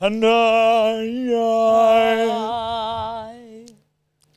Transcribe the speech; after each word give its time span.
And 0.00 0.24
I, 0.24 1.32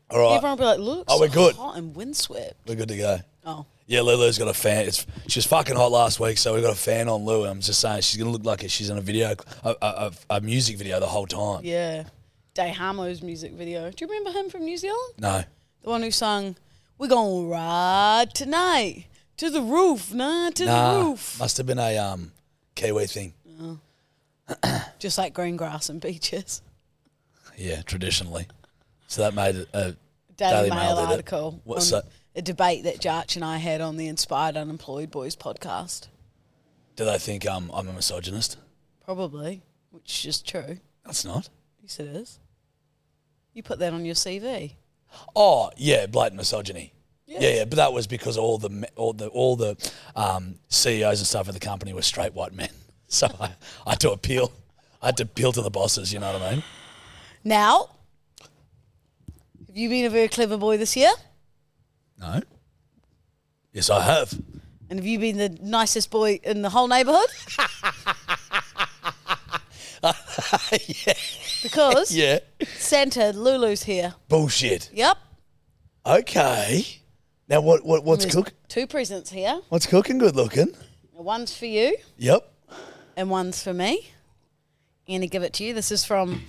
All 0.09 0.19
right. 0.19 0.35
Everyone 0.37 0.41
will 0.41 0.57
be 0.57 0.63
like, 0.63 0.79
look, 0.79 1.05
Oh, 1.07 1.19
we're 1.19 1.27
good. 1.29 1.55
hot 1.55 1.77
and 1.77 1.95
windswept. 1.95 2.55
We're 2.67 2.75
good 2.75 2.89
to 2.89 2.97
go. 2.97 3.19
Oh. 3.45 3.65
Yeah, 3.87 4.01
Lulu's 4.01 4.37
got 4.37 4.49
a 4.49 4.53
fan. 4.53 4.85
It's 4.85 5.05
she 5.27 5.39
was 5.39 5.45
fucking 5.45 5.75
hot 5.75 5.91
last 5.91 6.19
week, 6.19 6.37
so 6.37 6.53
we 6.53 6.61
got 6.61 6.73
a 6.73 6.77
fan 6.77 7.07
on 7.09 7.23
Lulu. 7.25 7.49
I'm 7.49 7.61
just 7.61 7.79
saying 7.79 8.01
she's 8.01 8.17
gonna 8.17 8.31
look 8.31 8.43
like 8.45 8.61
she's 8.69 8.89
in 8.89 8.97
a 8.97 9.01
video, 9.01 9.33
a, 9.63 9.75
a, 9.81 10.11
a, 10.29 10.41
music 10.41 10.77
video 10.77 10.99
the 10.99 11.07
whole 11.07 11.25
time. 11.25 11.61
Yeah. 11.63 12.03
Dei 12.53 12.69
Hamo's 12.69 13.21
music 13.21 13.53
video. 13.53 13.89
Do 13.89 14.05
you 14.05 14.11
remember 14.11 14.37
him 14.37 14.49
from 14.49 14.65
New 14.65 14.77
Zealand? 14.77 15.13
No, 15.19 15.43
The 15.83 15.89
one 15.89 16.01
who 16.03 16.11
sung, 16.11 16.57
We're 16.97 17.07
gonna 17.07 17.47
ride 17.47 18.33
tonight 18.35 19.05
to 19.37 19.49
the 19.49 19.61
roof, 19.61 20.13
nah, 20.13 20.49
to 20.49 20.65
nah, 20.65 20.93
the 20.93 21.05
roof. 21.05 21.39
must 21.39 21.55
have 21.57 21.65
been 21.65 21.79
a 21.79 21.97
um 21.97 22.31
Kiwi 22.75 23.07
thing. 23.07 23.33
Just 24.99 25.17
like 25.17 25.33
green 25.33 25.57
grass 25.57 25.89
and 25.89 25.99
beaches. 26.01 26.61
Yeah, 27.57 27.81
traditionally. 27.81 28.47
So 29.07 29.21
that 29.21 29.33
made 29.33 29.55
a 29.73 29.95
Daily, 30.35 30.51
Daily 30.51 30.69
Mail, 30.69 30.95
Mail 30.95 30.97
article. 30.99 31.61
What's 31.63 31.89
that? 31.91 32.05
A 32.35 32.41
debate 32.41 32.83
that 32.83 32.99
Jarch 32.99 33.35
and 33.35 33.43
I 33.43 33.57
had 33.57 33.81
on 33.81 33.97
the 33.97 34.07
Inspired 34.07 34.55
Unemployed 34.55 35.09
Boys 35.09 35.35
podcast. 35.35 36.07
Do 36.95 37.05
they 37.05 37.17
think 37.17 37.47
um 37.47 37.71
I'm 37.73 37.87
a 37.87 37.93
misogynist? 37.93 38.57
Probably, 39.03 39.63
which 39.89 40.25
is 40.25 40.41
true. 40.41 40.77
That's 41.03 41.25
not. 41.25 41.49
Yes, 41.81 41.99
it 41.99 42.07
is. 42.07 42.39
You 43.53 43.63
put 43.63 43.79
that 43.79 43.93
on 43.93 44.05
your 44.05 44.15
CV. 44.15 44.73
Oh 45.35 45.71
yeah, 45.77 46.05
blatant 46.05 46.37
misogyny. 46.37 46.93
Yeah, 47.25 47.39
yeah, 47.39 47.65
but 47.65 47.77
that 47.77 47.91
was 47.91 48.07
because 48.07 48.37
all 48.37 48.57
the 48.57 48.87
all 48.95 49.13
the 49.13 49.27
all 49.29 49.55
the 49.55 49.75
um, 50.15 50.55
CEOs 50.69 51.19
and 51.19 51.27
stuff 51.27 51.47
of 51.47 51.53
the 51.53 51.59
company 51.59 51.93
were 51.93 52.01
straight 52.01 52.33
white 52.33 52.53
men. 52.53 52.69
So 53.07 53.27
I, 53.39 53.51
I 53.85 53.91
had 53.91 53.99
to 54.01 54.11
appeal. 54.11 54.51
I 55.01 55.07
had 55.07 55.17
to 55.17 55.23
appeal 55.23 55.51
to 55.53 55.61
the 55.61 55.69
bosses. 55.69 56.11
You 56.11 56.19
know 56.19 56.33
what 56.33 56.41
I 56.41 56.51
mean? 56.51 56.63
Now, 57.43 57.89
have 59.67 59.77
you 59.77 59.89
been 59.89 60.05
a 60.05 60.09
very 60.09 60.27
clever 60.27 60.57
boy 60.57 60.77
this 60.77 60.95
year? 60.95 61.11
No. 62.19 62.41
Yes, 63.71 63.89
I 63.89 64.01
have. 64.01 64.33
And 64.89 64.99
have 64.99 65.05
you 65.05 65.19
been 65.19 65.37
the 65.37 65.49
nicest 65.61 66.09
boy 66.09 66.39
in 66.43 66.61
the 66.61 66.69
whole 66.69 66.87
neighbourhood? 66.87 67.29
yeah. 70.03 71.13
Because 71.63 72.13
Yeah. 72.13 72.39
Santa 72.77 73.31
Lulu's 73.33 73.83
here. 73.83 74.15
Bullshit. 74.29 74.89
Yep. 74.93 75.17
Okay. 76.05 76.85
Now 77.49 77.61
what? 77.61 77.85
What? 77.85 78.03
What's 78.03 78.23
There's 78.23 78.35
cook? 78.35 78.53
Two 78.67 78.87
presents 78.87 79.31
here. 79.31 79.61
What's 79.69 79.85
cooking? 79.85 80.17
Good 80.17 80.35
looking. 80.35 80.75
One's 81.13 81.55
for 81.55 81.65
you 81.65 81.97
Yep. 82.17 82.53
And 83.17 83.29
one's 83.29 83.61
for 83.61 83.73
me. 83.73 84.09
I'm 85.07 85.13
going 85.13 85.21
to 85.21 85.27
give 85.27 85.43
it 85.43 85.51
to 85.53 85.63
you. 85.65 85.73
This 85.73 85.91
is 85.91 86.05
from 86.05 86.43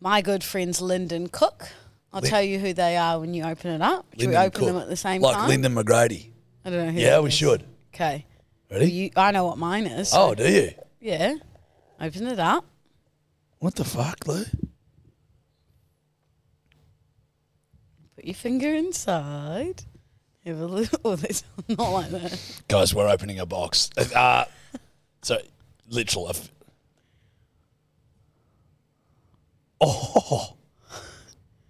my 0.00 0.22
good 0.22 0.44
friends 0.44 0.80
Lyndon 0.80 1.28
Cook. 1.28 1.68
I'll 2.12 2.20
Lin- 2.20 2.30
tell 2.30 2.42
you 2.42 2.58
who 2.58 2.72
they 2.74 2.96
are 2.96 3.18
when 3.18 3.32
you 3.34 3.44
open 3.44 3.70
it 3.72 3.80
up. 3.80 4.06
Should 4.12 4.28
we 4.28 4.34
Lyndon 4.36 4.46
open 4.46 4.66
them 4.66 4.76
at 4.76 4.88
the 4.88 4.96
same 4.96 5.20
time? 5.20 5.22
like 5.22 5.36
time? 5.36 5.48
Lyndon 5.48 5.74
McGrady. 5.74 6.30
I 6.64 6.70
don't 6.70 6.86
know 6.86 6.92
who 6.92 7.00
Yeah, 7.00 7.10
that 7.10 7.22
we 7.22 7.28
is. 7.28 7.34
should. 7.34 7.64
Okay. 7.94 8.26
Ready? 8.70 8.90
You, 8.90 9.10
I 9.16 9.30
know 9.32 9.46
what 9.46 9.58
mine 9.58 9.86
is. 9.86 10.12
oh, 10.14 10.34
do 10.34 10.50
you? 10.50 10.70
Yeah. 11.00 11.34
Open 12.00 12.26
it 12.26 12.38
up. 12.38 12.64
What 13.58 13.74
the 13.76 13.84
fuck, 13.84 14.26
Lou? 14.26 14.44
Put 18.16 18.24
your 18.24 18.34
finger 18.34 18.74
inside. 18.74 19.84
Have 20.44 20.60
a 20.60 20.66
little. 20.66 20.98
Oh, 21.04 21.16
that's 21.16 21.44
not 21.68 21.90
like 21.90 22.10
that. 22.10 22.62
Guys, 22.68 22.94
we're 22.94 23.08
opening 23.08 23.38
a 23.38 23.46
box. 23.46 23.90
Uh, 24.14 24.44
so, 25.22 25.38
literal. 25.92 26.28
if- 26.30 26.50
Oh, 29.80 30.56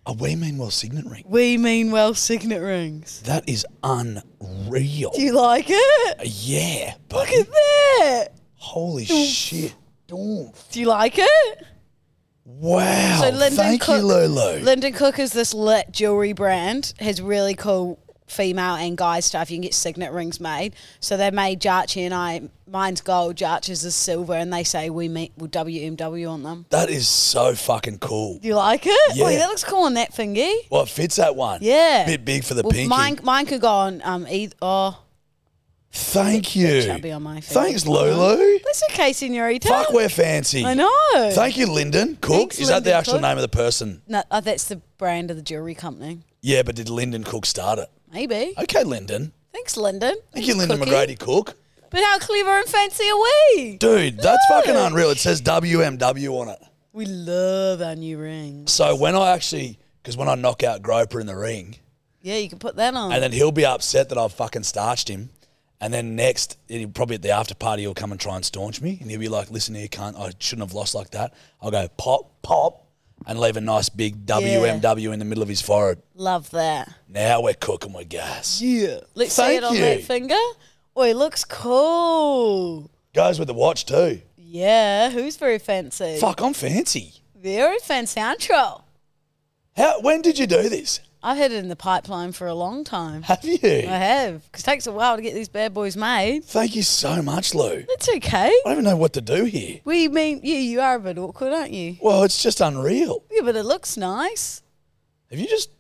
a 0.06 0.12
We 0.12 0.37
Mean 0.37 0.59
Well 0.59 0.71
signet 0.71 1.06
ring. 1.06 1.25
We 1.27 1.56
mean 1.56 1.91
well 1.91 2.15
signet 2.15 2.61
rings. 2.61 3.22
That 3.25 3.49
is 3.49 3.65
unreal. 3.82 5.11
Do 5.15 5.22
you 5.22 5.32
like 5.32 5.66
it? 5.69 6.27
yeah, 6.27 6.94
Look 7.11 7.28
buddy. 7.28 7.37
at 7.38 7.47
that. 7.50 8.28
Holy 8.56 9.05
shit. 9.06 9.75
Doof. 10.09 10.55
Do 10.71 10.81
you 10.81 10.87
like 10.87 11.15
it? 11.16 11.65
Wow. 12.44 13.21
So 13.21 13.28
Lyndon 13.31 13.56
Thank 13.56 13.82
Cook, 13.82 13.99
you, 14.00 14.06
Lulu. 14.06 14.61
Lyndon 14.62 14.93
Cook 14.93 15.19
is 15.19 15.32
this 15.32 15.55
lit 15.55 15.91
jewelry 15.93 16.32
brand. 16.32 16.93
Has 16.99 17.22
really 17.22 17.55
cool 17.55 17.99
female 18.32 18.75
and 18.75 18.97
guy 18.97 19.20
stuff. 19.20 19.50
You 19.50 19.56
can 19.59 19.62
get 19.62 19.75
signet 19.75 20.12
rings 20.12 20.41
made. 20.41 20.75
So 21.00 21.16
they 21.16 21.31
made 21.31 21.60
Jarchi 21.60 22.03
and 22.03 22.12
I. 22.15 22.43
Mine's 22.66 23.03
gold. 23.03 23.37
Jarchi's 23.37 23.84
is 23.84 23.94
silver, 23.94 24.32
and 24.34 24.50
they 24.53 24.65
say 24.65 24.88
we 24.88 25.06
meet 25.09 25.32
with 25.37 25.50
WMW 25.50 26.31
on 26.31 26.43
them. 26.43 26.65
that 26.70 26.88
is 26.88 27.06
so 27.06 27.54
fucking 27.54 27.98
cool. 27.98 28.38
You 28.43 28.54
like 28.56 28.87
it? 28.87 29.16
Yeah. 29.16 29.26
Oh, 29.26 29.28
that 29.28 29.47
looks 29.48 29.62
cool 29.65 29.84
on 29.84 29.94
that 29.94 30.12
thingy. 30.12 30.54
Well, 30.70 30.84
it 30.84 30.88
fits 30.88 31.16
that 31.16 31.37
one. 31.37 31.59
Yeah. 31.62 32.06
Bit 32.06 32.25
big 32.25 32.44
for 32.44 32.54
the 32.54 32.62
Well, 32.62 32.72
pinky. 32.72 32.88
Mine, 32.88 33.19
mine 33.22 33.44
could 33.47 33.60
go 33.60 33.69
on 33.69 34.00
um 34.04 34.26
either. 34.28 34.54
Oh, 34.62 34.99
Thank 35.94 36.56
you. 36.56 36.82
chubby 36.82 37.12
on 37.12 37.22
my 37.22 37.43
finger. 37.43 37.60
Thanks, 37.66 37.87
Lulu. 37.87 38.59
that's 38.64 38.82
okay, 38.91 39.12
Senorita. 39.12 39.69
Fuck, 39.69 39.93
we're 39.93 40.09
fancy. 40.09 40.64
I 40.64 40.72
know. 40.72 41.31
Thank 41.34 41.59
you, 41.59 41.66
Lyndon 41.66 42.16
Cook. 42.22 42.38
Thanks, 42.38 42.59
is 42.60 42.69
that 42.69 42.84
the 42.84 42.94
actual 42.94 43.14
Cook. 43.14 43.22
name 43.22 43.37
of 43.37 43.43
the 43.43 43.49
person? 43.49 44.00
No, 44.09 44.22
oh, 44.31 44.41
that's 44.41 44.64
the 44.64 44.76
brand 44.97 45.31
of 45.31 45.37
the 45.37 45.43
jewelry 45.43 45.75
company. 45.75 46.20
Yeah, 46.41 46.62
but 46.62 46.76
did 46.76 46.88
Lyndon 46.88 47.25
Cook 47.25 47.44
start 47.44 47.78
it? 47.78 47.91
Maybe. 48.12 48.55
Okay, 48.59 48.84
Lyndon. 48.84 49.33
Thanks, 49.53 49.77
Lyndon. 49.77 50.17
Thank 50.33 50.47
you, 50.47 50.55
Lyndon 50.56 50.78
Cookie. 50.78 50.91
McGrady 50.91 51.19
Cook. 51.19 51.56
But 51.91 52.00
how 52.03 52.19
clever 52.19 52.50
and 52.59 52.67
fancy 52.67 53.05
are 53.09 53.21
we? 53.56 53.77
Dude, 53.77 54.17
that's 54.19 54.45
Look. 54.50 54.65
fucking 54.65 54.77
unreal. 54.77 55.11
It 55.11 55.19
says 55.19 55.43
WMW 55.43 56.41
on 56.41 56.49
it. 56.49 56.59
We 56.93 57.06
love 57.06 57.83
our 57.83 57.95
new 57.95 58.19
ring. 58.19 58.67
So 58.67 58.97
when 58.97 59.15
I 59.15 59.31
actually, 59.33 59.78
because 60.03 60.17
when 60.17 60.28
I 60.28 60.34
knock 60.34 60.62
out 60.62 60.83
Groper 60.83 61.21
in 61.21 61.27
the 61.27 61.37
ring, 61.37 61.77
Yeah, 62.23 62.37
you 62.37 62.49
can 62.49 62.59
put 62.59 62.77
that 62.77 62.95
on. 62.95 63.12
and 63.12 63.23
then 63.23 63.33
he'll 63.33 63.53
be 63.53 63.65
upset 63.67 64.09
that 64.11 64.19
I've 64.19 64.33
fucking 64.33 64.62
starched 64.62 65.09
him. 65.09 65.31
And 65.81 65.93
then 65.93 66.15
next, 66.17 66.59
he'll 66.69 66.89
probably 66.89 67.17
at 67.17 67.23
the 67.23 67.31
after 67.31 67.55
party, 67.55 67.83
he'll 67.83 67.93
come 67.94 68.12
and 68.12 68.21
try 68.21 68.37
and 68.37 68.44
staunch 68.44 68.81
me. 68.81 68.99
And 69.00 69.11
he'll 69.11 69.19
be 69.20 69.29
like, 69.29 69.50
listen 69.50 69.75
here, 69.75 69.88
cunt, 69.88 70.17
I 70.19 70.32
shouldn't 70.38 70.67
have 70.69 70.75
lost 70.75 70.94
like 70.94 71.11
that. 71.11 71.35
I'll 71.61 71.70
go 71.73 71.88
pop, 71.97 72.31
pop, 72.43 72.81
and 73.27 73.39
leave 73.39 73.57
a 73.57 73.61
nice 73.61 73.89
big 73.89 74.27
WMW 74.27 75.13
in 75.13 75.19
the 75.19 75.25
middle 75.25 75.43
of 75.43 75.49
his 75.49 75.61
forehead. 75.63 76.03
love 76.15 76.51
that. 76.51 76.93
Now 77.09 77.43
we're 77.43 77.55
cooking 77.55 77.93
with 77.93 78.09
gas. 78.09 78.61
Yeah. 78.61 79.01
Let's 79.15 79.35
see 79.35 79.57
it 79.57 79.65
on 79.65 79.75
you. 79.75 79.81
that 79.81 80.03
finger. 80.03 80.35
Oh, 80.95 81.03
it 81.03 81.15
looks 81.17 81.45
cool. 81.45 82.91
Goes 83.15 83.39
with 83.39 83.49
the 83.49 83.55
watch 83.55 83.87
too. 83.87 84.21
Yeah, 84.37 85.11
who's 85.11 85.37
very 85.37 85.59
fancy? 85.59 86.19
Fuck, 86.19 86.41
I'm 86.43 86.53
fancy. 86.53 87.15
Very 87.35 87.79
fancy, 87.79 88.21
outro. 88.21 88.83
How? 89.77 90.01
When 90.01 90.21
did 90.23 90.39
you 90.39 90.47
do 90.47 90.69
this? 90.69 91.01
I've 91.25 91.37
had 91.37 91.53
it 91.53 91.59
in 91.59 91.69
the 91.69 91.77
pipeline 91.77 92.33
for 92.33 92.49
a 92.49 92.55
long 92.55 92.83
time. 92.83 93.23
Have 93.23 93.45
you? 93.45 93.59
I 93.63 93.97
have, 93.97 94.45
because 94.47 94.63
it 94.63 94.65
takes 94.65 94.87
a 94.89 94.93
while 94.93 95.15
to 95.15 95.23
get 95.23 95.35
these 95.35 95.49
bad 95.49 95.73
boys 95.73 95.97
made. 95.97 96.45
Thank 96.45 96.75
you 96.75 96.83
so 96.83 97.23
much, 97.23 97.55
Lou. 97.55 97.85
It's 97.89 98.09
okay. 98.09 98.49
I 98.49 98.61
don't 98.65 98.73
even 98.73 98.85
know 98.85 98.97
what 98.97 99.13
to 99.13 99.21
do 99.21 99.45
here. 99.45 99.81
We 99.85 100.09
mean, 100.09 100.41
yeah, 100.43 100.59
you 100.59 100.81
are 100.81 100.97
a 100.97 101.01
bit 101.01 101.19
awkward, 101.19 101.53
aren't 101.53 101.71
you? 101.71 101.97
Well, 102.03 102.25
it's 102.25 102.43
just 102.43 102.61
unreal. 102.61 103.23
Yeah, 103.31 103.43
but 103.45 103.55
it 103.55 103.63
looks 103.63 103.97
nice. 103.97 104.63
Have 105.31 105.39
you 105.39 105.47
just, 105.47 105.71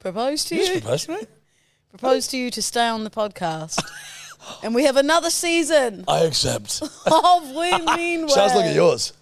proposed 0.00 0.48
to 0.48 0.56
you 0.56 0.62
you. 0.62 0.66
just 0.66 0.82
proposed 0.82 1.06
to 1.06 1.12
me? 1.12 1.20
Propose 1.90 2.28
to 2.28 2.38
you 2.38 2.50
to 2.52 2.62
stay 2.62 2.86
on 2.86 3.02
the 3.02 3.10
podcast. 3.10 3.82
and 4.62 4.74
we 4.74 4.84
have 4.84 4.96
another 4.96 5.30
season 5.30 6.04
I 6.06 6.20
accept. 6.20 6.82
of 7.06 7.48
We 7.48 7.70
Mean 7.96 8.26
look 8.26 8.64
at 8.64 8.74
yours. 8.74 9.12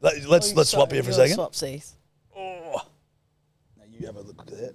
Let, 0.00 0.24
let's 0.24 0.52
oh, 0.52 0.54
let's 0.56 0.70
swap 0.70 0.92
here 0.92 1.02
for 1.02 1.10
a 1.10 1.14
second. 1.14 1.34
Swap 1.34 1.54
Now 1.62 1.95
you 3.98 4.06
have 4.06 4.16
a 4.16 4.20
look 4.22 4.40
at 4.40 4.46
that. 4.48 4.74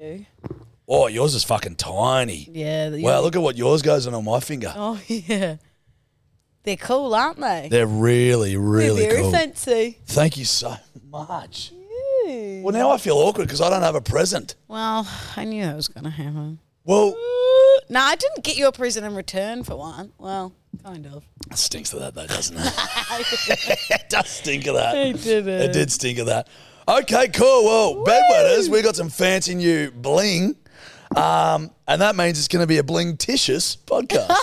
You. 0.00 0.26
Oh, 0.86 1.06
yours 1.08 1.34
is 1.34 1.44
fucking 1.44 1.76
tiny. 1.76 2.48
Yeah. 2.52 2.90
the- 2.90 3.02
Wow, 3.02 3.20
look 3.20 3.36
at 3.36 3.42
what 3.42 3.56
yours 3.56 3.82
goes 3.82 4.06
on 4.06 4.14
on 4.14 4.24
my 4.24 4.40
finger. 4.40 4.72
Oh 4.74 5.00
yeah. 5.08 5.56
They're 6.64 6.76
cool, 6.76 7.14
aren't 7.14 7.40
they? 7.40 7.68
They're 7.70 7.86
really, 7.86 8.56
really 8.56 9.00
They're 9.02 9.10
very 9.10 9.22
cool. 9.22 9.32
fancy. 9.32 9.98
Thank 10.06 10.36
you 10.36 10.44
so 10.44 10.76
much. 11.10 11.72
Well, 12.26 12.72
now 12.74 12.90
I 12.90 12.98
feel 12.98 13.16
awkward 13.16 13.46
because 13.46 13.62
I 13.62 13.70
don't 13.70 13.80
have 13.82 13.94
a 13.94 14.02
present. 14.02 14.54
Well, 14.66 15.08
I 15.34 15.44
knew 15.44 15.64
that 15.64 15.74
was 15.76 15.88
going 15.88 16.04
to 16.04 16.10
happen. 16.10 16.58
Well, 16.84 17.14
No, 17.88 18.00
I 18.00 18.16
didn't 18.16 18.44
get 18.44 18.56
you 18.58 18.66
a 18.66 18.72
present 18.72 19.06
in 19.06 19.14
return 19.14 19.64
for 19.64 19.76
one. 19.76 20.12
Well, 20.18 20.52
kind 20.84 21.06
of. 21.06 21.24
it 21.50 21.56
stinks 21.56 21.92
of 21.94 22.00
that 22.00 22.14
though, 22.14 22.26
doesn't 22.26 22.56
it? 22.58 22.72
it 23.90 24.10
does 24.10 24.28
stink 24.28 24.66
of 24.66 24.74
that. 24.74 24.94
It 24.94 25.22
did 25.22 25.46
It 25.48 25.72
did 25.72 25.90
stink 25.90 26.18
of 26.18 26.26
that. 26.26 26.48
Okay, 26.88 27.28
cool. 27.28 27.64
Well, 27.64 28.04
bedwetters, 28.06 28.70
we 28.70 28.80
got 28.82 28.96
some 28.96 29.10
fancy 29.10 29.54
new 29.54 29.90
bling. 29.90 30.56
Um, 31.14 31.70
and 31.86 32.00
that 32.00 32.16
means 32.16 32.38
it's 32.38 32.48
going 32.48 32.62
to 32.62 32.66
be 32.66 32.78
a 32.78 32.82
bling-titious 32.82 33.76
podcast. 33.76 34.34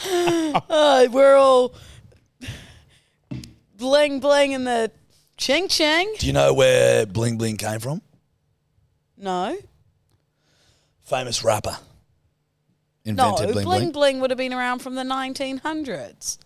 Uh, 0.70 1.08
we're 1.10 1.34
all 1.36 1.74
bling 3.76 4.20
bling 4.20 4.52
in 4.52 4.64
the 4.64 4.90
ching 5.36 5.66
ching. 5.68 6.14
Do 6.18 6.26
you 6.26 6.32
know 6.32 6.54
where 6.54 7.04
bling 7.06 7.36
bling 7.38 7.56
came 7.56 7.80
from? 7.80 8.00
No, 9.16 9.56
Famous 11.04 11.42
rapper. 11.42 11.78
no, 13.04 13.10
Invented 13.30 13.52
bling 13.52 13.52
bling 13.52 13.64
bling, 13.64 13.92
bling. 13.92 14.20
would 14.20 14.30
have 14.30 14.38
been 14.38 14.52
around 14.52 14.78
from 14.80 14.94
the 14.94 15.02
1900s. 15.02 16.38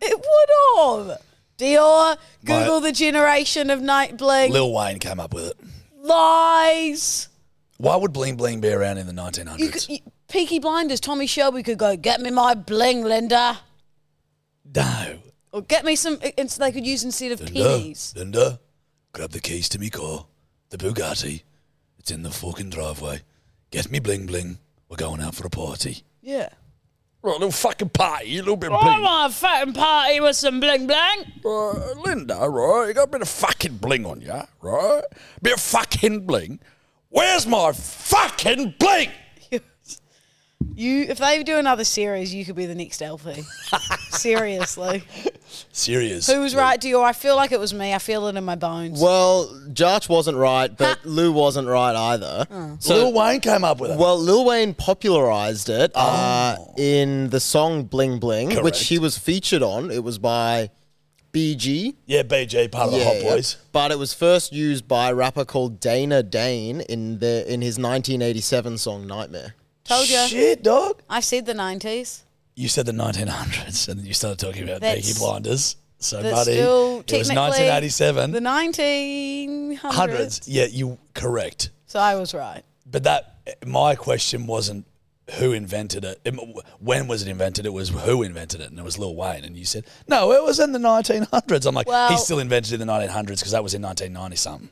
It 0.00 0.16
would 0.16 1.08
have. 1.08 1.20
Dior, 1.60 2.16
Google 2.44 2.80
the 2.80 2.92
generation 2.92 3.70
of 3.70 3.80
night 3.82 4.16
bling. 4.16 4.50
Lil 4.52 4.72
Wayne 4.72 4.98
came 4.98 5.20
up 5.20 5.34
with 5.34 5.50
it. 5.50 5.56
Lies. 5.98 7.28
Why 7.76 7.96
would 7.96 8.12
bling 8.12 8.36
bling 8.36 8.60
be 8.60 8.70
around 8.70 8.98
in 8.98 9.06
the 9.06 9.12
1900s? 9.12 9.58
You 9.58 9.68
could, 9.68 9.88
you, 9.88 9.98
Peaky 10.28 10.58
Blinders, 10.58 11.00
Tommy 11.00 11.26
Shelby 11.26 11.62
could 11.62 11.78
go, 11.78 11.96
get 11.96 12.20
me 12.20 12.30
my 12.30 12.54
bling, 12.54 13.04
Linda. 13.04 13.58
no. 14.74 15.18
Or 15.52 15.62
get 15.62 15.84
me 15.84 15.96
some, 15.96 16.14
uh, 16.22 16.30
it's 16.38 16.56
they 16.58 16.70
could 16.70 16.86
use 16.86 17.02
instead 17.02 17.32
of 17.32 17.40
Linda, 17.40 17.78
pennies. 17.78 18.14
Linda, 18.16 18.60
grab 19.12 19.30
the 19.30 19.40
keys 19.40 19.68
to 19.70 19.80
me 19.80 19.90
car. 19.90 20.26
The 20.68 20.78
Bugatti. 20.78 21.42
It's 21.98 22.12
in 22.12 22.22
the 22.22 22.30
fucking 22.30 22.70
driveway. 22.70 23.22
Get 23.72 23.90
me 23.90 23.98
bling 23.98 24.26
bling. 24.26 24.58
We're 24.88 24.96
going 24.96 25.20
out 25.20 25.34
for 25.34 25.44
a 25.46 25.50
party. 25.50 26.04
Yeah. 26.22 26.50
Right, 27.22 27.32
a 27.32 27.38
little 27.38 27.50
fucking 27.50 27.90
party, 27.90 28.38
a 28.38 28.40
little 28.40 28.56
bit 28.56 28.72
of 28.72 28.80
I 28.82 28.98
want 28.98 29.32
a 29.32 29.36
fucking 29.36 29.74
party 29.74 30.20
with 30.20 30.36
some 30.36 30.58
bling 30.58 30.86
bling. 30.86 31.32
Uh, 31.44 31.92
Linda, 32.00 32.48
right? 32.48 32.86
You 32.88 32.94
got 32.94 33.08
a 33.08 33.10
bit 33.10 33.20
of 33.20 33.28
fucking 33.28 33.76
bling 33.76 34.06
on 34.06 34.22
you, 34.22 34.40
right? 34.62 35.02
Bit 35.42 35.52
of 35.54 35.60
fucking 35.60 36.24
bling. 36.26 36.60
Where's 37.10 37.46
my 37.46 37.72
fucking 37.72 38.76
bling? 38.78 39.10
You, 40.74 41.02
if 41.02 41.18
they 41.18 41.42
do 41.42 41.58
another 41.58 41.84
series, 41.84 42.34
you 42.34 42.44
could 42.44 42.56
be 42.56 42.66
the 42.66 42.74
next 42.74 43.02
LP. 43.02 43.42
Seriously. 44.10 45.02
Serious. 45.72 46.26
Who 46.26 46.40
was 46.40 46.54
right, 46.54 46.80
Dior? 46.80 47.02
I 47.02 47.12
feel 47.12 47.36
like 47.36 47.52
it 47.52 47.60
was 47.60 47.74
me. 47.74 47.92
I 47.92 47.98
feel 47.98 48.26
it 48.28 48.36
in 48.36 48.44
my 48.44 48.54
bones. 48.54 49.00
Well, 49.00 49.46
Jarch 49.68 50.08
wasn't 50.08 50.38
right, 50.38 50.74
but 50.74 50.98
Lou 51.04 51.32
wasn't 51.32 51.68
right 51.68 51.94
either. 51.94 52.46
So, 52.78 52.94
Lil 52.94 53.12
Wayne 53.12 53.40
came 53.40 53.62
up 53.64 53.80
with 53.80 53.90
it. 53.90 53.98
well, 53.98 54.18
Lil 54.18 54.44
Wayne 54.46 54.72
popularized 54.74 55.68
it 55.68 55.92
uh, 55.94 56.56
in 56.78 57.28
the 57.30 57.40
song 57.40 57.84
Bling 57.84 58.18
Bling, 58.18 58.62
which 58.62 58.86
he 58.86 58.98
was 58.98 59.18
featured 59.18 59.62
on. 59.62 59.90
It 59.90 60.02
was 60.02 60.18
by 60.18 60.70
BG. 61.32 61.94
yeah, 62.06 62.22
BG, 62.22 62.70
part 62.72 62.86
of 62.86 62.98
the 62.98 63.04
Hot 63.04 63.16
yeah. 63.16 63.34
Boys. 63.34 63.56
But 63.72 63.90
it 63.90 63.98
was 63.98 64.14
first 64.14 64.52
used 64.52 64.88
by 64.88 65.10
a 65.10 65.14
rapper 65.14 65.44
called 65.44 65.78
Dana 65.80 66.22
Dane 66.22 66.80
in 66.82 67.18
the 67.18 67.44
in 67.52 67.60
his 67.60 67.78
1987 67.78 68.78
song 68.78 69.06
Nightmare. 69.06 69.54
Told 69.90 70.08
you. 70.08 70.26
Shit, 70.28 70.62
dog. 70.62 71.02
I 71.10 71.20
said 71.20 71.46
the 71.46 71.52
90s. 71.54 72.22
You 72.54 72.68
said 72.68 72.86
the 72.86 72.92
1900s, 72.92 73.88
and 73.88 73.98
then 73.98 74.06
you 74.06 74.14
started 74.14 74.38
talking 74.38 74.62
about 74.62 74.80
That's- 74.80 75.06
Peaky 75.06 75.18
Blinders. 75.18 75.76
So, 75.98 76.22
That's 76.22 76.34
buddy, 76.34 76.52
still 76.52 77.00
it 77.00 77.12
was 77.12 77.28
technically 77.28 77.66
1987. 77.68 78.30
The 78.32 78.40
1900s. 78.40 79.76
hundreds. 79.92 80.48
Yeah, 80.48 80.64
you 80.66 80.96
correct. 81.14 81.70
So 81.86 81.98
I 81.98 82.14
was 82.14 82.32
right. 82.34 82.62
But 82.90 83.02
that 83.02 83.34
my 83.66 83.96
question 83.96 84.46
wasn't 84.46 84.86
who 85.38 85.52
invented 85.52 86.04
it. 86.04 86.20
It- 86.24 86.34
When 86.78 87.06
was 87.06 87.22
it 87.22 87.28
invented? 87.28 87.66
It 87.66 87.72
was 87.72 87.90
who 87.90 88.22
invented 88.22 88.60
it, 88.62 88.70
and 88.70 88.78
it 88.78 88.84
was 88.84 88.96
Lil 88.98 89.14
Wayne. 89.14 89.44
And 89.44 89.56
you 89.56 89.64
said 89.66 89.84
no, 90.08 90.32
it 90.32 90.42
was 90.42 90.58
in 90.58 90.72
the 90.72 90.78
1900s. 90.78 91.66
I'm 91.66 91.74
like, 91.74 91.86
Well- 91.88 92.10
he 92.10 92.16
still 92.16 92.38
invented 92.38 92.72
it 92.72 92.80
in 92.80 92.86
the 92.86 92.92
1900s 92.92 93.40
because 93.40 93.52
that 93.52 93.62
was 93.62 93.74
in 93.74 93.82
1990 93.82 94.36
something. 94.36 94.70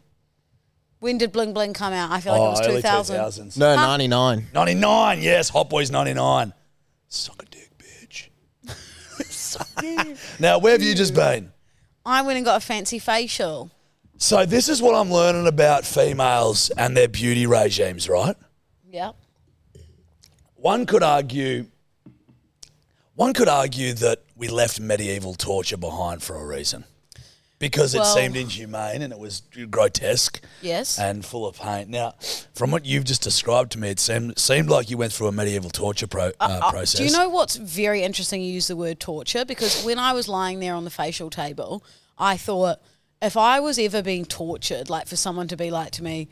When 1.01 1.19
did 1.19 1.33
Bling 1.33 1.53
Bling 1.53 1.75
come 1.75 1.93
out? 1.93 2.11
I 2.11 2.21
feel 2.21 2.33
like 2.33 2.41
oh, 2.41 2.47
it 2.47 2.51
was 2.51 2.61
early 2.67 2.83
2000. 2.83 3.17
2000s. 3.17 3.57
No, 3.59 3.77
99. 3.77 4.47
99. 4.53 5.23
Yes, 5.23 5.49
Hot 5.51 5.71
Boys 5.71 5.91
99. 5.91 6.53
Suck 7.09 7.43
a 7.43 7.47
dick, 7.47 7.71
bitch. 7.79 8.29
now, 10.41 10.59
where 10.59 10.73
have 10.73 10.83
you 10.83 10.95
just 10.95 11.15
been? 11.15 11.53
I 12.05 12.23
went 12.23 12.37
and 12.37 12.45
got 12.45 12.57
a 12.57 12.65
fancy 12.65 12.99
facial. 12.99 13.71
So 14.17 14.45
this 14.45 14.69
is 14.69 14.83
what 14.83 14.97
I'm 14.97 15.13
learning 15.13 15.47
about 15.47 15.85
females 15.85 16.71
and 16.71 16.97
their 16.97 17.07
beauty 17.07 17.47
regimes, 17.47 18.09
right? 18.09 18.35
Yep. 18.91 19.15
One 20.57 20.87
could 20.87 21.05
argue 21.05 21.67
one 23.15 23.33
could 23.33 23.49
argue 23.49 23.95
that 23.95 24.23
we 24.37 24.49
left 24.49 24.79
medieval 24.79 25.35
torture 25.35 25.77
behind 25.77 26.23
for 26.23 26.37
a 26.37 26.47
reason. 26.47 26.85
Because 27.59 27.93
it 27.95 27.99
Well- 27.99 28.15
seemed 28.15 28.37
inhumane 28.37 29.03
and 29.03 29.13
it 29.13 29.19
was 29.19 29.43
grotesque 29.69 30.41
Yes. 30.63 30.97
and 30.99 31.25
full 31.27 31.45
of 31.45 31.59
pain. 31.59 31.91
Now, 31.91 32.15
from 32.55 32.71
what 32.71 32.87
you've 32.87 33.03
just 33.05 33.21
described 33.23 33.73
to 33.73 33.79
me, 33.79 33.91
it 33.91 33.99
seemed 33.99 34.39
seemed 34.39 34.71
like 34.71 34.91
you 34.91 34.97
went 34.97 35.13
through 35.13 35.27
a 35.27 35.33
medieval 35.33 35.71
torture 35.71 36.07
pro, 36.07 36.29
uh, 36.29 36.31
Uh, 36.39 36.71
process. 36.71 36.99
Do 36.99 37.05
you 37.05 37.11
know 37.11 37.29
what's 37.29 37.57
very 37.57 38.05
interesting? 38.05 38.43
You 38.43 38.53
use 38.53 38.69
the 38.69 38.77
word 38.77 39.01
torture 39.01 39.45
because 39.45 39.83
when 39.83 39.99
I 39.99 40.13
was 40.13 40.29
lying 40.29 40.61
there 40.61 40.75
on 40.75 40.85
the 40.85 40.91
facial 40.91 41.31
table, 41.31 41.83
I 42.17 42.37
thought 42.37 42.81
if 43.21 43.37
I 43.37 43.59
was 43.59 43.77
ever 43.79 44.03
being 44.03 44.25
tortured, 44.25 44.89
like 44.89 45.09
for 45.09 45.17
someone 45.17 45.49
to 45.49 45.57
be 45.57 45.73
like 45.73 45.91
to 45.93 46.05
me, 46.05 46.29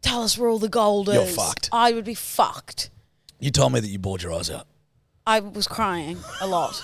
"Tell 0.00 0.22
us 0.22 0.38
where 0.38 0.48
all 0.48 0.58
the 0.58 0.70
gold 0.70 1.08
You're 1.08 1.24
is," 1.24 1.36
fucked. 1.36 1.68
I 1.70 1.92
would 1.92 2.06
be 2.06 2.14
fucked. 2.14 2.88
You 3.40 3.50
told 3.50 3.74
me 3.74 3.80
that 3.80 3.88
you 3.88 3.98
bored 3.98 4.22
your 4.22 4.32
eyes 4.32 4.48
out. 4.48 4.66
I 5.26 5.40
was 5.40 5.66
crying 5.66 6.18
a 6.40 6.46
lot, 6.46 6.82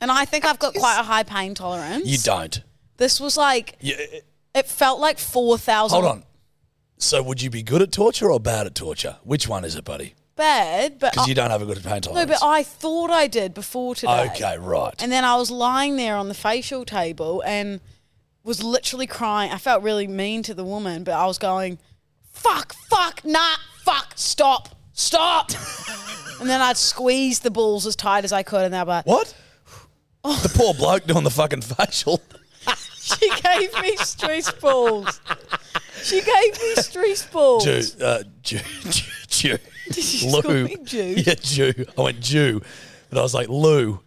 and 0.00 0.12
I 0.12 0.24
think 0.24 0.44
I've 0.44 0.60
got 0.60 0.74
quite 0.74 1.00
a 1.00 1.02
high 1.02 1.24
pain 1.24 1.54
tolerance. 1.54 2.06
You 2.06 2.18
don't. 2.18 2.60
This 2.96 3.20
was 3.20 3.36
like 3.36 3.76
You, 3.80 3.94
it 4.54 4.66
felt 4.66 5.00
like 5.00 5.18
four 5.18 5.58
thousand. 5.58 6.02
hold 6.02 6.10
on. 6.12 6.22
So 6.98 7.22
would 7.22 7.42
you 7.42 7.50
be 7.50 7.62
good 7.62 7.82
at 7.82 7.92
torture 7.92 8.30
or 8.30 8.40
bad 8.40 8.66
at 8.66 8.74
torture? 8.74 9.16
Which 9.22 9.48
one 9.48 9.64
is 9.64 9.76
it, 9.76 9.84
buddy? 9.84 10.14
bad, 10.36 10.98
but 10.98 11.12
Because 11.12 11.26
you 11.28 11.34
don't 11.34 11.50
have 11.50 11.62
a 11.62 11.66
good 11.66 11.82
pain 11.82 12.02
tolerance. 12.02 12.28
no, 12.28 12.34
but 12.34 12.46
I 12.46 12.62
thought 12.62 13.10
I 13.10 13.26
did 13.26 13.54
before 13.54 13.94
today. 13.94 14.30
okay, 14.30 14.58
right. 14.58 14.94
And 15.02 15.10
then 15.10 15.24
I 15.24 15.36
was 15.36 15.50
lying 15.50 15.96
there 15.96 16.14
on 16.16 16.28
the 16.28 16.34
facial 16.34 16.84
table 16.84 17.42
and 17.44 17.80
was 18.44 18.62
literally 18.62 19.06
crying. 19.06 19.50
I 19.50 19.58
felt 19.58 19.82
really 19.82 20.06
mean 20.06 20.42
to 20.44 20.54
the 20.54 20.64
woman, 20.64 21.02
but 21.04 21.14
I 21.14 21.26
was 21.26 21.38
going, 21.38 21.78
fuck, 22.32 22.74
fuck, 22.88 23.24
nah, 23.24 23.56
fuck, 23.82 24.12
stop, 24.14 24.68
stop. 24.92 25.50
and 26.40 26.48
then 26.48 26.60
I'd 26.60 26.76
squeeze 26.76 27.40
the 27.40 27.50
balls 27.50 27.86
as 27.86 27.96
tight 27.96 28.24
as 28.24 28.32
I 28.32 28.42
could, 28.42 28.64
and 28.64 28.74
they'd 28.74 28.82
be 28.82 28.88
like, 28.88 29.06
what? 29.06 29.34
Oh. 30.22 30.38
The 30.42 30.48
poor 30.50 30.74
bloke 30.74 31.06
doing 31.06 31.24
the 31.24 31.30
fucking 31.30 31.62
facial. 31.62 32.20
she 33.06 33.30
gave 33.40 33.72
me 33.82 33.96
stress 33.96 34.50
balls. 34.52 35.20
She 36.02 36.20
gave 36.20 36.60
me 36.60 36.74
stress 36.76 37.26
balls. 37.26 37.64
Jew, 37.64 37.82
uh, 38.04 38.22
Jew, 38.42 38.58
Jew, 39.28 39.58
Jew. 39.90 40.28
Lou. 40.28 40.68
Jew? 40.84 41.14
Yeah, 41.16 41.34
Jew. 41.40 41.72
I 41.96 42.00
went 42.00 42.20
Jew, 42.20 42.60
but 43.10 43.18
I 43.18 43.22
was 43.22 43.34
like 43.34 43.48
Lou. 43.48 44.00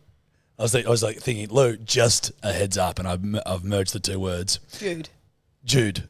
I 0.57 0.63
was, 0.63 0.73
think, 0.73 0.85
I 0.85 0.89
was 0.89 1.01
like 1.01 1.17
thinking 1.19 1.47
Lou. 1.49 1.77
Just 1.77 2.31
a 2.43 2.51
heads 2.51 2.77
up, 2.77 2.99
and 2.99 3.07
I've, 3.07 3.23
I've 3.45 3.63
merged 3.63 3.93
the 3.93 3.99
two 4.01 4.19
words. 4.19 4.59
Jude. 4.77 5.09
Jude. 5.63 6.09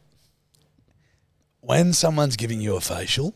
When 1.61 1.93
someone's 1.93 2.35
giving 2.35 2.59
you 2.61 2.75
a 2.75 2.81
facial, 2.81 3.35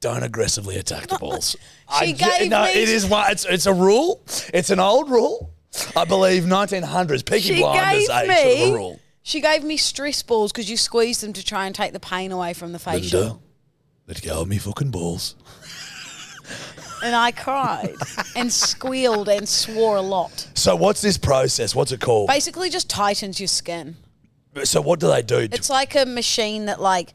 don't 0.00 0.22
aggressively 0.22 0.76
attack 0.76 1.08
the 1.08 1.18
balls. 1.20 1.56
She 1.98 2.12
ju- 2.12 2.24
gave 2.38 2.50
no, 2.50 2.64
me- 2.64 2.70
it 2.70 2.88
is 2.88 3.04
one. 3.06 3.30
It's 3.32 3.44
it's 3.44 3.66
a 3.66 3.72
rule. 3.72 4.20
It's 4.54 4.70
an 4.70 4.78
old 4.78 5.10
rule. 5.10 5.50
I 5.96 6.04
believe 6.04 6.44
1900s. 6.44 7.24
Peaky 7.24 7.54
She 7.54 7.60
Blinders 7.60 8.08
gave 8.08 8.30
age 8.30 8.36
sort 8.36 8.68
of 8.68 8.74
a 8.74 8.76
rule. 8.76 9.00
she 9.22 9.40
gave 9.40 9.64
me 9.64 9.76
stress 9.76 10.22
balls 10.22 10.52
because 10.52 10.70
you 10.70 10.76
squeeze 10.76 11.20
them 11.20 11.32
to 11.34 11.44
try 11.44 11.66
and 11.66 11.74
take 11.74 11.92
the 11.92 12.00
pain 12.00 12.32
away 12.32 12.52
from 12.54 12.72
the 12.72 12.78
facial. 12.78 13.20
Linda, 13.20 13.38
let 14.06 14.22
go 14.22 14.42
of 14.42 14.48
me 14.48 14.58
fucking 14.58 14.90
balls. 14.90 15.34
And 17.02 17.14
I 17.14 17.30
cried 17.30 17.94
and 18.34 18.52
squealed 18.52 19.28
and 19.28 19.48
swore 19.48 19.96
a 19.96 20.02
lot. 20.02 20.48
So 20.54 20.74
what's 20.74 21.00
this 21.00 21.16
process? 21.16 21.72
What's 21.74 21.92
it 21.92 22.00
called? 22.00 22.26
Basically, 22.28 22.70
just 22.70 22.90
tightens 22.90 23.38
your 23.38 23.46
skin. 23.46 23.96
So 24.64 24.80
what 24.80 24.98
do 24.98 25.06
they 25.06 25.22
do? 25.22 25.48
It's 25.52 25.70
like 25.70 25.94
a 25.94 26.04
machine 26.06 26.64
that 26.66 26.80
like 26.80 27.14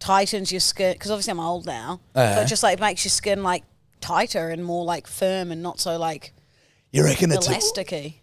tightens 0.00 0.52
your 0.52 0.60
skin 0.60 0.92
because 0.92 1.10
obviously 1.10 1.30
I'm 1.30 1.40
old 1.40 1.64
now. 1.64 2.00
Yeah. 2.14 2.34
So 2.36 2.40
it 2.42 2.46
just 2.48 2.62
like 2.62 2.78
makes 2.78 3.04
your 3.06 3.10
skin 3.10 3.42
like 3.42 3.64
tighter 4.02 4.50
and 4.50 4.62
more 4.64 4.84
like 4.84 5.06
firm 5.06 5.50
and 5.50 5.62
not 5.62 5.80
so 5.80 5.96
like 5.96 6.34
You 6.92 7.04
reckon 7.04 7.32
it's 7.32 7.48
a, 7.48 7.52
elasticy. 7.54 8.14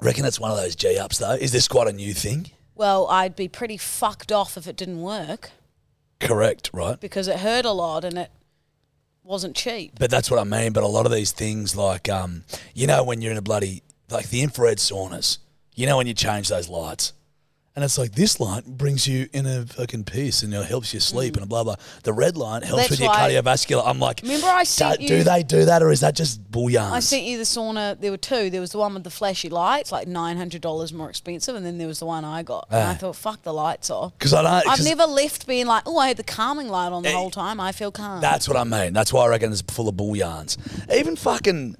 reckon 0.00 0.24
it's 0.24 0.40
one 0.40 0.50
of 0.50 0.56
those 0.56 0.74
G 0.74 0.96
ups 0.98 1.18
though? 1.18 1.32
Is 1.34 1.52
this 1.52 1.68
quite 1.68 1.88
a 1.88 1.92
new 1.92 2.14
thing? 2.14 2.50
Well, 2.74 3.06
I'd 3.08 3.36
be 3.36 3.48
pretty 3.48 3.76
fucked 3.76 4.32
off 4.32 4.56
if 4.56 4.66
it 4.66 4.76
didn't 4.76 5.02
work 5.02 5.50
Correct, 6.18 6.70
right? 6.72 6.98
because 6.98 7.28
it 7.28 7.40
hurt 7.40 7.66
a 7.66 7.70
lot 7.70 8.04
and 8.04 8.16
it 8.16 8.30
wasn't 9.22 9.54
cheap. 9.54 9.98
But 9.98 10.10
that's 10.10 10.30
what 10.30 10.40
I 10.40 10.44
mean. 10.44 10.72
But 10.72 10.84
a 10.84 10.88
lot 10.88 11.04
of 11.04 11.12
these 11.12 11.32
things, 11.32 11.76
like 11.76 12.08
um, 12.08 12.44
you 12.74 12.86
know, 12.86 13.04
when 13.04 13.20
you're 13.20 13.30
in 13.32 13.38
a 13.38 13.42
bloody 13.42 13.82
like 14.10 14.30
the 14.30 14.40
infrared 14.40 14.78
saunas, 14.78 15.38
you 15.74 15.86
know, 15.86 15.98
when 15.98 16.06
you 16.06 16.14
change 16.14 16.48
those 16.48 16.70
lights, 16.70 17.12
and 17.74 17.84
it's 17.84 17.96
like 17.96 18.12
this 18.12 18.38
light 18.38 18.66
brings 18.66 19.08
you 19.08 19.28
in 19.32 19.46
a 19.46 19.64
fucking 19.64 20.04
peace 20.04 20.42
and 20.42 20.52
it 20.52 20.66
helps 20.66 20.92
you 20.92 21.00
sleep 21.00 21.36
and 21.38 21.48
blah 21.48 21.64
blah. 21.64 21.76
The 22.02 22.12
red 22.12 22.36
light 22.36 22.64
helps 22.64 22.74
Mm. 22.74 22.76
That's 22.76 22.90
with 22.90 23.00
your 23.00 23.08
why- 23.08 23.30
cardiovascular. 23.32 23.82
I'm 23.86 23.98
like, 23.98 24.20
Remember 24.22 24.46
I 24.46 24.60
do, 24.62 24.64
sent 24.66 25.00
do 25.00 25.16
you- 25.16 25.24
they 25.24 25.42
do 25.42 25.64
that 25.64 25.82
or 25.82 25.90
is 25.90 26.00
that 26.00 26.14
just 26.14 26.38
bull 26.50 26.64
bullion? 26.64 26.82
I 26.84 27.00
sent 27.00 27.22
you 27.24 27.38
the 27.38 27.44
sauna. 27.44 27.98
There 27.98 28.10
were 28.10 28.18
two. 28.18 28.50
There 28.50 28.60
was 28.60 28.72
the 28.72 28.78
one 28.78 28.92
with 28.94 29.04
the 29.04 29.10
flashy 29.10 29.48
lights, 29.48 29.90
like 29.90 30.06
nine 30.06 30.36
hundred 30.36 30.60
dollars 30.60 30.92
more 30.92 31.08
expensive, 31.08 31.54
and 31.56 31.64
then 31.64 31.78
there 31.78 31.88
was 31.88 31.98
the 31.98 32.06
one 32.06 32.24
I 32.26 32.42
got. 32.42 32.66
And 32.70 32.80
I 32.88 32.92
Ah. 32.92 32.94
thought, 32.94 33.16
fuck 33.16 33.42
the 33.42 33.54
lights 33.54 33.88
off. 33.90 34.12
because 34.18 34.34
I 34.34 34.42
don't. 34.42 34.52
I've 34.52 34.64
'cause 34.64 34.84
never 34.84 35.06
left 35.06 35.46
being 35.46 35.66
like, 35.66 35.84
oh, 35.86 35.96
I 35.98 36.08
had 36.08 36.18
the 36.18 36.24
calming 36.24 36.68
light 36.68 36.92
on 36.92 37.02
the 37.02 37.08
Eh, 37.08 37.12
whole 37.14 37.30
time. 37.30 37.58
I 37.58 37.72
feel 37.72 37.90
calm. 37.90 38.20
That's 38.20 38.46
what 38.48 38.56
I 38.58 38.64
mean. 38.64 38.92
That's 38.92 39.12
why 39.12 39.24
I 39.24 39.28
reckon 39.28 39.50
it's 39.50 39.62
full 39.62 39.88
of 39.88 39.96
bull 39.96 40.08
bullions. 40.08 40.58
Even 40.94 41.16
fucking. 41.16 41.76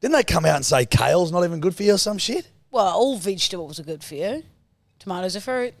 Didn't 0.00 0.12
they 0.14 0.22
come 0.24 0.44
out 0.44 0.56
and 0.56 0.66
say 0.66 0.86
kale's 0.86 1.30
not 1.32 1.44
even 1.44 1.60
good 1.60 1.74
for 1.76 1.82
you 1.84 1.94
or 1.94 1.98
some 1.98 2.18
shit? 2.18 2.46
well, 2.70 2.86
all 2.88 3.16
vegetables 3.16 3.78
are 3.80 3.82
good 3.84 4.02
for 4.04 4.14
you. 4.16 4.42
Tomatoes 4.98 5.36
are 5.36 5.40
fruit. 5.40 5.74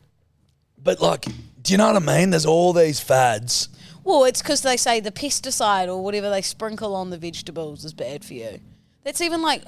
But 0.82 1.00
like, 1.00 1.26
do 1.62 1.72
you 1.72 1.78
know 1.78 1.92
what 1.92 1.96
I 2.08 2.18
mean? 2.18 2.30
There's 2.30 2.46
all 2.46 2.72
these 2.72 3.00
fads. 3.00 3.68
Well, 4.04 4.24
it's 4.24 4.40
because 4.40 4.62
they 4.62 4.76
say 4.76 5.00
the 5.00 5.10
pesticide 5.10 5.88
or 5.88 6.02
whatever 6.02 6.30
they 6.30 6.40
sprinkle 6.42 6.94
on 6.94 7.10
the 7.10 7.18
vegetables 7.18 7.84
is 7.84 7.92
bad 7.92 8.24
for 8.24 8.34
you. 8.34 8.60
That's 9.04 9.20
even 9.20 9.42
like 9.42 9.62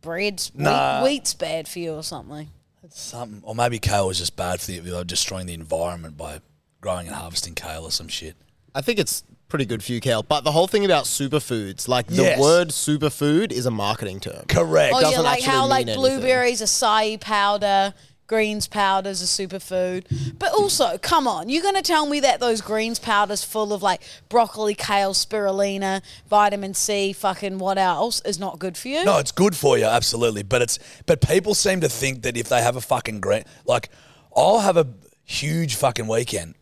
bread's 0.00 0.52
Nah. 0.54 1.02
wheat, 1.02 1.08
wheat's 1.10 1.34
bad 1.34 1.66
for 1.66 1.78
you 1.78 1.94
or 1.94 2.02
something. 2.02 2.48
Something, 2.90 3.40
or 3.42 3.54
maybe 3.54 3.78
kale 3.78 4.10
is 4.10 4.18
just 4.18 4.36
bad 4.36 4.60
for 4.60 4.66
the, 4.70 4.78
they're 4.80 5.04
destroying 5.04 5.46
the 5.46 5.54
environment 5.54 6.16
by 6.16 6.40
growing 6.82 7.06
and 7.06 7.16
harvesting 7.16 7.54
kale 7.54 7.84
or 7.84 7.90
some 7.90 8.08
shit. 8.08 8.36
I 8.74 8.82
think 8.82 8.98
it's 8.98 9.24
pretty 9.48 9.64
good 9.64 9.82
for 9.82 9.92
you, 9.92 10.00
Kale. 10.00 10.22
But 10.22 10.42
the 10.44 10.52
whole 10.52 10.66
thing 10.66 10.84
about 10.84 11.04
superfoods, 11.04 11.88
like 11.88 12.08
the 12.08 12.36
word 12.38 12.68
superfood 12.68 13.52
is 13.52 13.66
a 13.66 13.70
marketing 13.70 14.20
term. 14.20 14.44
Correct. 14.48 14.92
Oh 14.94 14.98
yeah, 14.98 15.06
doesn't 15.10 15.22
like 15.24 15.38
actually 15.38 15.52
how 15.52 15.66
like 15.66 15.86
mean 15.86 15.96
anything. 15.96 16.18
blueberries, 16.18 16.60
acai 16.60 17.20
powder, 17.20 17.94
greens 18.26 18.66
powders 18.66 19.20
a 19.22 19.26
superfood. 19.26 20.04
But 20.38 20.52
also, 20.52 20.98
come 20.98 21.28
on, 21.28 21.48
you're 21.48 21.62
gonna 21.62 21.82
tell 21.82 22.06
me 22.06 22.20
that 22.20 22.40
those 22.40 22.60
greens 22.60 22.98
powders 22.98 23.44
full 23.44 23.72
of 23.72 23.82
like 23.82 24.02
broccoli, 24.28 24.74
kale, 24.74 25.12
spirulina, 25.14 26.02
vitamin 26.28 26.74
C, 26.74 27.12
fucking 27.12 27.58
what 27.58 27.78
else 27.78 28.20
is 28.24 28.38
not 28.38 28.58
good 28.58 28.76
for 28.76 28.88
you? 28.88 29.04
No, 29.04 29.18
it's 29.18 29.32
good 29.32 29.56
for 29.56 29.76
you, 29.78 29.84
absolutely. 29.84 30.42
But 30.42 30.62
it's 30.62 30.78
but 31.06 31.20
people 31.20 31.54
seem 31.54 31.80
to 31.80 31.88
think 31.88 32.22
that 32.22 32.36
if 32.36 32.48
they 32.48 32.62
have 32.62 32.76
a 32.76 32.80
fucking 32.80 33.20
green, 33.20 33.44
like 33.66 33.90
I'll 34.36 34.60
have 34.60 34.76
a 34.76 34.86
huge 35.24 35.74
fucking 35.76 36.06
weekend, 36.06 36.54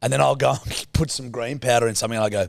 and 0.00 0.12
then 0.12 0.20
I'll 0.20 0.36
go 0.36 0.54
put 0.92 1.10
some 1.10 1.30
green 1.30 1.58
powder 1.58 1.88
in 1.88 1.94
something, 1.94 2.16
and 2.16 2.24
I 2.24 2.30
go, 2.30 2.48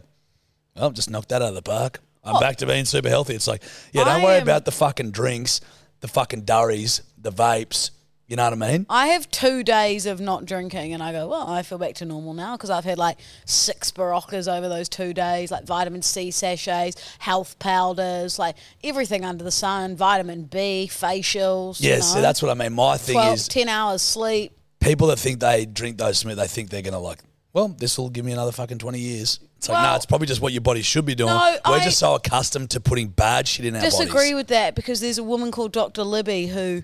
well, 0.75 0.91
just 0.91 1.10
knocked 1.10 1.29
that 1.29 1.41
out 1.41 1.50
of 1.50 1.55
the 1.55 1.62
park. 1.62 2.00
I'm 2.25 2.39
back 2.39 2.55
to 2.57 2.65
being 2.65 2.86
super 2.86 3.10
healthy. 3.10 3.36
It's 3.36 3.48
like, 3.50 3.63
yeah, 3.91 4.05
don't 4.05 4.22
I 4.22 4.24
worry 4.24 4.36
am- 4.38 4.43
about 4.43 4.63
the 4.63 4.72
fucking 4.72 5.12
drinks, 5.12 5.60
the 6.00 6.07
fucking 6.07 6.43
durries, 6.43 7.01
the 7.17 7.31
vapes. 7.33 7.91
You 8.27 8.38
know 8.38 8.46
what 8.46 8.53
I 8.53 8.72
mean? 8.72 8.86
I 8.89 9.08
have 9.08 9.30
two 9.32 9.63
days 9.63 10.06
of 10.06 10.22
not 10.22 10.46
drinking, 10.46 10.94
and 10.94 11.03
I 11.03 11.12
go, 11.12 11.27
well, 11.27 11.48
I 11.48 11.62
feel 11.62 11.77
back 11.77 11.96
to 11.96 12.06
normal 12.06 12.34
now 12.34 12.56
because 12.56 12.70
I've 12.70 12.86
had 12.86 12.98
like 12.98 13.18
six 13.46 13.92
Beroccas 13.92 14.48
over 14.48 14.70
those 14.70 14.88
two 14.88 15.13
days, 15.13 15.51
like 15.51 15.65
vitamin 15.65 16.01
C 16.01 16.32
sachets, 16.32 17.18
health 17.20 17.60
powders, 17.60 18.39
like 18.39 18.56
everything 18.84 19.25
under 19.25 19.44
the 19.44 19.51
sun, 19.51 19.98
vitamin 19.98 20.44
B, 20.46 20.89
facials. 20.89 21.82
you 21.82 21.89
Yeah, 21.89 22.00
see, 22.00 22.22
that's 22.22 22.42
what 22.42 22.50
I 22.50 22.53
mean. 22.53 22.74
My 22.74 22.96
thing 22.96 23.15
12, 23.15 23.34
is, 23.34 23.48
10 23.50 23.68
hours 23.68 24.01
sleep. 24.01 24.53
people 24.80 25.08
that 25.08 25.20
think 25.20 25.42
they 25.42 25.65
drink 25.65 25.98
those 25.98 26.24
they 26.24 26.48
think 26.48 26.70
they're 26.70 26.82
gonna 26.82 27.00
like, 27.00 27.20
well, 27.51 27.68
this 27.68 27.98
will 27.98 28.10
give 28.10 28.24
me 28.25 28.32
another 28.32 28.51
fucking 28.53 28.80
twenty 28.80 29.00
years. 29.00 29.39
It's 29.58 29.70
like, 29.70 29.84
no, 29.84 29.96
it's 29.96 30.06
probably 30.06 30.27
just 30.27 30.42
what 30.42 30.51
your 30.51 30.62
body 30.62 30.82
should 30.82 31.06
be 31.06 31.15
doing. 31.15 31.30
No, 31.30 31.58
We're 31.65 31.75
I 31.75 31.84
just 31.84 32.00
so 32.00 32.15
accustomed 32.15 32.72
to 32.72 32.82
putting 32.82 33.08
bad 33.08 33.48
shit 33.48 33.65
in 33.65 33.75
our 33.75 33.82
disagree 33.82 34.06
bodies. 34.08 34.13
Disagree 34.13 34.36
with 34.36 34.48
that 34.48 34.75
because 34.75 35.00
there's 35.00 35.20
a 35.20 35.24
woman 35.24 35.51
called 35.51 35.72
Dr. 35.72 36.03
Libby 36.03 36.48
who 36.48 36.84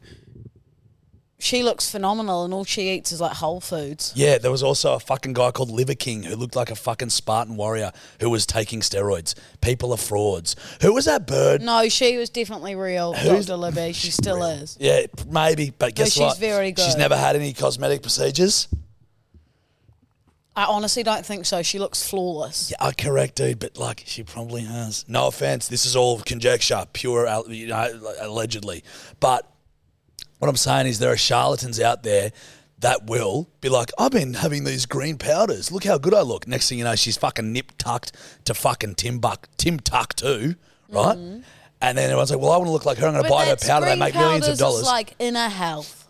she 1.41 1.63
looks 1.63 1.89
phenomenal 1.89 2.43
and 2.43 2.53
all 2.53 2.65
she 2.65 2.89
eats 2.89 3.13
is 3.13 3.21
like 3.21 3.31
whole 3.37 3.61
foods. 3.61 4.11
Yeah, 4.13 4.37
there 4.37 4.51
was 4.51 4.61
also 4.61 4.93
a 4.95 4.99
fucking 4.99 5.33
guy 5.33 5.51
called 5.51 5.71
Liver 5.71 5.95
King 5.95 6.23
who 6.23 6.35
looked 6.35 6.55
like 6.55 6.69
a 6.69 6.75
fucking 6.75 7.09
Spartan 7.11 7.55
warrior 7.55 7.91
who 8.19 8.29
was 8.29 8.45
taking 8.45 8.81
steroids. 8.81 9.35
People 9.61 9.91
are 9.93 9.97
frauds. 9.97 10.55
Who 10.81 10.93
was 10.93 11.05
that 11.05 11.25
bird? 11.27 11.61
No, 11.61 11.87
she 11.87 12.17
was 12.17 12.29
definitely 12.29 12.75
real, 12.75 13.13
Who's- 13.13 13.45
Dr. 13.45 13.55
Libby. 13.57 13.93
She 13.93 14.11
still 14.11 14.43
is. 14.43 14.75
Yeah, 14.81 15.05
maybe, 15.29 15.71
but 15.77 15.95
guess 15.95 16.07
what? 16.07 16.11
she's 16.13 16.19
what? 16.31 16.37
very 16.39 16.71
good. 16.73 16.83
She's 16.83 16.97
never 16.97 17.15
had 17.15 17.37
any 17.37 17.53
cosmetic 17.53 18.01
procedures. 18.01 18.67
I 20.55 20.65
honestly 20.65 21.03
don't 21.03 21.25
think 21.25 21.45
so. 21.45 21.61
She 21.61 21.79
looks 21.79 22.03
flawless. 22.07 22.71
Yeah, 22.71 22.85
I 22.85 22.91
correct, 22.91 23.35
dude, 23.35 23.59
but 23.59 23.77
like 23.77 24.03
she 24.05 24.23
probably 24.23 24.63
has. 24.63 25.05
No 25.07 25.27
offense, 25.27 25.69
this 25.69 25.85
is 25.85 25.95
all 25.95 26.19
conjecture, 26.19 26.83
pure, 26.91 27.27
al- 27.27 27.49
you 27.49 27.67
know, 27.67 28.13
allegedly. 28.19 28.83
But 29.21 29.49
what 30.39 30.47
I'm 30.49 30.55
saying 30.57 30.87
is 30.87 30.99
there 30.99 31.11
are 31.11 31.17
charlatans 31.17 31.79
out 31.79 32.03
there 32.03 32.31
that 32.79 33.05
will 33.07 33.49
be 33.61 33.67
like, 33.69 33.91
I've 33.99 34.11
been 34.11 34.33
having 34.35 34.63
these 34.63 34.85
green 34.85 35.17
powders. 35.17 35.71
Look 35.71 35.83
how 35.83 35.97
good 35.97 36.13
I 36.13 36.21
look. 36.21 36.47
Next 36.47 36.69
thing 36.69 36.77
you 36.77 36.85
know, 36.85 36.95
she's 36.95 37.17
fucking 37.17 37.51
nip 37.51 37.73
tucked 37.77 38.13
to 38.45 38.53
fucking 38.53 38.95
Timbuck, 38.95 39.45
Tim 39.57 39.79
Tuck 39.79 40.15
too, 40.15 40.55
right? 40.89 41.17
Mm-hmm. 41.17 41.41
And 41.81 41.97
then 41.97 42.05
everyone's 42.05 42.31
like, 42.31 42.39
well, 42.39 42.51
I 42.51 42.57
want 42.57 42.67
to 42.67 42.71
look 42.71 42.85
like 42.85 42.97
her. 42.97 43.07
I'm 43.07 43.13
going 43.13 43.23
to 43.23 43.29
buy 43.29 43.45
her 43.47 43.55
powder. 43.57 43.85
They 43.85 43.95
make 43.95 44.15
millions 44.15 44.47
of 44.47 44.57
dollars. 44.57 44.83
like 44.85 45.13
inner 45.19 45.47
health. 45.49 46.09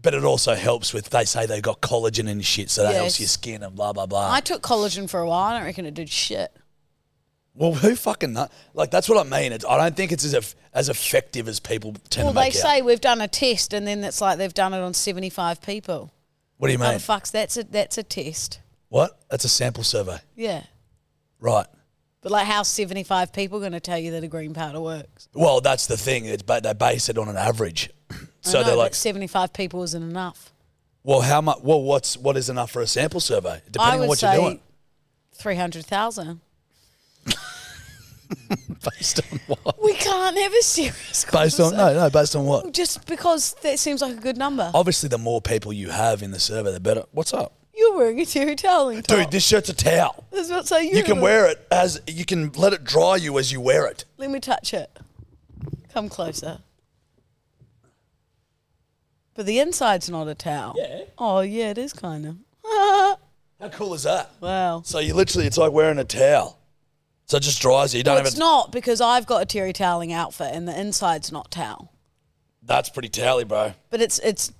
but 0.00 0.14
it 0.14 0.24
also 0.24 0.54
helps 0.54 0.92
with, 0.94 1.10
they 1.10 1.24
say 1.24 1.46
they've 1.46 1.62
got 1.62 1.80
collagen 1.80 2.28
and 2.30 2.44
shit, 2.44 2.70
so 2.70 2.82
that 2.82 2.94
helps 2.94 3.18
your 3.18 3.28
skin 3.28 3.62
and 3.62 3.74
blah, 3.74 3.92
blah, 3.92 4.06
blah. 4.06 4.32
I 4.32 4.40
took 4.40 4.62
collagen 4.62 5.08
for 5.08 5.20
a 5.20 5.26
while. 5.26 5.52
I 5.52 5.56
don't 5.58 5.64
reckon 5.66 5.84
it 5.86 5.94
did 5.94 6.08
shit. 6.10 6.54
Well, 7.56 7.72
who 7.72 7.96
fucking 7.96 8.34
know? 8.34 8.48
Like 8.74 8.90
that's 8.90 9.08
what 9.08 9.18
I 9.26 9.28
mean. 9.28 9.52
It's, 9.52 9.64
I 9.64 9.78
don't 9.78 9.96
think 9.96 10.12
it's 10.12 10.24
as 10.24 10.34
eff- 10.34 10.54
as 10.74 10.88
effective 10.88 11.48
as 11.48 11.58
people 11.58 11.94
tend 12.10 12.26
Well, 12.26 12.34
to 12.34 12.38
they 12.38 12.46
make 12.46 12.52
say 12.54 12.78
out. 12.80 12.84
we've 12.84 13.00
done 13.00 13.20
a 13.20 13.28
test, 13.28 13.72
and 13.72 13.86
then 13.86 14.04
it's 14.04 14.20
like 14.20 14.36
they've 14.38 14.52
done 14.52 14.74
it 14.74 14.78
on 14.80 14.92
seventy-five 14.94 15.62
people. 15.62 16.12
What 16.58 16.68
do 16.68 16.72
you 16.72 16.78
How 16.78 16.84
mean? 16.88 16.94
the 16.94 17.00
fuck's 17.02 17.30
that's 17.30 17.56
a 17.56 17.64
that's 17.64 17.96
a 17.98 18.02
test? 18.02 18.60
What? 18.88 19.18
That's 19.30 19.44
a 19.44 19.48
sample 19.48 19.84
survey, 19.84 20.18
Yeah, 20.36 20.62
right? 21.40 21.66
but 22.20 22.30
like, 22.32 22.46
how 22.46 22.62
seventy-five 22.62 23.32
people 23.32 23.58
going 23.60 23.72
to 23.72 23.80
tell 23.80 23.98
you 23.98 24.10
that 24.12 24.22
a 24.24 24.28
green 24.28 24.52
powder 24.54 24.80
works? 24.80 25.28
Well, 25.34 25.60
that's 25.60 25.86
the 25.86 25.96
thing. 25.96 26.24
It's 26.26 26.42
but 26.42 26.62
they 26.62 26.72
base 26.74 27.08
it 27.08 27.16
on 27.18 27.28
an 27.28 27.36
average. 27.36 27.90
So 28.42 28.58
I 28.58 28.60
know, 28.60 28.66
they're 28.68 28.76
but 28.76 28.82
like, 28.82 28.94
seventy-five 28.94 29.52
people 29.52 29.82
isn't 29.82 30.02
enough. 30.02 30.52
well, 31.02 31.20
how 31.22 31.40
much? 31.40 31.58
Well, 31.62 31.82
what's 31.82 32.16
what 32.16 32.36
is 32.36 32.48
enough 32.48 32.70
for 32.70 32.80
a 32.80 32.86
sample 32.86 33.18
survey? 33.18 33.54
I 33.54 33.60
Depending 33.72 33.98
would 34.00 34.02
on 34.04 34.08
what 34.08 34.18
say 34.18 34.34
you're 34.34 34.42
doing. 34.50 34.60
three 35.34 35.56
hundred 35.56 35.84
thousand. 35.86 36.40
Based 38.84 39.20
on 39.32 39.40
what? 39.46 39.82
We 39.82 39.94
can't 39.94 40.36
have 40.38 40.52
a 40.52 40.62
serious. 40.62 41.24
Based 41.30 41.58
on 41.60 41.76
no, 41.76 41.94
no. 41.94 42.10
Based 42.10 42.34
on 42.36 42.44
what? 42.46 42.72
Just 42.72 43.06
because 43.06 43.54
that 43.62 43.78
seems 43.78 44.00
like 44.02 44.16
a 44.16 44.20
good 44.20 44.36
number. 44.36 44.70
Obviously, 44.74 45.08
the 45.08 45.18
more 45.18 45.40
people 45.40 45.72
you 45.72 45.90
have 45.90 46.22
in 46.22 46.30
the 46.30 46.38
survey, 46.40 46.72
the 46.72 46.80
better. 46.80 47.04
What's 47.12 47.32
up, 47.32 47.52
You're 47.74 47.96
wearing 47.96 48.20
a 48.20 48.26
terry 48.26 48.54
toweling 48.56 49.02
top. 49.02 49.18
dude? 49.18 49.30
This 49.30 49.46
shirt's 49.46 49.68
a 49.68 49.74
towel. 49.74 50.24
That's 50.32 50.50
what 50.50 50.66
say 50.66 50.88
You 50.90 51.02
can 51.02 51.20
wear 51.20 51.46
it 51.50 51.66
as 51.70 52.00
you 52.06 52.24
can 52.24 52.50
let 52.52 52.72
it 52.72 52.84
dry 52.84 53.16
you 53.16 53.38
as 53.38 53.50
you 53.52 53.60
wear 53.60 53.86
it. 53.86 54.04
Let 54.18 54.30
me 54.30 54.40
touch 54.40 54.72
it. 54.74 54.90
Come 55.92 56.08
closer. 56.08 56.58
But 59.34 59.46
the 59.46 59.58
inside's 59.58 60.08
not 60.08 60.28
a 60.28 60.34
towel. 60.34 60.74
Yeah. 60.76 61.00
Oh 61.18 61.40
yeah, 61.40 61.70
it 61.70 61.78
is 61.78 61.92
kind 61.92 62.26
of. 62.26 62.36
How 63.60 63.68
cool 63.72 63.94
is 63.94 64.02
that? 64.04 64.30
wow. 64.40 64.82
So 64.84 64.98
you 64.98 65.14
literally, 65.14 65.46
it's 65.46 65.58
like 65.58 65.72
wearing 65.72 65.98
a 65.98 66.04
towel. 66.04 66.58
So 67.26 67.36
it 67.38 67.40
just 67.42 67.60
dries 67.60 67.92
you. 67.92 67.98
You 67.98 68.04
don't 68.04 68.14
Well, 68.14 68.18
have 68.24 68.26
it's 68.26 68.38
not 68.38 68.70
because 68.72 69.00
I've 69.00 69.26
got 69.26 69.42
a 69.42 69.46
terry 69.46 69.72
toweling 69.72 70.12
outfit 70.12 70.50
and 70.52 70.66
the 70.68 70.78
inside's 70.78 71.32
not 71.32 71.50
towel. 71.50 71.92
That's 72.62 72.88
pretty 72.88 73.08
towely, 73.08 73.44
bro. 73.44 73.74
But 73.90 74.00
it's 74.00 74.18
it's 74.20 74.52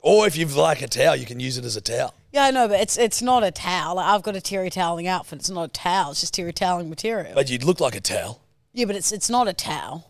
Or 0.00 0.26
if 0.26 0.36
you've 0.36 0.54
like 0.56 0.82
a 0.82 0.88
towel, 0.88 1.16
you 1.16 1.26
can 1.26 1.40
use 1.40 1.56
it 1.58 1.64
as 1.64 1.76
a 1.76 1.80
towel. 1.80 2.14
yeah 2.32 2.44
I 2.44 2.50
know, 2.50 2.68
but 2.68 2.80
it's 2.80 2.98
it's 2.98 3.22
not 3.22 3.42
a 3.42 3.50
towel. 3.50 3.96
Like, 3.96 4.06
I've 4.06 4.22
got 4.22 4.36
a 4.36 4.40
terry 4.40 4.70
toweling 4.70 5.06
outfit. 5.06 5.38
It's 5.40 5.50
not 5.50 5.64
a 5.64 5.68
towel. 5.68 6.10
It's 6.12 6.20
just 6.20 6.34
terry 6.34 6.52
toweling 6.52 6.88
material. 6.90 7.32
But 7.34 7.48
you'd 7.50 7.64
look 7.64 7.80
like 7.80 7.94
a 7.94 8.00
towel. 8.00 8.40
yeah, 8.74 8.84
but 8.84 8.96
it's 8.96 9.12
it's 9.12 9.30
not 9.30 9.48
a 9.48 9.52
towel. 9.54 10.06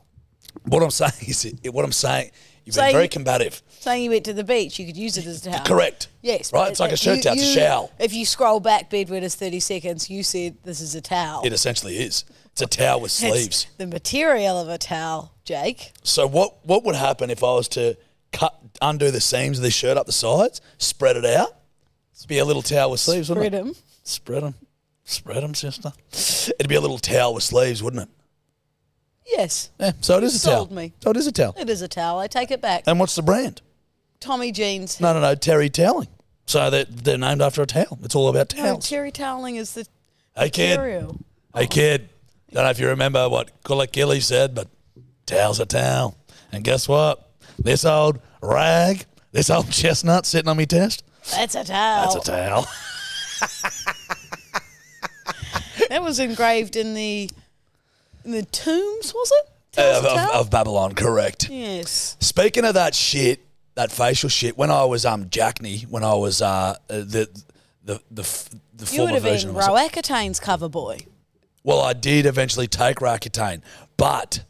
What 0.64 0.83
I'm 0.83 0.90
saying 0.90 1.12
is, 1.29 1.45
it, 1.45 1.73
what 1.73 1.85
I'm 1.85 1.93
saying, 1.93 2.33
you've 2.64 2.76
been 2.76 2.93
very 2.93 3.09
combative. 3.09 3.62
Saying 3.81 4.05
you 4.05 4.11
went 4.11 4.25
to 4.26 4.33
the 4.33 4.45
beach, 4.45 4.79
you 4.79 4.87
could 4.87 4.97
use 4.97 5.17
it 5.17 5.26
as 5.26 5.47
a 5.47 5.50
towel. 5.50 5.64
Correct. 5.64 6.09
Yes. 6.23 6.52
Right? 6.52 6.61
but 6.64 6.71
It's 6.71 6.81
like 6.81 6.90
a 6.90 6.95
it- 6.95 6.99
shirt 6.99 7.17
you- 7.19 7.23
towel. 7.23 7.35
It's 7.35 7.43
a 7.43 7.47
you- 7.47 7.55
shower. 7.55 7.88
If 7.99 8.12
you 8.12 8.26
scroll 8.26 8.61
back, 8.61 8.90
bedwet 8.90 9.23
is 9.23 9.35
30 9.35 9.61
seconds, 9.61 10.11
you 10.11 10.23
said 10.23 10.57
this 10.64 10.81
is 10.81 10.95
a 10.95 11.00
towel. 11.00 11.43
It 11.45 11.52
essentially 11.52 11.97
is. 11.99 12.25
It's 12.52 12.62
a 12.62 12.67
towel 12.67 13.00
with 13.00 13.11
It's 13.11 13.19
sleeves. 13.19 13.67
the 13.79 13.87
material 13.87 14.59
of 14.59 14.69
a 14.69 14.76
towel, 14.79 15.33
Jake. 15.45 15.93
So 16.02 16.26
what 16.26 16.64
what 16.67 16.85
would 16.85 16.97
happen 16.97 17.31
if 17.31 17.43
I 17.45 17.52
was 17.55 17.69
to 17.69 17.97
cut 18.33 18.55
undo 18.83 19.11
the 19.11 19.21
seams 19.21 19.59
of 19.59 19.62
this 19.62 19.75
shirt 19.75 19.97
up 19.97 20.07
the 20.07 20.12
sides, 20.12 20.61
spread 20.79 21.17
it 21.17 21.25
out? 21.25 21.57
Be 22.29 22.38
a 22.38 22.45
little 22.45 22.61
towel 22.62 22.90
with 22.90 23.00
sleeves, 23.00 23.31
wouldn't 23.31 23.47
Spread 23.47 23.55
it? 23.55 23.69
'em. 23.69 23.75
Spread 24.05 24.43
them. 24.43 24.55
Spread 25.05 25.43
them, 25.43 25.55
sister. 25.55 25.93
It'd 26.12 26.69
be 26.69 26.75
a 26.75 26.81
little 26.81 26.99
towel 26.99 27.33
with 27.35 27.43
sleeves, 27.43 27.83
wouldn't 27.83 28.02
it? 28.02 28.09
Yes, 29.31 29.71
Yeah, 29.79 29.93
so 30.01 30.19
it 30.19 30.25
is 30.25 30.35
a 30.35 30.39
sold 30.39 30.69
towel. 30.71 30.77
me. 30.77 30.93
So 31.03 31.11
it 31.11 31.17
is 31.17 31.27
a 31.27 31.33
towel. 31.33 31.55
it 31.59 31.71
is 31.71 31.83
a 31.83 31.89
towel. 31.89 32.19
I 32.19 32.27
take 32.27 32.51
it 32.51 32.61
back. 32.61 32.85
And 32.87 32.99
what's 32.99 33.15
the 33.15 33.23
brand? 33.23 33.63
Tommy 34.19 34.51
jeans. 34.53 35.01
No, 35.01 35.13
no, 35.15 35.21
no, 35.21 35.35
Terry 35.35 35.71
Toweling. 35.71 36.09
So 36.47 36.69
they're, 36.69 36.85
they're 36.85 37.17
named 37.19 37.41
after 37.41 37.63
a 37.63 37.67
towel. 37.67 37.99
It's 38.03 38.15
all 38.15 38.29
about 38.29 38.55
No, 38.57 38.63
towels. 38.65 38.89
Terry 38.89 39.13
toweling 39.13 39.57
is 39.57 39.73
the 39.75 39.87
hey, 40.37 40.51
kid. 40.51 40.77
material. 40.79 41.17
Hey, 41.55 41.67
kid. 41.69 42.09
Don't 42.53 42.65
know 42.65 42.71
if 42.71 42.81
you 42.81 42.89
remember 42.89 43.29
what 43.29 43.63
Gullet 43.63 43.93
Gilly 43.93 44.19
said, 44.21 44.55
but 44.55 44.67
towel's 45.27 45.61
a 45.61 45.67
towel. 45.67 46.19
And 46.51 46.65
guess 46.65 46.89
what? 46.89 47.31
This 47.59 47.85
old 47.85 48.21
rag, 48.43 49.05
this 49.33 49.49
old 49.49 49.71
chestnut 49.71 50.27
sitting 50.27 50.49
on 50.49 50.57
me 50.57 50.67
test, 50.67 51.05
That's 51.31 51.55
a 51.55 51.63
towel. 51.65 52.13
that's 52.15 52.29
a 52.29 52.33
towel. 52.33 52.67
That 55.89 56.03
was 56.03 56.21
engraved 56.21 56.77
in 56.77 56.95
the 56.95 57.31
the 58.25 58.43
tombs, 58.45 59.12
was 59.15 59.33
it? 59.41 59.47
Towel's 59.73 60.05
of, 60.05 60.31
of, 60.35 60.50
Babylon, 60.50 60.95
correct. 60.95 61.49
yes. 61.49 62.17
Speaking 62.21 62.65
of 62.65 62.75
that 62.75 62.95
shit, 62.95 63.47
that 63.77 63.93
facial 63.93 64.29
shit, 64.29 64.59
when 64.59 64.71
I 64.71 64.85
was 64.85 65.05
um 65.05 65.31
Jackney, 65.31 65.81
when 65.89 66.03
I 66.03 66.15
was 66.15 66.43
uh 66.43 66.77
the 66.89 67.29
the 67.85 68.00
the 68.11 68.23
f- 68.23 68.49
the 68.75 68.85
You 68.93 69.03
would 69.03 69.11
former 69.11 69.15
have 69.15 69.23
version 69.23 69.50
been 69.50 69.62
of 69.62 69.69
myself. 69.69 69.93
Roaccutane's 69.93 70.41
cover 70.41 70.69
boy. 70.69 70.99
Well, 71.62 71.81
I 71.81 71.93
did 71.93 72.27
eventually 72.27 72.67
take 72.67 72.97
Roaccutane, 72.97 73.62
but 73.97 74.43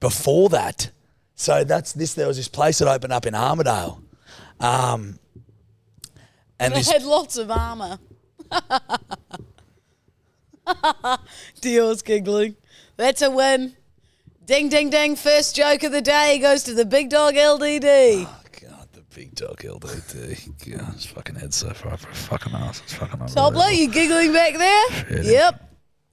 before 0.00 0.48
that, 0.50 0.90
so 1.34 1.64
that's 1.64 1.92
this. 1.92 2.14
There 2.14 2.28
was 2.28 2.36
this 2.36 2.48
place 2.48 2.78
that 2.78 2.88
opened 2.88 3.12
up 3.12 3.26
in 3.26 3.34
Armadale, 3.34 4.00
um, 4.60 5.18
and 6.60 6.72
They 6.72 6.78
this 6.78 6.90
had 6.90 7.02
lots 7.02 7.36
of 7.36 7.50
armour. 7.50 7.98
Dio's 11.60 12.02
giggling. 12.02 12.56
That's 12.96 13.22
a 13.22 13.30
win. 13.30 13.76
Ding, 14.44 14.68
ding, 14.68 14.90
ding. 14.90 15.16
First 15.16 15.56
joke 15.56 15.82
of 15.82 15.92
the 15.92 16.00
day 16.00 16.38
goes 16.38 16.62
to 16.64 16.74
the 16.74 16.84
big 16.84 17.10
dog 17.10 17.34
LDD. 17.34 18.26
Oh, 18.26 18.42
God, 18.62 18.88
the 18.92 19.02
big 19.14 19.34
dog 19.34 19.58
LDT. 19.58 20.76
God, 20.78 20.94
his 20.94 21.06
fucking 21.06 21.34
head's 21.34 21.56
so 21.56 21.70
far 21.70 21.96
for 21.96 22.08
a 22.08 22.14
fucking 22.14 22.54
ass. 22.54 22.80
It's 22.84 22.94
fucking 22.94 23.18
Tobler, 23.20 23.76
you 23.76 23.88
giggling 23.88 24.32
back 24.32 24.54
there? 24.54 25.22
Yep. 25.22 25.62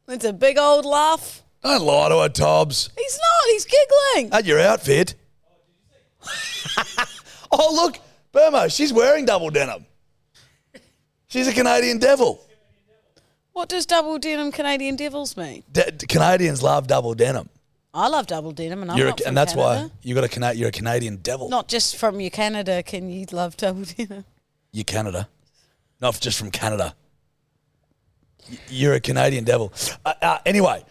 That's 0.07 0.25
a 0.25 0.33
big 0.33 0.57
old 0.57 0.85
laugh. 0.85 1.43
Don't 1.63 1.83
lie 1.83 2.09
to 2.09 2.17
her, 2.19 2.29
Tobbs. 2.29 2.89
He's 2.97 3.17
not. 3.17 3.49
He's 3.51 3.65
giggling. 3.65 4.33
At 4.33 4.45
your 4.45 4.59
outfit. 4.59 5.15
oh, 7.51 7.73
look, 7.73 7.99
Burma, 8.31 8.69
she's 8.69 8.91
wearing 8.91 9.25
double 9.25 9.49
denim. 9.49 9.85
She's 11.27 11.47
a 11.47 11.53
Canadian 11.53 11.99
devil. 11.99 12.42
What 13.53 13.69
does 13.69 13.85
double 13.85 14.17
denim 14.17 14.51
Canadian 14.51 14.95
Devils 14.95 15.37
mean? 15.37 15.63
Canadians 16.09 16.63
love 16.63 16.87
double 16.87 17.13
denim. 17.13 17.49
I 17.93 18.07
love 18.07 18.25
double 18.25 18.51
denim, 18.51 18.81
and 18.81 18.91
I'm 18.91 18.97
You're 18.97 19.09
a- 19.09 19.17
from 19.17 19.27
and 19.27 19.37
that's 19.37 19.53
why 19.53 19.75
Canada. 19.75 19.93
you 20.01 20.15
got 20.15 20.23
a 20.23 20.27
Cana- 20.27 20.53
you're 20.53 20.69
a 20.69 20.71
Canadian 20.71 21.17
devil. 21.17 21.47
Not 21.49 21.67
just 21.67 21.95
from 21.95 22.19
your 22.19 22.31
Canada 22.31 22.81
can 22.81 23.09
you 23.09 23.27
love 23.31 23.55
double 23.55 23.83
denim. 23.83 24.25
You 24.71 24.83
Canada, 24.83 25.29
not 26.01 26.19
just 26.19 26.39
from 26.39 26.49
Canada. 26.49 26.95
Y- 28.49 28.57
You're 28.69 28.93
a 28.95 28.99
Canadian 28.99 29.43
devil. 29.43 29.71
Uh, 30.03 30.13
uh, 30.21 30.39
anyway, 30.47 30.83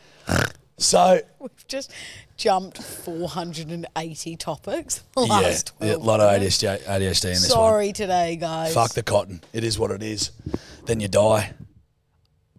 so 0.78 1.21
We've 1.40 1.66
just 1.66 1.90
jumped 2.37 2.81
480 2.81 4.37
topics 4.37 5.02
the 5.16 5.23
yeah, 5.26 5.33
last 5.33 5.73
yeah, 5.81 5.87
a 5.88 5.95
12 5.95 6.07
lot 6.07 6.21
of 6.21 6.33
minutes. 6.33 6.62
ADHD, 6.62 6.85
ADHD 6.85 7.25
in 7.25 7.31
this 7.33 7.42
one. 7.42 7.50
Sorry 7.50 7.92
today, 7.92 8.37
guys. 8.37 8.73
Fuck 8.73 8.92
the 8.95 9.02
cotton. 9.02 9.42
It 9.52 9.64
is 9.64 9.76
what 9.78 9.90
it 9.90 10.02
is. 10.04 10.31
Then 10.87 11.00
you 11.00 11.09
die. 11.09 11.52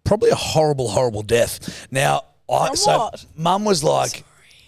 Probably 0.06 0.30
a 0.30 0.36
horrible, 0.36 0.90
horrible 0.90 1.24
death. 1.24 1.88
Now, 1.92 2.24
I 2.50 2.68
From 2.68 2.76
so 2.76 2.98
what? 2.98 3.26
mum 3.36 3.64
was 3.66 3.84
like, 3.84 4.24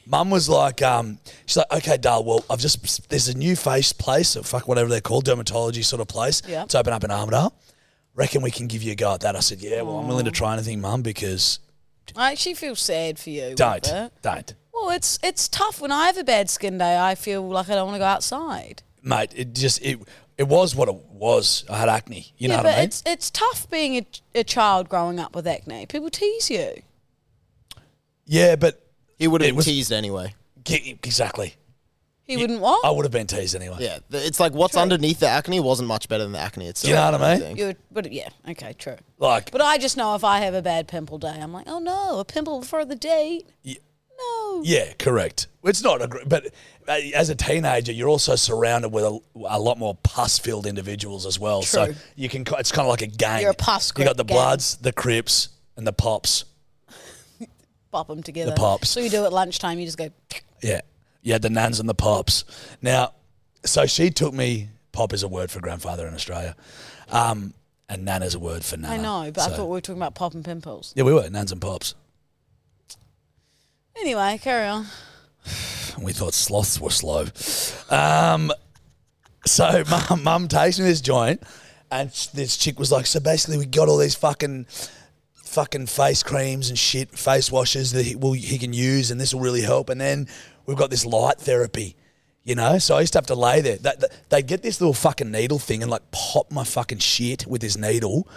mum 0.06 0.30
was 0.30 0.48
like, 0.48 0.82
um, 0.82 1.20
she's 1.46 1.58
like, 1.58 1.72
okay, 1.72 1.98
Dale. 1.98 2.24
Well, 2.24 2.46
I've 2.50 2.60
just 2.60 3.10
there's 3.10 3.28
a 3.28 3.38
new 3.38 3.56
face 3.56 3.92
place, 3.94 4.38
or 4.38 4.44
fuck 4.44 4.68
whatever 4.68 4.90
they're 4.90 5.02
called, 5.02 5.26
dermatology 5.26 5.84
sort 5.84 6.02
of 6.02 6.08
place. 6.08 6.42
Yeah. 6.48 6.64
It's 6.64 6.76
open 6.76 6.94
up 6.94 7.04
in 7.04 7.12
Armadale. 7.12 7.54
Reckon 8.16 8.42
we 8.42 8.50
can 8.52 8.68
give 8.68 8.82
you 8.82 8.94
a 8.94 8.96
go 8.96 9.14
at 9.14 9.20
that. 9.22 9.36
I 9.36 9.42
said, 9.42 9.62
yeah. 9.62 9.82
Well, 9.82 9.98
I'm 10.00 10.08
willing 10.08 10.24
to 10.26 10.32
try 10.32 10.54
anything, 10.54 10.80
mum, 10.80 11.02
because 11.02 11.60
I 12.16 12.32
actually 12.32 12.54
feel 12.56 12.76
sad 12.78 13.20
for 13.20 13.30
you. 13.30 13.42
with 13.50 13.56
don't, 13.58 13.86
it. 13.88 14.14
don't, 14.22 14.54
Well, 14.74 14.92
it's 14.92 15.20
it's 15.22 15.50
tough 15.50 15.82
when 15.82 15.92
I 15.92 16.06
have 16.06 16.18
a 16.18 16.24
bad 16.24 16.50
skin 16.50 16.78
day. 16.78 16.98
I 16.98 17.16
feel 17.16 17.46
like 17.46 17.68
I 17.70 17.76
don't 17.76 17.88
want 17.88 17.96
to 17.96 18.00
go 18.00 18.06
outside. 18.06 18.84
mate. 19.04 19.34
It 19.36 19.54
just 19.54 19.82
it 19.82 20.00
it 20.38 20.48
was 20.48 20.76
what 20.76 20.88
it 20.90 20.96
was. 20.96 21.64
I 21.70 21.78
had 21.78 21.90
acne. 21.90 22.34
You 22.38 22.48
know 22.50 22.56
yeah, 22.56 22.58
what 22.60 22.64
but 22.64 22.74
I 22.74 22.78
mean? 22.78 22.86
it's 22.86 23.04
it's 23.06 23.32
tough 23.32 23.70
being 23.70 23.96
a, 23.98 24.06
a 24.40 24.44
child 24.44 24.90
growing 24.90 25.20
up 25.20 25.36
with 25.36 25.48
acne. 25.48 25.86
People 25.86 26.10
tease 26.10 26.50
you. 26.50 26.82
yeah, 28.26 28.56
but 28.56 28.82
He 29.18 29.28
would 29.28 29.42
have 29.42 29.48
It 29.48 29.52
been 29.52 29.56
was- 29.58 29.66
teased 29.66 29.92
anyway. 29.92 30.34
ge- 30.64 30.98
exactly. 31.04 31.56
He 32.28 32.38
wouldn't 32.38 32.60
what? 32.60 32.84
I 32.84 32.90
would 32.90 33.06
have 33.06 33.12
been 33.12 33.28
teased 33.28 33.56
anyway. 33.56 33.78
Yeah, 33.80 34.00
th- 34.12 34.26
it's 34.28 34.40
like 34.40 34.52
what's 34.52 34.76
underneath 34.76 35.20
the 35.20 35.28
acne 35.28 35.60
wasn't 35.60 35.88
much 35.88 36.10
better 36.10 36.24
than 36.24 36.32
the 36.32 36.40
acne 36.40 36.66
itself. 36.68 36.90
You 36.90 36.96
know 36.96 37.12
what 37.12 37.22
I 37.22 37.34
mean? 37.34 37.40
think. 37.42 37.60
You 37.60 37.66
would, 37.68 37.78
but 37.92 38.12
yeah, 38.12 38.30
okay, 38.50 38.74
true. 38.74 38.96
Like 39.20 39.52
But 39.52 39.62
I 39.62 39.78
just 39.78 39.96
know 39.96 40.16
if 40.16 40.24
I 40.24 40.40
have 40.40 40.56
a 40.56 40.62
bad 40.64 40.88
pimple 40.88 41.20
day, 41.20 41.38
I'm 41.40 41.54
like, 41.54 41.68
oh 41.68 41.78
no, 41.78 42.18
a 42.20 42.26
pimple 42.26 42.62
before 42.62 42.84
the 42.84 42.96
date. 42.96 43.48
Ye- 43.62 43.78
No. 44.18 44.62
Yeah, 44.66 44.94
correct. 44.98 45.46
It's 45.66 45.84
not 45.84 46.02
a, 46.02 46.08
gr- 46.08 46.20
but 46.28 46.46
uh, 46.88 46.98
as 47.16 47.30
a 47.30 47.36
teenager, 47.36 47.92
you're 47.92 48.08
also 48.08 48.36
surrounded 48.36 48.90
with 48.90 49.04
a, 49.04 49.20
a 49.48 49.60
lot 49.60 49.78
more 49.80 49.96
pus-filled 50.04 50.68
individuals 50.68 51.26
as 51.26 51.40
well. 51.40 51.64
So 51.64 51.94
you 52.16 52.30
can, 52.30 52.46
it's 52.60 52.72
kind 52.72 52.86
of 52.86 52.90
like 52.90 53.02
a 53.02 53.08
gang. 53.08 53.42
You're 53.42 53.52
a 53.52 53.56
pus 53.56 53.92
You 53.98 54.06
got 54.06 54.16
the 54.18 54.24
gang. 54.24 54.36
Bloods, 54.36 54.78
the 54.78 54.94
Crips, 54.94 55.50
and 55.76 55.86
the 55.88 55.94
Pops. 55.94 56.46
Pop 57.92 58.08
them 58.08 58.22
together. 58.22 58.52
The 58.52 58.58
pops. 58.58 58.90
So 58.90 59.00
you 59.00 59.10
do 59.10 59.24
at 59.24 59.32
lunchtime. 59.32 59.80
You 59.80 59.86
just 59.86 59.98
go. 59.98 60.10
Yeah, 60.62 60.82
yeah, 61.22 61.38
the 61.38 61.50
Nans 61.50 61.80
and 61.80 61.88
the 61.88 61.96
Pops. 61.96 62.44
Now, 62.82 63.14
so 63.64 63.86
she 63.86 64.10
took 64.10 64.34
me. 64.34 64.68
Pop 64.92 65.14
is 65.14 65.24
a 65.24 65.30
word 65.30 65.50
for 65.50 65.62
grandfather 65.62 66.06
in 66.06 66.14
Australia, 66.14 66.58
um, 67.10 67.54
and 67.88 68.04
Nan 68.04 68.22
is 68.22 68.36
a 68.36 68.40
word 68.40 68.66
for 68.66 68.76
Nana. 68.76 68.94
I 68.94 68.98
know, 68.98 69.32
but 69.32 69.50
I 69.50 69.56
thought 69.56 69.66
we 69.68 69.72
were 69.72 69.82
talking 69.82 70.02
about 70.02 70.14
pop 70.14 70.34
and 70.34 70.44
pimples. 70.44 70.94
yeah, 70.96 71.04
we 71.04 71.14
were 71.14 71.30
Nans 71.30 71.54
and 71.54 71.62
Pops. 71.62 71.96
Anyway, 73.98 74.40
carry 74.42 74.68
on. 74.68 74.88
We 76.00 76.14
thought 76.14 76.34
sloths 76.34 76.80
were 76.80 76.90
slow. 76.90 77.26
Um, 77.90 78.52
so 79.46 79.84
mum, 79.90 80.24
mum 80.24 80.48
takes 80.48 80.80
me 80.80 80.86
this 80.86 81.02
joint, 81.02 81.42
and 81.92 82.10
this 82.34 82.58
chick 82.58 82.80
was 82.80 82.92
like, 82.92 83.06
"So 83.06 83.20
basically, 83.20 83.58
we 83.58 83.66
got 83.66 83.88
all 83.88 83.98
these 83.98 84.16
fucking, 84.16 84.68
fucking 85.34 85.88
face 85.88 86.24
creams 86.24 86.70
and 86.70 86.78
shit, 86.78 87.18
face 87.18 87.52
washes 87.52 87.92
that 87.94 88.06
he, 88.06 88.16
will, 88.16 88.34
he 88.34 88.58
can 88.58 88.74
use, 88.74 89.12
and 89.12 89.20
this 89.20 89.34
will 89.34 89.42
really 89.42 89.62
help. 89.62 89.90
And 89.90 90.00
then 90.02 90.28
we've 90.66 90.78
got 90.78 90.90
this 90.90 91.06
light 91.06 91.40
therapy." 91.40 91.96
You 92.44 92.54
know, 92.54 92.78
so 92.78 92.96
I 92.96 93.00
used 93.00 93.14
to 93.14 93.18
have 93.18 93.26
to 93.28 93.36
lay 93.36 93.62
there. 93.62 93.78
That, 93.78 94.02
that, 94.02 94.30
they'd 94.30 94.46
get 94.46 94.62
this 94.62 94.80
little 94.80 94.94
fucking 94.94 95.32
needle 95.32 95.58
thing 95.58 95.82
and 95.82 95.90
like 95.90 96.04
pop 96.12 96.52
my 96.52 96.64
fucking 96.64 97.00
shit 97.00 97.48
with 97.48 97.60
this 97.60 97.76
needle, 97.76 98.28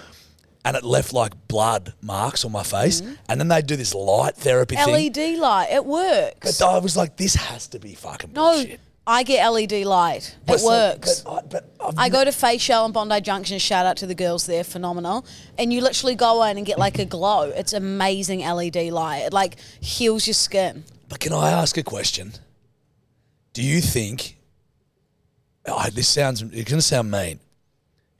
and 0.68 0.76
it 0.76 0.84
left 0.84 1.14
like 1.14 1.32
blood 1.48 1.94
marks 2.02 2.44
on 2.44 2.52
my 2.52 2.62
face. 2.62 3.00
Mm-hmm. 3.00 3.14
And 3.30 3.40
then 3.40 3.48
they'd 3.48 3.66
do 3.66 3.74
this 3.74 3.94
light 3.94 4.36
therapy 4.36 4.76
thing. 4.76 4.92
LED 4.92 5.16
E 5.16 5.36
light. 5.38 5.68
It 5.70 5.86
works. 5.86 6.58
But 6.58 6.66
I 6.66 6.78
was 6.78 6.94
like, 6.94 7.16
this 7.16 7.34
has 7.36 7.68
to 7.68 7.78
be 7.78 7.94
fucking 7.94 8.34
no, 8.34 8.52
bullshit. 8.52 8.78
I 9.06 9.22
get 9.22 9.48
LED 9.48 9.86
light. 9.86 10.36
But 10.44 10.56
it 10.56 10.58
so- 10.58 10.66
works. 10.66 11.20
but 11.22 11.32
I, 11.32 11.40
but 11.48 11.94
I've 11.96 12.12
go 12.12 12.22
to 12.22 12.32
Face 12.32 12.60
Shell 12.60 12.84
and 12.84 12.92
Bondi 12.92 13.18
Junction. 13.22 13.58
Shout 13.58 13.86
out 13.86 13.96
to 13.96 14.06
the 14.06 14.14
girls 14.14 14.44
there, 14.44 14.62
phenomenal. 14.62 15.24
And 15.56 15.72
you 15.72 15.80
literally 15.80 16.14
go 16.14 16.42
in 16.42 16.58
and 16.58 16.66
get 16.66 16.78
like 16.78 16.98
a 16.98 17.06
glow. 17.06 17.44
It's 17.44 17.72
amazing 17.72 18.40
LED 18.40 18.76
light. 18.90 19.20
It 19.20 19.32
like 19.32 19.56
heals 19.80 20.26
your 20.26 20.34
skin. 20.34 20.84
But 21.08 21.20
can 21.20 21.32
I 21.32 21.48
ask 21.48 21.78
a 21.78 21.82
question? 21.82 22.34
Do 23.54 23.62
you 23.62 23.80
think? 23.80 24.36
Oh, 25.64 25.88
this 25.90 26.08
sounds. 26.08 26.42
It's 26.42 26.70
going 26.70 26.78
to 26.78 26.82
sound 26.82 27.10
mean, 27.10 27.40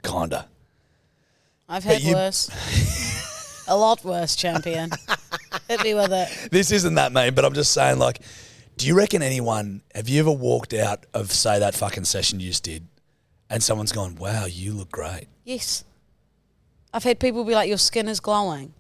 kinda. 0.03 0.49
I've 1.69 1.85
had 1.85 2.01
you- 2.01 2.15
worse. 2.15 3.65
a 3.69 3.77
lot 3.77 4.05
worse, 4.05 4.35
champion. 4.37 4.91
Hit 5.69 5.83
me 5.85 5.95
with 5.95 6.13
it. 6.13 6.51
This 6.51 6.71
isn't 6.71 6.95
that 6.95 7.13
mean, 7.13 7.35
but 7.35 7.45
I'm 7.45 7.55
just 7.55 7.73
saying. 7.73 7.99
Like, 7.99 8.21
do 8.77 8.87
you 8.87 8.97
reckon 8.97 9.23
anyone? 9.23 9.83
Have 9.95 10.09
you 10.09 10.21
ever 10.21 10.31
walked 10.33 10.73
out 10.73 11.05
of 11.15 11.33
say 11.33 11.59
that 11.59 11.75
fucking 11.75 12.05
session 12.05 12.41
you 12.41 12.49
just 12.49 12.63
did, 12.65 12.87
and 13.51 13.63
someone's 13.63 13.93
gone, 13.93 14.17
"Wow, 14.17 14.47
you 14.47 14.73
look 14.73 14.91
great." 14.91 15.27
Yes. 15.45 15.85
I've 16.93 17.05
had 17.05 17.21
people 17.21 17.45
be 17.45 17.55
like, 17.55 17.69
your 17.69 17.77
skin 17.79 18.09
is 18.09 18.19
glowing. 18.19 18.73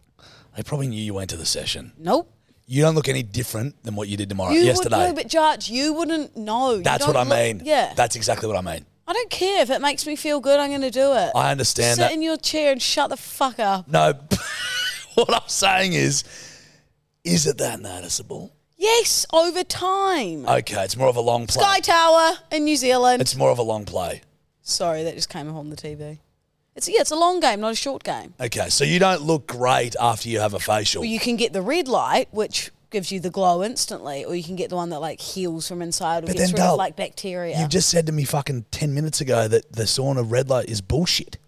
They 0.56 0.62
probably 0.62 0.88
knew 0.88 1.00
you 1.00 1.12
went 1.12 1.28
to 1.30 1.36
the 1.36 1.44
session. 1.44 1.92
Nope. 1.98 2.32
You 2.66 2.80
don't 2.82 2.94
look 2.94 3.06
any 3.08 3.22
different 3.22 3.82
than 3.84 3.96
what 3.96 4.08
you 4.08 4.16
did 4.16 4.30
tomorrow, 4.30 4.52
You 4.52 4.60
yesterday. 4.60 4.96
would 4.96 5.08
know, 5.08 5.14
but 5.14 5.28
Judge, 5.28 5.68
you 5.68 5.92
wouldn't 5.92 6.34
know. 6.36 6.78
That's 6.78 7.06
what 7.06 7.16
I 7.16 7.24
look- 7.24 7.36
mean. 7.38 7.62
Yeah. 7.64 7.92
That's 7.94 8.16
exactly 8.16 8.48
what 8.48 8.56
I 8.56 8.62
mean. 8.62 8.86
I 9.08 9.14
don't 9.14 9.30
care 9.30 9.62
if 9.62 9.70
it 9.70 9.80
makes 9.80 10.06
me 10.06 10.16
feel 10.16 10.38
good. 10.38 10.60
I'm 10.60 10.68
going 10.68 10.82
to 10.82 10.90
do 10.90 11.14
it. 11.14 11.32
I 11.34 11.50
understand 11.50 11.96
Sit 11.96 12.02
that. 12.02 12.12
in 12.12 12.20
your 12.20 12.36
chair 12.36 12.72
and 12.72 12.80
shut 12.80 13.08
the 13.08 13.16
fuck 13.16 13.58
up. 13.58 13.88
No, 13.88 14.12
what 15.14 15.32
I'm 15.32 15.48
saying 15.48 15.94
is, 15.94 16.24
is 17.24 17.46
it 17.46 17.56
that 17.56 17.80
noticeable? 17.80 18.52
Yes, 18.76 19.24
over 19.32 19.64
time. 19.64 20.46
Okay, 20.46 20.84
it's 20.84 20.94
more 20.94 21.08
of 21.08 21.16
a 21.16 21.22
long 21.22 21.46
play. 21.46 21.62
Sky 21.62 21.80
Tower 21.80 22.36
in 22.52 22.64
New 22.64 22.76
Zealand. 22.76 23.22
It's 23.22 23.34
more 23.34 23.50
of 23.50 23.58
a 23.58 23.62
long 23.62 23.86
play. 23.86 24.20
Sorry, 24.60 25.02
that 25.04 25.14
just 25.14 25.30
came 25.30 25.48
up 25.48 25.56
on 25.56 25.70
the 25.70 25.76
TV. 25.76 26.18
It's 26.76 26.86
yeah, 26.86 27.00
it's 27.00 27.10
a 27.10 27.16
long 27.16 27.40
game, 27.40 27.60
not 27.60 27.72
a 27.72 27.76
short 27.76 28.04
game. 28.04 28.34
Okay, 28.38 28.68
so 28.68 28.84
you 28.84 28.98
don't 28.98 29.22
look 29.22 29.46
great 29.46 29.96
after 29.98 30.28
you 30.28 30.38
have 30.40 30.52
a 30.52 30.60
facial. 30.60 31.00
Well, 31.00 31.10
you 31.10 31.18
can 31.18 31.36
get 31.36 31.54
the 31.54 31.62
red 31.62 31.88
light, 31.88 32.28
which 32.30 32.70
gives 32.90 33.12
you 33.12 33.20
the 33.20 33.30
glow 33.30 33.62
instantly, 33.62 34.24
or 34.24 34.34
you 34.34 34.42
can 34.42 34.56
get 34.56 34.70
the 34.70 34.76
one 34.76 34.90
that 34.90 35.00
like 35.00 35.20
heals 35.20 35.68
from 35.68 35.82
inside 35.82 36.24
or 36.24 36.26
But 36.28 36.36
gets 36.36 36.52
then, 36.52 36.60
rid 36.60 36.70
of 36.70 36.78
like 36.78 36.96
bacteria. 36.96 37.58
You've 37.58 37.68
just 37.68 37.88
said 37.88 38.06
to 38.06 38.12
me 38.12 38.24
fucking 38.24 38.66
10 38.70 38.94
minutes 38.94 39.20
ago 39.20 39.48
that 39.48 39.72
the 39.72 39.84
sauna 39.84 40.24
red 40.28 40.48
light 40.48 40.68
is 40.68 40.80
bullshit. 40.80 41.38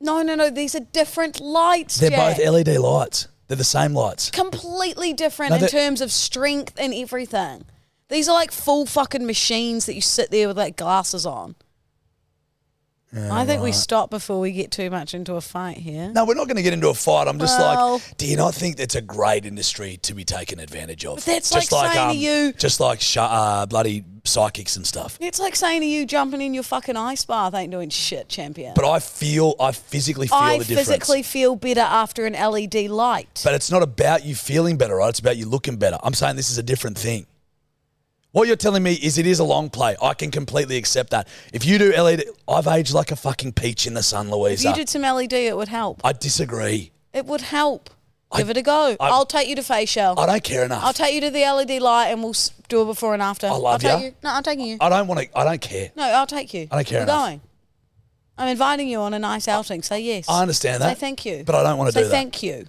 no, 0.00 0.22
no, 0.22 0.34
no. 0.34 0.50
These 0.50 0.74
are 0.74 0.80
different 0.80 1.40
lights. 1.40 1.98
They're 1.98 2.10
Jack. 2.10 2.36
both 2.36 2.46
LED 2.46 2.78
lights. 2.78 3.28
They're 3.48 3.56
the 3.56 3.64
same 3.64 3.94
lights. 3.94 4.30
completely 4.30 5.12
different 5.12 5.50
No, 5.50 5.56
in 5.58 5.66
terms 5.66 6.00
of 6.00 6.12
strength 6.12 6.74
and 6.78 6.94
everything. 6.94 7.64
These 8.08 8.28
are 8.28 8.34
like 8.34 8.52
full 8.52 8.86
fucking 8.86 9.26
machines 9.26 9.86
that 9.86 9.94
you 9.94 10.00
sit 10.00 10.30
there 10.30 10.48
with 10.48 10.56
like 10.56 10.76
glasses 10.76 11.26
on. 11.26 11.54
I 13.12 13.44
think 13.44 13.62
we 13.62 13.72
stop 13.72 14.08
before 14.10 14.38
we 14.38 14.52
get 14.52 14.70
too 14.70 14.88
much 14.90 15.14
into 15.14 15.34
a 15.34 15.40
fight 15.40 15.78
here. 15.78 16.10
No, 16.14 16.24
we're 16.24 16.34
not 16.34 16.46
going 16.46 16.56
to 16.56 16.62
get 16.62 16.72
into 16.72 16.88
a 16.88 16.94
fight. 16.94 17.26
I'm 17.26 17.38
just 17.38 17.58
Well- 17.58 17.94
like, 17.94 18.16
do 18.16 18.26
you 18.26 18.36
not 18.36 18.54
think 18.54 18.76
that's 18.76 18.94
a 18.94 19.00
great 19.00 19.44
industry 19.44 19.98
to 20.02 20.14
be 20.14 20.24
taken 20.24 20.60
advantage 20.60 21.04
of? 21.04 21.24
That's 21.24 21.50
just 21.50 21.72
like 21.72 21.92
saying 21.92 22.10
to 22.10 22.16
you- 22.16 22.52
just 22.52 22.78
like 22.78 23.00
sh- 23.00 23.16
uh, 23.18 23.66
bloody 23.66 24.04
psychics 24.24 24.76
and 24.76 24.86
stuff. 24.86 25.16
It's 25.20 25.40
like 25.40 25.56
saying 25.56 25.80
to 25.80 25.86
you, 25.86 26.06
jumping 26.06 26.40
in 26.40 26.54
your 26.54 26.62
fucking 26.62 26.96
ice 26.96 27.24
bath 27.24 27.54
ain't 27.54 27.72
doing 27.72 27.88
shit, 27.90 28.28
champion. 28.28 28.74
But 28.76 28.88
I 28.88 29.00
feel, 29.00 29.54
I 29.58 29.72
physically 29.72 30.28
feel 30.28 30.36
I 30.36 30.58
the 30.58 30.64
difference. 30.64 30.88
I 30.88 30.92
physically 30.92 31.22
feel 31.22 31.56
better 31.56 31.80
after 31.80 32.26
an 32.26 32.34
LED 32.34 32.88
light. 32.88 33.40
But 33.42 33.54
it's 33.54 33.70
not 33.70 33.82
about 33.82 34.24
you 34.24 34.34
feeling 34.36 34.76
better, 34.76 34.96
right? 34.96 35.08
It's 35.08 35.18
about 35.20 35.36
you 35.36 35.46
looking 35.46 35.76
better. 35.76 35.98
I'm 36.02 36.14
saying 36.14 36.36
this 36.36 36.50
is 36.50 36.58
a 36.58 36.62
different 36.62 36.96
thing. 36.98 37.26
What 38.32 38.46
you're 38.46 38.56
telling 38.56 38.82
me 38.84 38.94
is 38.94 39.18
it 39.18 39.26
is 39.26 39.40
a 39.40 39.44
long 39.44 39.70
play. 39.70 39.96
I 40.00 40.14
can 40.14 40.30
completely 40.30 40.76
accept 40.76 41.10
that. 41.10 41.26
If 41.52 41.64
you 41.64 41.78
do 41.78 41.92
LED, 41.92 42.24
I've 42.46 42.68
aged 42.68 42.94
like 42.94 43.10
a 43.10 43.16
fucking 43.16 43.52
peach 43.52 43.86
in 43.86 43.94
the 43.94 44.02
sun, 44.04 44.30
Louisa. 44.30 44.68
if 44.68 44.76
you 44.76 44.80
did 44.82 44.88
some 44.88 45.02
LED, 45.02 45.32
it 45.32 45.56
would 45.56 45.68
help. 45.68 46.00
I 46.04 46.12
disagree. 46.12 46.92
It 47.12 47.26
would 47.26 47.40
help. 47.40 47.90
I- 48.30 48.38
Give 48.38 48.50
it 48.50 48.56
a 48.56 48.62
go. 48.62 48.96
I- 49.00 49.08
I, 49.08 49.18
will 49.18 49.26
take 49.26 49.48
you 49.48 49.56
to 49.56 49.62
facial. 49.64 50.18
I 50.18 50.26
don't 50.26 50.44
care 50.44 50.64
enough. 50.64 50.84
I'll 50.84 50.92
take 50.92 51.12
you 51.14 51.20
to 51.22 51.30
the 51.30 51.40
LED 51.44 51.80
light 51.82 52.08
and 52.10 52.22
we'll 52.22 52.36
do 52.68 52.82
a 52.82 52.84
before 52.84 53.12
and 53.14 53.22
after. 53.22 53.48
I 53.48 53.50
love 53.50 53.64
I'll 53.64 53.78
take 53.80 54.00
ya. 54.00 54.06
you. 54.06 54.14
No, 54.22 54.30
I'm 54.30 54.42
taking 54.44 54.64
you. 54.66 54.76
I 54.80 54.88
don't 54.88 55.08
want 55.08 55.20
to. 55.22 55.36
I 55.38 55.42
don't 55.42 55.60
care. 55.60 55.90
No, 55.96 56.04
I'll 56.04 56.26
take 56.28 56.54
you. 56.54 56.68
I 56.70 56.76
don't 56.76 56.86
care 56.86 57.00
We're 57.00 57.04
enough. 57.04 57.24
going. 57.26 57.40
I'm 58.38 58.46
inviting 58.48 58.86
you 58.88 59.00
on 59.00 59.12
a 59.12 59.18
nice 59.18 59.48
outing. 59.48 59.82
Say 59.82 60.00
yes. 60.02 60.28
I 60.28 60.40
understand 60.42 60.80
that. 60.82 60.90
Say 60.96 61.00
thank 61.00 61.26
you. 61.26 61.42
But 61.44 61.56
I 61.56 61.64
don't 61.64 61.76
want 61.78 61.88
to 61.88 61.92
Say 61.92 62.02
do 62.02 62.04
that. 62.08 62.10
thank 62.12 62.42
you. 62.44 62.66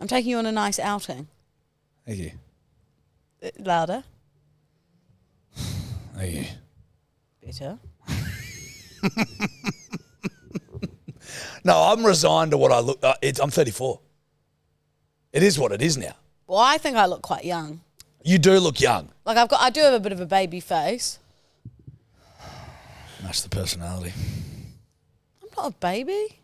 I'm 0.00 0.06
taking 0.06 0.30
you 0.30 0.38
on 0.38 0.46
a 0.46 0.52
nice 0.52 0.78
outing. 0.78 1.26
Thank 2.06 2.18
you. 2.20 2.30
Uh, 3.44 3.48
Louder. 3.58 4.04
You. 6.20 6.44
Better. 7.44 7.78
No, 11.64 11.80
I'm 11.82 12.04
resigned 12.04 12.50
to 12.50 12.58
what 12.58 12.70
I 12.70 12.80
look. 12.80 12.98
Uh, 13.02 13.14
it's, 13.22 13.40
I'm 13.40 13.50
34. 13.50 13.98
It 15.32 15.42
is 15.42 15.58
what 15.58 15.72
it 15.72 15.80
is 15.80 15.96
now. 15.96 16.14
Well, 16.46 16.58
I 16.58 16.76
think 16.76 16.96
I 16.96 17.06
look 17.06 17.22
quite 17.22 17.44
young. 17.44 17.80
You 18.22 18.38
do 18.38 18.58
look 18.60 18.80
young. 18.80 19.08
Like 19.24 19.38
I've 19.38 19.48
got, 19.48 19.62
I 19.62 19.70
do 19.70 19.80
have 19.80 19.94
a 19.94 20.00
bit 20.00 20.12
of 20.12 20.20
a 20.20 20.26
baby 20.26 20.60
face. 20.60 21.18
That's 23.22 23.40
the 23.40 23.48
personality. 23.48 24.12
I'm 25.42 25.48
not 25.56 25.72
a 25.72 25.74
baby. 25.76 26.38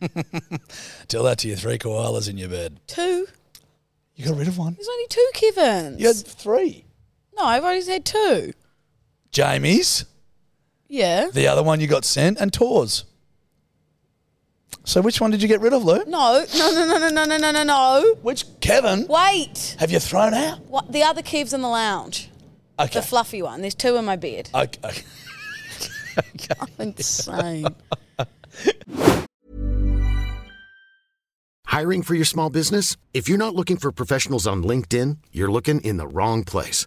Tell 1.08 1.22
that 1.22 1.38
to 1.38 1.48
your 1.48 1.56
three 1.56 1.78
koalas 1.78 2.28
in 2.28 2.36
your 2.36 2.48
bed. 2.48 2.80
Two. 2.88 3.28
You 4.16 4.26
got 4.26 4.36
rid 4.36 4.48
of 4.48 4.58
one. 4.58 4.74
There's 4.74 4.88
only 4.88 5.06
two 5.08 5.30
Kevins. 5.34 6.00
You 6.00 6.08
had 6.08 6.16
three. 6.16 6.84
No, 7.36 7.44
I've 7.44 7.62
already 7.62 7.80
said 7.82 8.04
two. 8.04 8.52
Jamie's, 9.34 10.04
Yeah. 10.88 11.28
the 11.32 11.48
other 11.48 11.62
one 11.62 11.80
you 11.80 11.88
got 11.88 12.04
sent, 12.04 12.38
and 12.38 12.52
Tor's. 12.52 13.04
So 14.84 15.00
which 15.02 15.20
one 15.20 15.32
did 15.32 15.42
you 15.42 15.48
get 15.48 15.60
rid 15.60 15.72
of, 15.72 15.82
Lou? 15.84 16.04
No, 16.04 16.44
no, 16.56 16.70
no, 16.72 16.86
no, 16.86 16.98
no, 16.98 17.08
no, 17.08 17.24
no, 17.24 17.36
no, 17.36 17.50
no, 17.50 17.62
no. 17.64 18.14
Which 18.22 18.44
Kevin 18.60 19.06
Wait. 19.08 19.76
have 19.80 19.90
you 19.90 19.98
thrown 19.98 20.34
out? 20.34 20.60
What? 20.66 20.92
The 20.92 21.02
other 21.02 21.22
Kev's 21.22 21.52
in 21.52 21.62
the 21.62 21.68
lounge. 21.68 22.30
Okay. 22.78 23.00
The 23.00 23.02
fluffy 23.02 23.42
one. 23.42 23.60
There's 23.60 23.74
two 23.74 23.96
in 23.96 24.04
my 24.04 24.16
bed. 24.16 24.50
okay. 24.54 24.78
okay. 26.18 26.54
Insane. 26.78 27.66
Hiring 31.66 32.02
for 32.02 32.14
your 32.14 32.24
small 32.24 32.50
business? 32.50 32.96
If 33.12 33.28
you're 33.28 33.38
not 33.38 33.54
looking 33.56 33.78
for 33.78 33.90
professionals 33.90 34.46
on 34.46 34.62
LinkedIn, 34.62 35.18
you're 35.32 35.50
looking 35.50 35.80
in 35.80 35.96
the 35.96 36.06
wrong 36.06 36.44
place. 36.44 36.86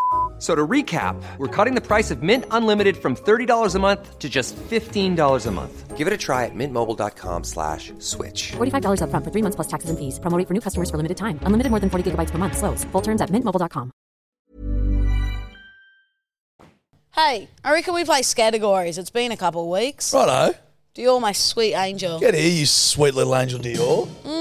F- 0.41 0.47
So 0.47 0.55
to 0.55 0.67
recap, 0.67 1.21
we're 1.37 1.47
cutting 1.55 1.75
the 1.75 1.85
price 1.87 2.09
of 2.09 2.23
Mint 2.23 2.45
Unlimited 2.49 2.97
from 2.97 3.15
$30 3.15 3.75
a 3.75 3.79
month 3.79 4.17
to 4.17 4.27
just 4.27 4.55
$15 4.55 5.45
a 5.47 5.51
month. 5.51 5.95
Give 5.95 6.07
it 6.07 6.13
a 6.13 6.17
try 6.17 6.45
at 6.45 6.55
mintmobile.com 6.55 7.43
slash 7.43 7.93
switch. 7.99 8.53
$45 8.57 9.01
upfront 9.05 9.23
for 9.23 9.29
three 9.31 9.43
months 9.43 9.55
plus 9.55 9.67
taxes 9.67 9.91
and 9.91 9.99
fees. 9.99 10.17
Promo 10.19 10.43
for 10.47 10.55
new 10.55 10.61
customers 10.61 10.89
for 10.89 10.97
limited 10.97 11.17
time. 11.17 11.37
Unlimited 11.45 11.69
more 11.69 11.79
than 11.79 11.91
40 11.91 12.09
gigabytes 12.09 12.31
per 12.31 12.39
month. 12.39 12.57
Slows. 12.57 12.83
Full 12.91 13.03
terms 13.03 13.21
at 13.21 13.29
mintmobile.com. 13.29 13.91
hey, 17.13 17.47
I 17.63 17.71
reckon 17.73 17.93
we 17.93 18.03
play 18.03 18.23
categories. 18.23 18.97
It's 18.97 19.11
been 19.11 19.31
a 19.31 19.37
couple 19.37 19.61
of 19.61 19.69
weeks. 19.81 20.11
Righto. 20.11 20.57
Dior, 20.95 21.21
my 21.21 21.33
sweet 21.33 21.75
angel. 21.75 22.19
Get 22.19 22.33
here, 22.33 22.49
you 22.51 22.65
sweet 22.65 23.13
little 23.13 23.35
angel 23.35 23.59
Dior. 23.59 24.07
Mm. 24.25 24.40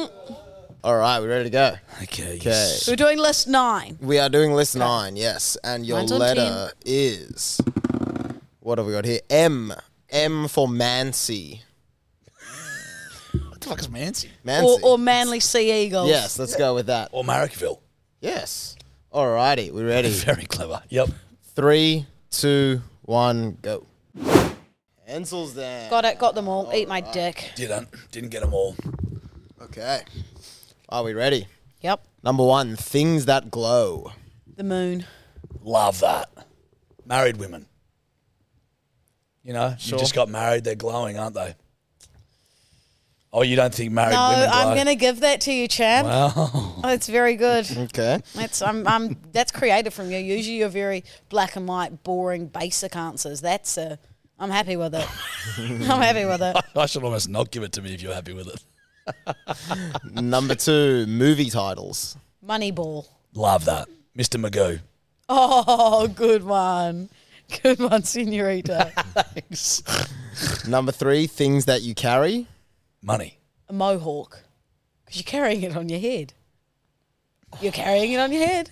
All 0.83 0.97
right, 0.97 1.21
we're 1.21 1.29
ready 1.29 1.45
to 1.45 1.51
go? 1.51 1.75
Okay. 2.05 2.35
you 2.35 2.39
Okay. 2.41 2.51
s- 2.51 2.89
We're 2.89 2.97
doing 2.97 3.19
list 3.19 3.47
nine. 3.47 3.99
We 4.01 4.19
are 4.19 4.29
doing 4.31 4.55
list 4.55 4.77
nine, 4.77 5.15
yes. 5.17 5.57
And 5.63 5.85
your 5.85 5.99
Mine's 5.99 6.13
on 6.13 6.19
letter 6.21 6.71
is. 6.87 7.61
What 8.61 8.79
have 8.79 8.87
we 8.87 8.93
got 8.95 9.05
here? 9.05 9.21
M. 9.29 9.75
M 10.09 10.49
for 10.49 10.67
Mancy. 10.69 11.63
What 13.33 13.61
the 13.61 13.69
fuck 13.69 13.81
is 13.81 13.91
Mancy? 13.91 14.31
Mancy. 14.43 14.67
Or, 14.83 14.93
or 14.93 14.99
Manly 14.99 15.41
Sea 15.41 15.85
Eagles. 15.85 16.09
Yes, 16.09 16.39
let's 16.39 16.57
go 16.57 16.75
with 16.75 16.87
that. 16.87 17.11
Or 17.13 17.25
Marrickville. 17.25 17.79
Yes. 18.21 18.77
Alrighty, 19.13 19.71
we're 19.73 19.87
ready? 19.87 20.09
Very 20.25 20.45
clever. 20.47 20.83
Yep. 20.89 21.11
Three, 21.55 22.07
two, 22.31 22.81
one, 23.03 23.59
go. 23.61 23.87
Pencils 25.07 25.55
there. 25.55 25.91
Got 25.91 26.05
it, 26.07 26.19
got 26.19 26.35
them 26.35 26.49
all. 26.49 26.71
Eat 26.73 26.89
my 26.89 27.01
dick. 27.03 27.53
Didn't. 27.57 27.89
Didn't 28.13 28.31
get 28.31 28.41
them 28.41 28.55
all. 28.55 28.77
Okay. 29.61 30.01
Are 30.91 31.05
we 31.05 31.15
ready? 31.15 31.47
Yep. 31.83 32.05
Number 32.23 32.45
one, 32.45 32.75
things 32.77 33.27
that 33.27 33.51
glow. 33.51 34.13
The 34.57 34.65
moon. 34.65 35.07
Love 35.63 36.01
that. 36.01 36.29
Married 37.07 37.37
women. 37.37 37.67
You 39.45 39.53
know, 39.53 39.75
you 39.79 39.99
just 39.99 40.15
got 40.15 40.29
married. 40.29 40.65
They're 40.65 40.75
glowing, 40.75 41.19
aren't 41.19 41.35
they? 41.35 41.55
Oh, 43.33 43.43
you 43.43 43.55
don't 43.55 43.73
think 43.73 43.93
married 43.93 44.13
No, 44.15 44.31
women 44.31 44.51
glow? 44.51 44.59
I'm 44.59 44.77
gonna 44.77 44.95
give 44.97 45.21
that 45.21 45.41
to 45.43 45.53
you, 45.53 45.69
champ. 45.69 46.07
Wow. 46.07 46.33
Oh, 46.37 46.89
it's 46.89 47.09
very 47.09 47.37
good. 47.37 47.71
Okay. 47.77 48.21
That's 48.35 48.61
I'm, 48.61 48.87
I'm 48.87 49.17
that's 49.33 49.53
creative 49.53 49.95
from 49.95 50.11
you. 50.11 50.19
Usually 50.19 50.57
you're 50.57 50.69
very 50.69 51.05
black 51.29 51.57
and 51.57 51.67
white, 51.67 52.03
boring, 52.03 52.47
basic 52.47 52.97
answers. 52.97 53.41
That's 53.41 53.79
a 53.79 53.99
I'm 54.39 54.51
happy 54.51 54.77
with 54.77 54.95
it. 54.95 55.07
I'm 55.59 55.81
happy 56.03 56.25
with 56.25 56.43
it. 56.43 56.57
I 56.77 56.87
should 56.87 57.05
almost 57.05 57.29
not 57.29 57.51
give 57.51 57.63
it 57.63 57.73
to 57.73 57.83
me 57.83 57.95
if 57.95 58.03
you're 58.03 58.15
happy 58.15 58.33
with 58.33 58.49
it. 58.49 58.63
Number 60.13 60.55
two, 60.55 61.07
movie 61.07 61.51
titles. 61.51 62.17
Moneyball. 62.47 63.07
Love 63.35 63.65
that. 63.67 63.89
Mr. 64.17 64.41
Magoo. 64.41 64.81
Oh, 65.29 66.09
good 66.09 66.45
one. 66.45 67.09
Good 67.63 67.81
one, 67.81 68.03
Senorita. 68.03 68.93
Thanks. 69.15 69.83
Number 70.67 70.93
three, 70.93 71.27
things 71.27 71.65
that 71.67 71.83
you 71.83 71.95
carry. 71.95 72.47
Money. 73.03 73.39
A 73.69 73.73
mohawk. 73.73 74.43
Because 75.05 75.19
you're 75.19 75.25
carrying 75.25 75.63
it 75.63 75.77
on 75.77 75.89
your 75.89 76.01
head. 76.01 76.33
You're 77.61 77.73
carrying 77.73 78.13
it 78.13 78.19
on 78.19 78.33
your 78.33 78.47
head. 78.47 78.71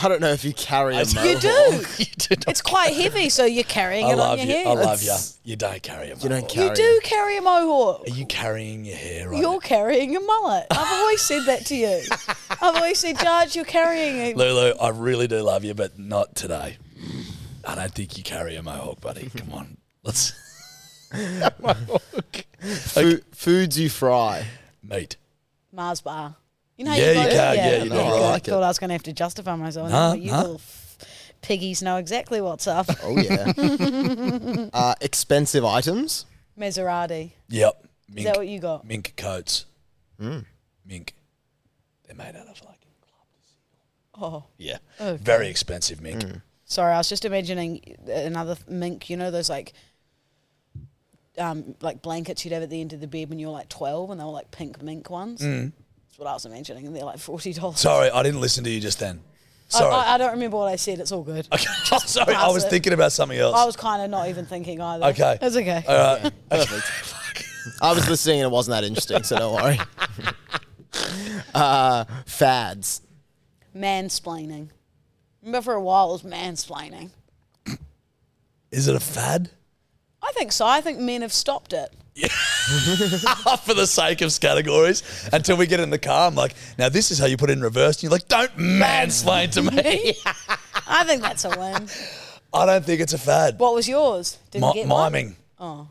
I 0.00 0.08
don't 0.08 0.20
know 0.20 0.30
if 0.32 0.44
you 0.44 0.52
carry 0.52 0.94
a 0.96 1.00
I- 1.00 1.04
mohawk. 1.04 1.24
You 1.24 1.38
do. 1.40 1.84
You 1.98 2.04
do 2.16 2.34
not- 2.36 2.48
It's 2.48 2.62
quite 2.62 2.92
heavy, 2.94 3.28
so 3.28 3.44
you're 3.44 3.64
carrying 3.64 4.06
I 4.06 4.10
it 4.10 4.12
on 4.12 4.18
love 4.18 4.38
your 4.38 4.46
you. 4.46 4.52
head. 4.54 4.66
I 4.66 4.72
love 4.74 5.02
you. 5.02 5.08
It's- 5.08 5.38
You 5.44 5.56
don't 5.56 5.82
carry 5.82 6.06
a 6.06 6.08
mohawk. 6.10 6.22
You 6.24 6.28
don't 6.28 6.38
mohawk. 6.42 6.50
carry 6.54 6.68
You 6.68 6.74
do 6.74 7.00
carry 7.02 7.36
a 7.38 7.42
mohawk. 7.42 8.06
Are 8.06 8.10
you 8.10 8.26
carrying 8.26 8.84
your 8.84 8.96
hair 8.96 9.28
right 9.30 9.40
You're 9.40 9.60
carrying 9.60 10.16
a 10.16 10.20
mullet. 10.20 10.66
I've 10.70 10.92
always 11.00 11.20
said 11.22 11.44
that 11.46 11.66
to 11.66 11.74
you. 11.76 12.00
I've 12.50 12.76
always 12.76 12.98
said, 12.98 13.18
Judge, 13.18 13.56
you're 13.56 13.64
carrying 13.64 14.16
it. 14.18 14.36
Lulu, 14.36 14.74
I 14.80 14.88
really 14.90 15.26
do 15.26 15.40
love 15.40 15.64
you, 15.64 15.74
but 15.74 15.98
not 15.98 16.34
today. 16.34 16.76
I 17.64 17.74
don't 17.74 17.92
think 17.92 18.16
you 18.16 18.22
carry 18.24 18.56
a 18.56 18.62
mohawk, 18.62 19.00
buddy. 19.00 19.30
Come 19.36 19.52
on. 19.52 19.76
Let's. 20.02 20.32
mohawk. 21.60 22.44
Fu- 22.60 23.20
foods 23.32 23.78
you 23.78 23.88
fry. 23.90 24.44
Meat. 24.82 25.16
Mars 25.72 26.00
bar. 26.00 26.36
You 26.78 26.84
know, 26.84 26.94
Yeah, 26.94 27.02
you, 27.02 27.08
you 27.08 27.14
got 27.14 27.30
can, 27.30 27.52
it? 27.52 27.56
yeah, 27.56 27.76
you 27.78 27.82
do. 27.84 27.88
good. 27.90 27.98
I 27.98 28.20
like 28.30 28.48
it. 28.48 28.50
Thought 28.52 28.62
I 28.62 28.68
was 28.68 28.78
going 28.78 28.88
to 28.88 28.94
have 28.94 29.02
to 29.02 29.12
justify 29.12 29.54
myself. 29.56 29.90
Nah, 29.90 30.12
but 30.12 30.20
you 30.20 30.30
nah. 30.30 30.38
little 30.40 30.54
f- 30.56 30.96
piggies 31.42 31.82
know 31.82 31.96
exactly 31.96 32.40
what's 32.40 32.66
up. 32.66 32.86
Oh 33.02 33.18
yeah. 33.18 34.68
uh, 34.72 34.94
expensive 35.00 35.64
items. 35.64 36.24
Maserati. 36.58 37.32
Yep. 37.48 37.84
Is 38.16 38.24
that 38.24 38.36
what 38.36 38.48
you 38.48 38.58
got? 38.60 38.86
mink 38.86 39.12
coats. 39.16 39.66
Mink. 40.18 41.14
They're 42.06 42.16
made 42.16 42.34
out 42.36 42.46
of 42.48 42.64
like. 42.64 42.76
Oh, 44.20 44.44
Yeah. 44.56 44.78
Okay. 45.00 45.16
Very 45.22 45.48
expensive 45.48 46.00
mink. 46.00 46.24
sorry. 46.64 46.92
I 46.92 46.98
was 46.98 47.08
just 47.08 47.24
imagining 47.24 47.96
another 48.08 48.56
mink. 48.66 49.08
You 49.10 49.16
know 49.16 49.30
those 49.30 49.48
like, 49.48 49.74
um, 51.38 51.76
like 51.80 52.02
blankets 52.02 52.44
you'd 52.44 52.52
have 52.52 52.62
at 52.64 52.70
the 52.70 52.80
end 52.80 52.92
of 52.92 53.00
the 53.00 53.06
bed 53.06 53.28
when 53.30 53.38
you 53.38 53.46
were 53.46 53.52
like 53.52 53.68
twelve, 53.68 54.10
and 54.10 54.18
they 54.20 54.24
were 54.24 54.30
like 54.32 54.50
pink 54.50 54.82
mink 54.82 55.08
ones. 55.08 55.40
That's 56.18 56.24
what 56.24 56.30
I 56.30 56.34
was 56.34 56.48
mentioning, 56.48 56.84
and 56.84 56.96
they're 56.96 57.04
like 57.04 57.20
forty 57.20 57.52
dollars. 57.52 57.78
Sorry, 57.78 58.10
I 58.10 58.24
didn't 58.24 58.40
listen 58.40 58.64
to 58.64 58.70
you 58.70 58.80
just 58.80 58.98
then. 58.98 59.20
Sorry. 59.68 59.94
I, 59.94 60.14
I 60.14 60.18
don't 60.18 60.32
remember 60.32 60.56
what 60.56 60.66
I 60.66 60.74
said. 60.74 60.98
It's 60.98 61.12
all 61.12 61.22
good. 61.22 61.46
Okay. 61.52 61.64
I'm 61.92 62.00
sorry, 62.06 62.34
I 62.34 62.48
was 62.48 62.64
it. 62.64 62.70
thinking 62.70 62.92
about 62.92 63.12
something 63.12 63.38
else. 63.38 63.54
I 63.54 63.64
was 63.64 63.76
kind 63.76 64.02
of 64.02 64.10
not 64.10 64.28
even 64.28 64.44
thinking 64.44 64.80
either. 64.80 65.04
Okay. 65.06 65.38
It's 65.40 65.54
okay. 65.54 65.84
All 65.86 66.16
right. 66.16 66.32
I 67.82 67.92
was 67.92 68.08
listening 68.08 68.40
and 68.40 68.46
it 68.46 68.50
wasn't 68.50 68.74
that 68.74 68.82
interesting, 68.84 69.22
so 69.22 69.38
don't 69.38 69.54
worry. 69.54 69.78
uh, 71.54 72.04
fads. 72.26 73.02
Mansplaining. 73.76 74.70
Remember 75.42 75.62
for 75.62 75.74
a 75.74 75.82
while 75.82 76.08
it 76.08 76.12
was 76.12 76.22
mansplaining. 76.22 77.10
Is 78.72 78.88
it 78.88 78.96
a 78.96 79.00
fad? 79.00 79.50
I 80.22 80.32
think 80.32 80.52
so. 80.52 80.66
I 80.66 80.80
think 80.80 80.98
men 80.98 81.22
have 81.22 81.32
stopped 81.32 81.72
it. 81.72 81.92
Yeah. 82.14 82.28
For 83.64 83.74
the 83.74 83.86
sake 83.86 84.20
of 84.22 84.38
categories, 84.40 85.02
until 85.32 85.56
we 85.56 85.66
get 85.66 85.78
in 85.80 85.90
the 85.90 85.98
car, 85.98 86.26
I'm 86.26 86.34
like, 86.34 86.54
now 86.78 86.88
this 86.88 87.10
is 87.10 87.18
how 87.18 87.26
you 87.26 87.36
put 87.36 87.48
it 87.50 87.54
in 87.54 87.62
reverse. 87.62 87.96
And 87.96 88.02
you're 88.04 88.12
like, 88.12 88.26
don't 88.28 88.50
mansplain 88.56 89.52
to 89.52 89.62
me. 89.62 90.14
I 90.88 91.04
think 91.04 91.22
that's 91.22 91.44
a 91.44 91.50
win. 91.50 91.88
I 92.52 92.66
don't 92.66 92.84
think 92.84 93.00
it's 93.00 93.12
a 93.12 93.18
fad. 93.18 93.58
What 93.58 93.74
was 93.74 93.86
yours? 93.88 94.38
Didn't 94.50 94.66
Mi- 94.68 94.74
get 94.74 94.88
one? 94.88 95.12
miming. 95.12 95.36
Oh. 95.60 95.88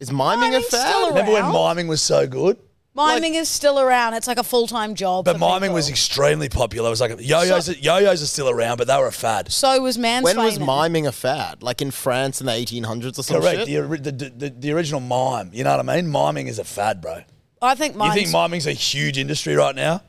Is 0.00 0.10
miming 0.10 0.38
a 0.38 0.50
Miming's 0.50 0.68
fad? 0.68 0.88
still 0.88 1.08
Remember 1.10 1.32
when 1.32 1.42
around? 1.42 1.52
miming 1.76 1.88
was 1.88 2.02
so 2.02 2.26
good? 2.26 2.56
Miming 2.98 3.34
is 3.34 3.48
still 3.48 3.78
around. 3.78 4.14
It's 4.14 4.26
like 4.26 4.38
a 4.38 4.42
full 4.44 4.66
time 4.66 4.94
job. 4.94 5.24
But 5.24 5.34
for 5.34 5.38
miming 5.40 5.60
people. 5.68 5.74
was 5.74 5.88
extremely 5.88 6.48
popular. 6.48 6.88
It 6.88 6.90
was 6.90 7.00
like 7.00 7.12
yo-yos. 7.20 7.78
yo-yos 7.80 8.22
are 8.22 8.26
still 8.26 8.50
around, 8.50 8.76
but 8.78 8.86
they 8.86 8.96
were 8.96 9.06
a 9.06 9.12
fad. 9.12 9.50
So 9.52 9.80
was 9.80 9.96
mansplaining. 9.96 10.22
When 10.24 10.36
was 10.38 10.58
miming 10.58 11.06
a 11.06 11.12
fad? 11.12 11.62
Like 11.62 11.80
in 11.80 11.90
France 11.90 12.40
in 12.40 12.46
the 12.46 12.52
1800s 12.52 13.18
or 13.18 13.22
something. 13.22 13.40
Correct. 13.40 13.68
shit? 13.68 14.02
The, 14.04 14.12
the, 14.12 14.30
the, 14.30 14.50
the 14.50 14.72
original 14.72 15.00
mime. 15.00 15.50
You 15.52 15.64
know 15.64 15.76
what 15.76 15.88
I 15.88 15.96
mean? 16.02 16.10
Miming 16.10 16.48
is 16.48 16.58
a 16.58 16.64
fad, 16.64 17.00
bro. 17.00 17.22
I 17.62 17.74
think 17.74 17.94
You 17.94 17.98
mine's. 17.98 18.14
think 18.14 18.32
miming's 18.32 18.66
a 18.66 18.72
huge 18.72 19.18
industry 19.18 19.54
right 19.56 19.74
now? 19.74 20.02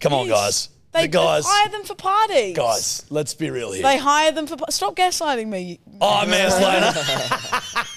Come 0.00 0.12
on, 0.14 0.28
guys. 0.28 0.68
They, 0.92 1.02
the 1.02 1.08
guys, 1.08 1.44
hire 1.46 1.68
them 1.70 1.84
for 1.84 1.94
parties. 1.94 2.56
guys. 2.56 3.06
Let's 3.10 3.32
be 3.34 3.48
real 3.48 3.70
here. 3.70 3.82
They 3.84 3.96
hire 3.96 4.32
them 4.32 4.48
for. 4.48 4.56
pa- 4.56 4.70
Stop 4.70 4.96
gaslighting 4.96 5.46
me. 5.46 5.78
oh, 6.00 6.24
mansplainer. 6.26 6.92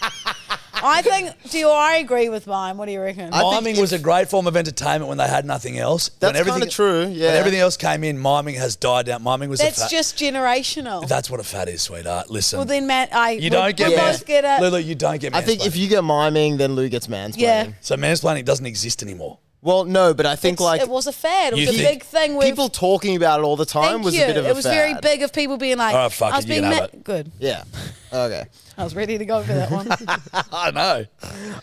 I 0.84 1.02
think. 1.02 1.32
Do 1.50 1.58
you? 1.58 1.70
I 1.70 1.96
agree 1.96 2.30
with 2.30 2.46
mine. 2.48 2.78
What 2.78 2.86
do 2.86 2.92
you 2.92 3.02
reckon? 3.02 3.34
I 3.34 3.40
think 3.40 3.64
miming 3.64 3.82
was 3.82 3.94
a 3.94 4.00
great 4.00 4.30
form 4.30 4.48
of 4.48 4.58
entertainment 4.58 5.08
when 5.08 5.18
they 5.18 5.28
had 5.28 5.46
nothing 5.46 5.78
else. 5.78 6.10
That's 6.20 6.30
when 6.34 6.36
everything, 6.36 6.62
kinda 6.62 6.74
true, 6.74 7.08
yeah. 7.08 7.28
When 7.28 7.36
everything 7.38 7.60
else 7.60 7.78
came 7.78 8.04
in, 8.04 8.22
miming 8.22 8.56
has 8.56 8.76
died 8.76 9.06
down. 9.06 9.24
Miming 9.24 9.50
was 9.50 9.60
a 9.62 9.64
That's 9.64 9.82
fad. 9.84 9.90
just 9.90 10.18
generational. 10.18 11.08
That's 11.08 11.30
what 11.30 11.40
a 11.40 11.44
fad 11.44 11.70
is, 11.70 11.82
sweetheart. 11.82 12.30
Listen. 12.30 12.58
well, 12.58 12.66
then, 12.66 12.88
Matt, 12.88 13.16
I. 13.16 13.32
you 13.32 13.50
don't 13.50 13.76
get 13.76 13.90
we 13.90 13.96
mans- 13.96 14.20
both 14.20 14.28
get 14.28 14.44
it. 14.46 14.62
Lulu, 14.62 14.80
you 14.80 14.96
don't 14.96 15.20
get 15.20 15.36
I 15.36 15.42
think 15.42 15.66
if 15.66 15.76
you 15.76 15.88
get 15.88 16.04
miming, 16.04 16.58
then 16.58 16.74
Lou 16.76 16.90
gets 16.90 17.08
mansplaining. 17.08 17.38
Yeah. 17.38 17.68
So 17.82 17.96
mansplaining 17.96 18.46
doesn't 18.46 18.66
exist 18.66 19.02
anymore. 19.04 19.38
Well, 19.64 19.86
no, 19.86 20.14
but 20.14 20.26
I 20.26 20.36
think 20.36 20.56
It's- 20.58 20.66
like 20.66 20.82
it 20.82 20.90
was 20.90 21.08
a 21.08 21.14
fad. 21.14 21.54
It 21.54 21.60
You 21.60 21.68
was 21.68 21.76
a 21.76 21.80
think- 21.80 21.90
big 22.02 22.04
thing. 22.04 22.36
With, 22.36 22.46
people 22.46 22.68
talking 22.68 23.16
about 23.16 23.40
it 23.40 23.44
all 23.44 23.56
the 23.56 23.66
time 23.66 23.94
Thank 23.94 24.04
was 24.04 24.16
you. 24.16 24.24
a 24.24 24.28
bit 24.28 24.38
of 24.38 24.46
a 24.46 24.50
It 24.50 24.56
was 24.56 24.66
fad. 24.66 24.74
very 24.74 24.94
big 25.02 25.22
of 25.24 25.32
people 25.32 25.56
being 25.58 25.78
like, 25.78 25.96
All 25.96 26.02
right, 26.02 26.12
fuck 26.12 26.34
I 26.34 26.36
was 26.36 26.46
it, 26.46 26.50
you 26.50 26.54
being 26.56 26.64
can 26.64 26.72
have 26.74 26.82
ma- 26.94 26.98
it. 27.00 27.04
good. 27.06 27.32
Yeah. 27.40 27.64
Okay. 28.12 28.44
I 28.78 28.84
was 28.84 28.94
ready 28.94 29.18
to 29.18 29.26
go 29.26 29.42
for 29.42 29.54
that 29.54 29.72
one. 29.72 29.88
I 30.52 30.72
know. 30.72 31.06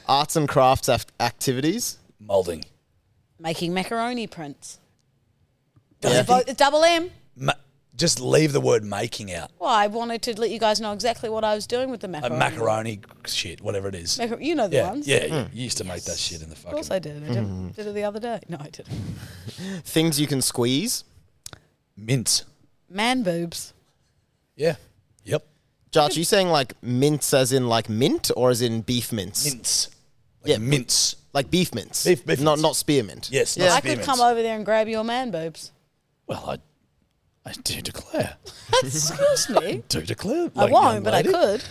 Arts 0.08 0.34
and 0.36 0.48
crafts 0.48 0.88
af- 0.88 1.06
activities. 1.20 1.98
Molding. 2.18 2.64
Making 3.38 3.74
macaroni 3.74 4.26
prints. 4.26 4.78
Yeah. 6.02 6.22
Bo- 6.22 6.42
Double 6.56 6.82
M. 6.84 7.10
Ma- 7.36 7.52
just 8.00 8.18
leave 8.20 8.52
the 8.52 8.60
word 8.60 8.82
making 8.82 9.32
out. 9.32 9.50
Well, 9.58 9.70
I 9.70 9.86
wanted 9.86 10.22
to 10.22 10.40
let 10.40 10.50
you 10.50 10.58
guys 10.58 10.80
know 10.80 10.92
exactly 10.92 11.28
what 11.28 11.44
I 11.44 11.54
was 11.54 11.66
doing 11.66 11.90
with 11.90 12.00
the 12.00 12.06
A 12.06 12.10
macaroni. 12.10 12.38
macaroni 12.38 13.00
shit, 13.26 13.60
whatever 13.60 13.88
it 13.88 13.94
is. 13.94 14.18
Macar- 14.18 14.44
you 14.44 14.54
know 14.54 14.66
the 14.66 14.76
yeah, 14.76 14.88
ones. 14.90 15.06
yeah, 15.06 15.24
you- 15.26 15.48
you 15.52 15.64
used 15.64 15.78
to 15.78 15.84
make 15.84 16.02
that 16.04 16.18
shit 16.18 16.42
in 16.42 16.48
the 16.50 16.56
fucking. 16.56 16.70
Of 16.70 16.74
course 16.74 16.90
I 16.90 16.98
did. 16.98 17.22
I 17.22 17.26
did, 17.28 17.36
mm-hmm. 17.44 17.68
did 17.68 17.86
it 17.86 17.92
the 17.94 18.02
other 18.04 18.18
day. 18.18 18.40
No, 18.48 18.56
I 18.58 18.70
didn't. 18.70 18.88
Things 19.84 20.18
you 20.18 20.26
can 20.26 20.42
squeeze. 20.42 21.04
mince. 21.96 22.44
Man 22.88 23.22
boobs. 23.22 23.72
Yeah. 24.56 24.76
Yep. 25.24 25.46
Josh, 25.92 26.16
you 26.16 26.24
saying 26.24 26.48
like 26.48 26.74
mince 26.82 27.32
as 27.34 27.52
in 27.52 27.68
like 27.68 27.88
mint 27.88 28.30
or 28.36 28.50
as 28.50 28.62
in 28.62 28.80
beef 28.80 29.12
mints? 29.12 29.44
Mints. 29.44 29.88
Like 30.42 30.52
Yeah, 30.52 30.58
mints. 30.58 31.16
Like 31.32 31.50
beef 31.50 31.74
mints. 31.74 32.04
Beef- 32.04 32.24
beef 32.26 32.40
not 32.40 32.52
mince. 32.52 32.62
not 32.62 32.76
spearmint. 32.76 33.28
Yes, 33.30 33.56
not 33.56 33.64
Yeah. 33.66 33.74
I 33.74 33.80
could 33.80 34.00
come 34.02 34.20
over 34.20 34.42
there 34.42 34.56
and 34.56 34.64
grab 34.64 34.88
your 34.88 35.04
man 35.04 35.30
boobs. 35.30 35.70
Well, 36.26 36.44
I, 36.48 36.56
I 37.46 37.52
do 37.64 37.80
declare. 37.80 38.36
Excuse 38.82 39.48
me. 39.48 39.82
do 39.88 40.02
declare. 40.02 40.50
I 40.56 40.64
like, 40.64 40.72
won't, 40.72 41.04
but 41.04 41.14
I 41.14 41.18
lady. 41.18 41.30
could. 41.32 41.64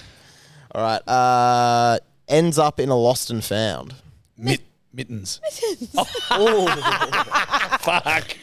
All 0.74 0.82
right. 0.82 1.08
Uh, 1.08 2.00
ends 2.28 2.58
up 2.58 2.80
in 2.80 2.90
a 2.90 2.96
lost 2.96 3.30
and 3.30 3.44
found. 3.44 3.96
Mit- 4.38 4.62
mittens. 4.94 5.40
Mittens. 5.44 5.96
Oh, 6.32 6.68
fuck. 7.82 8.36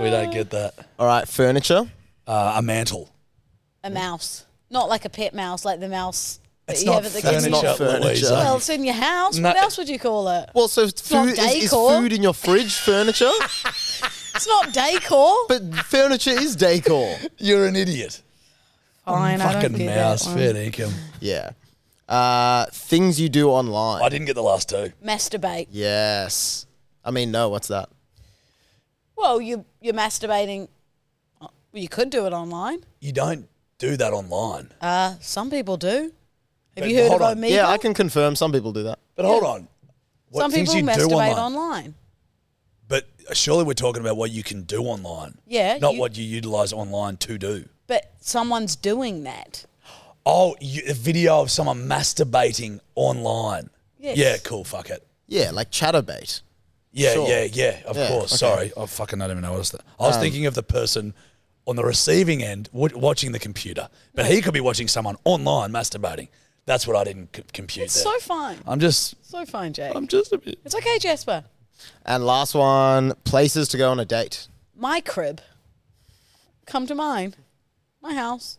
We 0.00 0.10
don't 0.10 0.32
get 0.32 0.50
that. 0.50 0.74
All 0.98 1.06
right. 1.06 1.26
Furniture. 1.28 1.90
Uh, 2.26 2.54
a 2.56 2.62
mantle. 2.62 3.10
A 3.84 3.90
mouse. 3.90 4.46
Not 4.70 4.88
like 4.88 5.04
a 5.04 5.10
pet 5.10 5.34
mouse, 5.34 5.64
like 5.64 5.80
the 5.80 5.88
mouse 5.88 6.40
that 6.66 6.72
It's 6.74 6.82
you 6.82 6.86
not 6.86 7.02
have 7.02 7.06
at 7.06 7.12
the 7.12 7.20
furniture, 7.20 7.46
It's 7.46 7.62
not 7.62 7.76
furniture. 7.76 8.04
Louisa. 8.06 8.32
Well, 8.34 8.56
it's 8.56 8.68
in 8.70 8.84
your 8.84 8.94
house. 8.94 9.36
No. 9.36 9.48
What 9.48 9.56
else 9.58 9.76
would 9.76 9.88
you 9.88 9.98
call 9.98 10.28
it? 10.28 10.48
Well, 10.54 10.68
so 10.68 10.84
not 10.84 10.98
food 10.98 11.30
is, 11.32 11.38
is 11.38 11.62
decor. 11.64 11.98
food 11.98 12.12
in 12.12 12.22
your 12.22 12.32
fridge 12.32 12.74
furniture, 12.74 13.30
It's 14.34 14.46
not 14.46 14.72
decor. 14.72 15.34
but 15.48 15.74
furniture 15.86 16.30
is 16.30 16.56
decor. 16.56 17.16
You're 17.38 17.66
an 17.66 17.76
idiot. 17.76 18.22
Fine, 19.04 19.40
I 19.40 19.52
don't 19.52 19.62
Fucking 19.62 19.78
get 19.78 19.94
mouse. 19.96 20.24
that 20.24 20.28
one. 20.30 20.38
Fair 20.38 20.56
income. 20.56 20.94
Yeah. 21.20 21.50
Uh, 22.08 22.66
things 22.72 23.20
you 23.20 23.28
do 23.28 23.50
online. 23.50 24.02
I 24.02 24.08
didn't 24.08 24.26
get 24.26 24.34
the 24.34 24.42
last 24.42 24.68
two. 24.68 24.92
Masturbate. 25.04 25.68
Yes. 25.70 26.66
I 27.04 27.10
mean, 27.10 27.30
no. 27.30 27.48
What's 27.48 27.68
that? 27.68 27.88
Well, 29.16 29.40
you 29.40 29.64
you're 29.80 29.94
masturbating. 29.94 30.68
uh, 31.40 31.48
You 31.72 31.88
could 31.88 32.10
do 32.10 32.26
it 32.26 32.32
online. 32.32 32.84
You 33.00 33.12
don't 33.12 33.48
do 33.78 33.96
that 33.96 34.12
online. 34.12 34.70
Uh, 34.80 35.14
some 35.20 35.50
people 35.50 35.76
do. 35.76 36.12
Have 36.76 36.84
But 36.84 36.88
you 36.90 36.96
heard 36.98 37.08
hold 37.08 37.22
of 37.22 37.28
on. 37.30 37.36
Omegle? 37.38 37.50
Yeah, 37.50 37.68
I 37.68 37.78
can 37.78 37.94
confirm 37.94 38.36
some 38.36 38.52
people 38.52 38.72
do 38.72 38.84
that. 38.84 38.98
But 39.14 39.24
hold 39.26 39.44
on. 39.44 39.68
What 40.30 40.42
Some 40.42 40.50
things 40.52 40.72
people 40.72 40.90
you 40.90 40.94
do 40.96 41.08
masturbate 41.08 41.36
online? 41.36 41.38
online. 41.38 41.94
But 43.32 43.38
surely 43.38 43.64
we're 43.64 43.72
talking 43.72 44.02
about 44.02 44.18
what 44.18 44.30
you 44.30 44.42
can 44.42 44.64
do 44.64 44.82
online. 44.82 45.38
Yeah, 45.46 45.78
Not 45.78 45.94
you- 45.94 46.00
what 46.00 46.18
you 46.18 46.22
utilize 46.24 46.70
online 46.70 47.16
to 47.16 47.38
do. 47.38 47.66
But 47.86 48.12
someone's 48.20 48.76
doing 48.76 49.22
that. 49.24 49.64
Oh, 50.26 50.54
you, 50.60 50.82
a 50.86 50.92
video 50.92 51.40
of 51.40 51.50
someone 51.50 51.88
masturbating 51.88 52.80
online. 52.94 53.70
Yes. 53.98 54.18
Yeah, 54.18 54.36
cool. 54.36 54.64
Fuck 54.64 54.90
it. 54.90 55.06
Yeah, 55.28 55.50
like 55.50 55.70
Chaturbate. 55.70 56.42
Yeah, 56.92 57.14
Sure. 57.14 57.26
yeah, 57.26 57.44
yeah. 57.44 57.80
Of 57.86 57.96
Yeah, 57.96 58.08
course. 58.08 58.32
okay. 58.34 58.36
Sorry, 58.36 58.72
I 58.76 58.84
fucking 58.84 59.18
don't 59.18 59.30
even 59.30 59.40
know 59.42 59.52
what 59.52 59.56
else. 59.60 59.70
That. 59.70 59.80
I 59.98 60.08
was 60.08 60.16
um, 60.16 60.20
thinking 60.20 60.44
of 60.44 60.52
the 60.52 60.62
person 60.62 61.14
on 61.66 61.76
the 61.76 61.84
receiving 61.84 62.42
end 62.42 62.68
w- 62.74 62.98
watching 62.98 63.32
the 63.32 63.38
computer, 63.38 63.88
but 64.14 64.26
he 64.26 64.42
could 64.42 64.52
be 64.52 64.60
watching 64.60 64.88
someone 64.88 65.16
online 65.24 65.72
masturbating. 65.72 66.28
That's 66.66 66.86
what 66.86 66.96
I 66.96 67.04
didn't 67.04 67.34
c- 67.34 67.44
compute 67.54 67.86
It's 67.86 67.94
there. 67.94 68.12
so 68.12 68.18
fine. 68.20 68.58
I'm 68.66 68.78
just, 68.78 69.14
So 69.22 69.42
fine, 69.46 69.72
Jake. 69.72 69.96
I'm 69.96 70.06
just 70.06 70.34
a 70.34 70.38
bit. 70.38 70.58
It's 70.66 70.74
okay, 70.74 70.98
Jasper. 70.98 71.44
And 72.04 72.24
last 72.24 72.54
one, 72.54 73.14
places 73.24 73.68
to 73.68 73.78
go 73.78 73.90
on 73.90 74.00
a 74.00 74.04
date. 74.04 74.48
My 74.76 75.00
crib. 75.00 75.40
Come 76.66 76.86
to 76.86 76.94
mine. 76.94 77.34
My 78.00 78.14
house. 78.14 78.58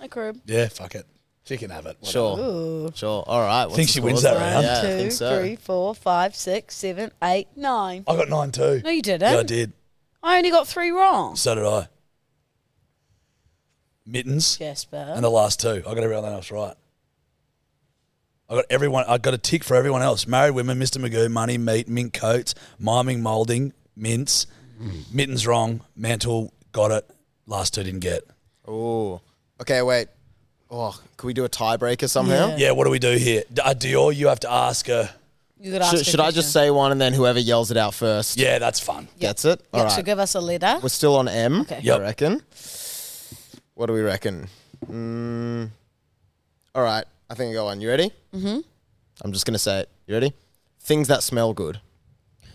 My 0.00 0.08
crib. 0.08 0.40
Yeah, 0.46 0.68
fuck 0.68 0.94
it. 0.94 1.06
She 1.44 1.56
can 1.56 1.70
have 1.70 1.86
it. 1.86 1.96
whatever. 2.00 2.10
Sure. 2.12 2.92
Sure. 2.94 3.24
All 3.26 3.40
right. 3.40 3.64
what's 3.64 3.76
Think 3.76 3.88
the 3.88 3.92
she 3.94 4.00
wins 4.00 4.20
scores 4.20 4.34
that 4.34 4.38
there? 4.38 4.52
round? 4.52 4.64
Yeah, 4.64 4.78
I 4.78 4.82
Two, 4.82 4.98
think 4.98 5.12
so. 5.12 5.38
three, 5.40 5.56
four, 5.56 5.94
five, 5.94 6.36
six, 6.36 6.74
seven, 6.76 7.10
eight, 7.22 7.48
nine. 7.56 8.04
I 8.06 8.16
got 8.16 8.28
nine 8.28 8.52
too. 8.52 8.80
No, 8.84 8.90
you 8.90 9.02
didn't. 9.02 9.32
Yeah, 9.32 9.38
I 9.40 9.42
did. 9.42 9.72
I 10.22 10.36
only 10.38 10.50
got 10.50 10.68
three 10.68 10.90
wrong. 10.90 11.34
So 11.36 11.54
did 11.54 11.64
I. 11.64 11.88
Mittens 14.06 14.56
Jasper. 14.58 15.12
and 15.14 15.24
the 15.24 15.30
last 15.30 15.60
two. 15.60 15.82
I 15.86 15.94
got 15.94 15.98
everyone 15.98 16.24
that 16.24 16.32
else 16.32 16.50
right. 16.50 16.74
I 18.52 18.56
got 18.56 18.64
everyone. 18.68 19.04
I 19.08 19.16
got 19.16 19.32
a 19.32 19.38
tick 19.38 19.64
for 19.64 19.74
everyone 19.76 20.02
else. 20.02 20.26
Married 20.26 20.50
women, 20.50 20.78
Mr. 20.78 20.98
Magoo, 21.02 21.30
money, 21.30 21.56
meat, 21.56 21.88
mink 21.88 22.12
coats, 22.12 22.54
miming, 22.78 23.22
moulding, 23.22 23.72
mints. 23.96 24.46
Mittens 25.10 25.46
wrong. 25.46 25.80
Mantle 25.96 26.52
got 26.72 26.90
it. 26.90 27.08
Last 27.46 27.72
two 27.74 27.82
didn't 27.82 28.00
get. 28.00 28.24
Oh. 28.68 29.20
Okay, 29.60 29.80
wait. 29.80 30.08
Oh, 30.70 31.00
could 31.16 31.26
we 31.28 31.32
do 31.34 31.44
a 31.44 31.48
tiebreaker 31.48 32.08
somehow? 32.10 32.48
Yeah. 32.48 32.56
Yeah, 32.56 32.70
what 32.72 32.84
do 32.84 32.90
we 32.90 32.98
do 32.98 33.16
here? 33.16 33.44
D- 33.52 33.62
Uh, 33.64 33.72
Dior, 33.74 34.14
you 34.14 34.26
have 34.28 34.40
to 34.40 34.50
ask 34.52 34.86
her. 34.88 35.08
you 35.60 35.70
could 35.72 35.80
ask 35.82 35.92
Should, 35.92 36.00
a 36.00 36.04
should 36.04 36.20
I 36.20 36.26
just 36.30 36.52
question. 36.52 36.66
say 36.66 36.70
one 36.70 36.92
and 36.92 37.00
then 37.00 37.12
whoever 37.14 37.38
yells 37.38 37.70
it 37.70 37.76
out 37.78 37.94
first 37.94 38.36
Yeah, 38.36 38.58
that's 38.58 38.80
fun. 38.80 39.06
gets 39.20 39.44
it? 39.46 39.60
All 39.72 39.80
Yep, 39.80 39.86
right. 39.88 39.96
so 39.96 40.02
give 40.02 40.18
us 40.18 40.34
a 40.34 40.40
letter. 40.40 40.78
We're 40.82 40.88
still 40.88 41.16
on 41.16 41.28
M. 41.28 41.60
Okay. 41.62 41.80
Yep. 41.82 41.98
I 41.98 42.02
reckon. 42.02 42.42
What 43.74 43.86
do 43.86 43.92
we 43.94 44.00
reckon? 44.00 44.48
Mm, 44.90 45.70
all 46.74 46.82
right. 46.82 47.04
I 47.32 47.34
think 47.34 47.50
I 47.52 47.54
got 47.54 47.64
one. 47.64 47.80
You 47.80 47.88
ready? 47.88 48.10
Mm-hmm. 48.34 48.58
I'm 49.24 49.32
just 49.32 49.46
going 49.46 49.54
to 49.54 49.58
say 49.58 49.80
it. 49.80 49.88
You 50.06 50.12
ready? 50.12 50.34
Things 50.80 51.08
that 51.08 51.22
smell 51.22 51.54
good. 51.54 51.80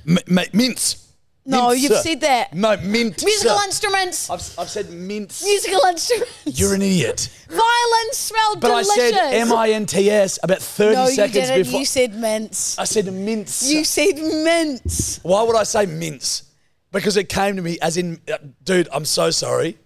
M- 0.07 0.19
ma- 0.27 0.43
mints. 0.53 1.03
No, 1.47 1.69
Mints, 1.69 1.81
you've 1.81 1.97
said 1.97 2.21
that. 2.21 2.53
No, 2.53 2.77
mint. 2.77 3.23
Musical 3.25 3.57
instruments. 3.65 4.29
I've, 4.29 4.59
I've 4.59 4.69
said 4.69 4.91
mints. 4.91 5.43
Musical 5.43 5.79
instruments. 5.87 6.41
You're 6.59 6.75
an 6.75 6.83
idiot. 6.83 7.27
Violins 7.47 8.17
smell 8.17 8.55
But 8.57 8.67
delicious. 8.67 8.91
I 8.91 9.09
said 9.11 9.33
M 9.41 9.51
I 9.53 9.69
N 9.71 9.85
T 9.87 10.11
S 10.11 10.37
about 10.43 10.59
30 10.61 10.95
No, 10.95 11.03
you 11.07 11.15
seconds 11.15 11.47
didn't. 11.47 11.63
before. 11.63 11.79
You 11.79 11.85
said 11.87 12.13
mints. 12.15 12.77
I 12.77 12.83
said 12.83 13.11
mints. 13.11 13.71
You 13.71 13.83
said 13.83 14.17
mints. 14.17 15.21
Why 15.23 15.41
would 15.41 15.55
I 15.55 15.63
say 15.63 15.87
mints? 15.87 16.43
Because 16.91 17.17
it 17.17 17.29
came 17.29 17.55
to 17.55 17.63
me 17.63 17.79
as 17.81 17.97
in, 17.97 18.19
uh, 18.31 18.37
dude, 18.63 18.89
I'm 18.93 19.05
so 19.05 19.31
sorry. 19.31 19.77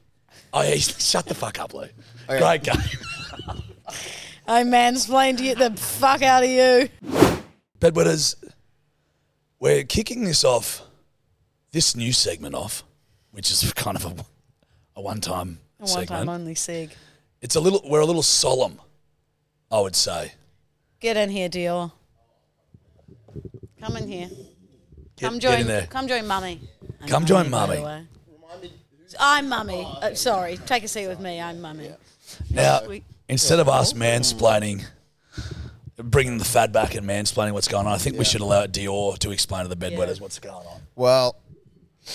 I 0.54 0.75
shut 0.80 1.27
the 1.27 1.36
fuck 1.36 1.60
up, 1.60 1.73
Lou. 1.73 1.86
Great 2.27 2.63
game. 2.63 2.75
I 4.51 4.63
mansplained 4.63 5.37
to 5.37 5.43
get 5.43 5.57
the 5.59 5.71
fuck 5.79 6.21
out 6.21 6.43
of 6.43 6.49
you. 6.49 6.89
Bedwetters, 7.79 8.35
we're 9.61 9.85
kicking 9.85 10.25
this 10.25 10.43
off, 10.43 10.81
this 11.71 11.95
new 11.95 12.11
segment 12.11 12.53
off, 12.53 12.83
which 13.31 13.49
is 13.49 13.71
kind 13.75 13.95
of 13.95 14.05
a, 14.05 14.15
a 14.97 15.01
one-time 15.01 15.59
A 15.79 15.83
one 15.83 15.87
segment. 15.87 16.09
time 16.09 16.27
only 16.29 16.55
sig. 16.55 16.89
It's 17.41 17.55
a 17.55 17.61
little, 17.61 17.81
we're 17.85 18.01
a 18.01 18.05
little 18.05 18.21
solemn, 18.23 18.81
I 19.71 19.79
would 19.79 19.95
say. 19.95 20.33
Get 20.99 21.15
in 21.15 21.29
here, 21.29 21.47
Dior. 21.47 21.93
Come 23.79 23.95
in 23.95 24.07
here. 24.09 24.29
come 25.17 25.35
get 25.39 25.41
join. 25.49 25.61
in 25.61 25.67
there. 25.67 25.87
Come 25.87 26.09
join 26.09 26.27
mummy. 26.27 26.59
I'm 27.01 27.07
Come 27.07 27.25
join 27.25 27.49
by 27.49 27.67
the 27.67 27.73
Mummy. 27.75 27.83
way. 27.85 28.07
I'm 29.17 29.47
mummy. 29.47 29.87
Uh, 30.01 30.13
sorry, 30.13 30.57
take 30.57 30.83
a 30.83 30.89
seat 30.89 31.07
with 31.07 31.21
me. 31.21 31.39
I'm 31.39 31.61
mummy. 31.61 31.89
Now, 32.49 32.81
Sweet. 32.81 33.05
Instead 33.31 33.59
of 33.59 33.67
us 33.69 33.93
mansplaining, 33.93 34.83
bringing 35.97 36.37
the 36.37 36.45
fad 36.45 36.71
back 36.71 36.95
and 36.95 37.07
mansplaining 37.07 37.53
what's 37.53 37.67
going 37.67 37.87
on, 37.87 37.93
I 37.93 37.97
think 37.97 38.17
we 38.17 38.25
should 38.25 38.41
allow 38.41 38.65
Dior 38.67 39.17
to 39.19 39.31
explain 39.31 39.63
to 39.63 39.69
the 39.73 39.75
bedwetters 39.75 40.17
Yeah. 40.17 40.21
what's 40.23 40.39
going 40.39 40.55
on. 40.67 40.81
Well, 40.95 41.35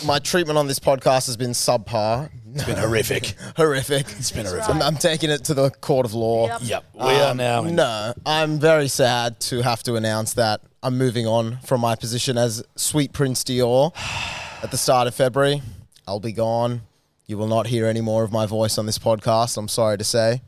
my 0.05 0.19
treatment 0.19 0.59
on 0.59 0.67
this 0.67 0.79
podcast 0.79 1.27
has 1.27 1.37
been 1.37 1.51
subpar, 1.51 2.29
It's 2.55 2.65
been 2.65 2.77
horrific. 2.77 3.35
horrific. 3.57 4.07
It's 4.19 4.31
been 4.31 4.47
horrific. 4.47 4.69
I'm, 4.69 4.83
I'm 4.83 4.97
taking 4.97 5.31
it 5.31 5.45
to 5.45 5.55
the 5.55 5.71
court 5.71 6.07
of 6.07 6.15
law. 6.15 6.49
Yep. 6.49 6.61
Yep, 6.63 6.85
we 6.95 7.01
are 7.03 7.31
Um, 7.31 7.37
now. 7.37 7.65
In, 7.65 7.77
No, 7.77 8.13
I'm 8.25 8.59
very 8.59 8.89
sad 8.89 9.41
to 9.41 9.63
have 9.63 9.83
to 9.85 9.95
announce 9.97 10.35
that 10.35 10.61
I'm 10.83 10.99
moving 10.99 11.27
on 11.27 11.59
from 11.65 11.81
my 11.81 11.95
position 11.97 12.37
as 12.37 12.63
Sweet 12.77 13.13
Prince 13.13 13.45
Dior 13.45 13.93
at 14.63 14.71
the 14.71 14.77
start 14.79 15.07
of 15.09 15.15
February. 15.15 15.63
I'll 16.07 16.21
be 16.21 16.33
gone. 16.33 16.83
You 17.27 17.39
will 17.39 17.49
not 17.49 17.67
hear 17.69 17.87
any 17.87 18.01
more 18.01 18.23
of 18.25 18.31
my 18.33 18.47
voice 18.47 18.79
on 18.79 18.87
this 18.87 18.99
podcast. 18.99 19.57
I'm 19.57 19.69
sorry 19.69 19.99
to 19.99 20.05
say. 20.05 20.43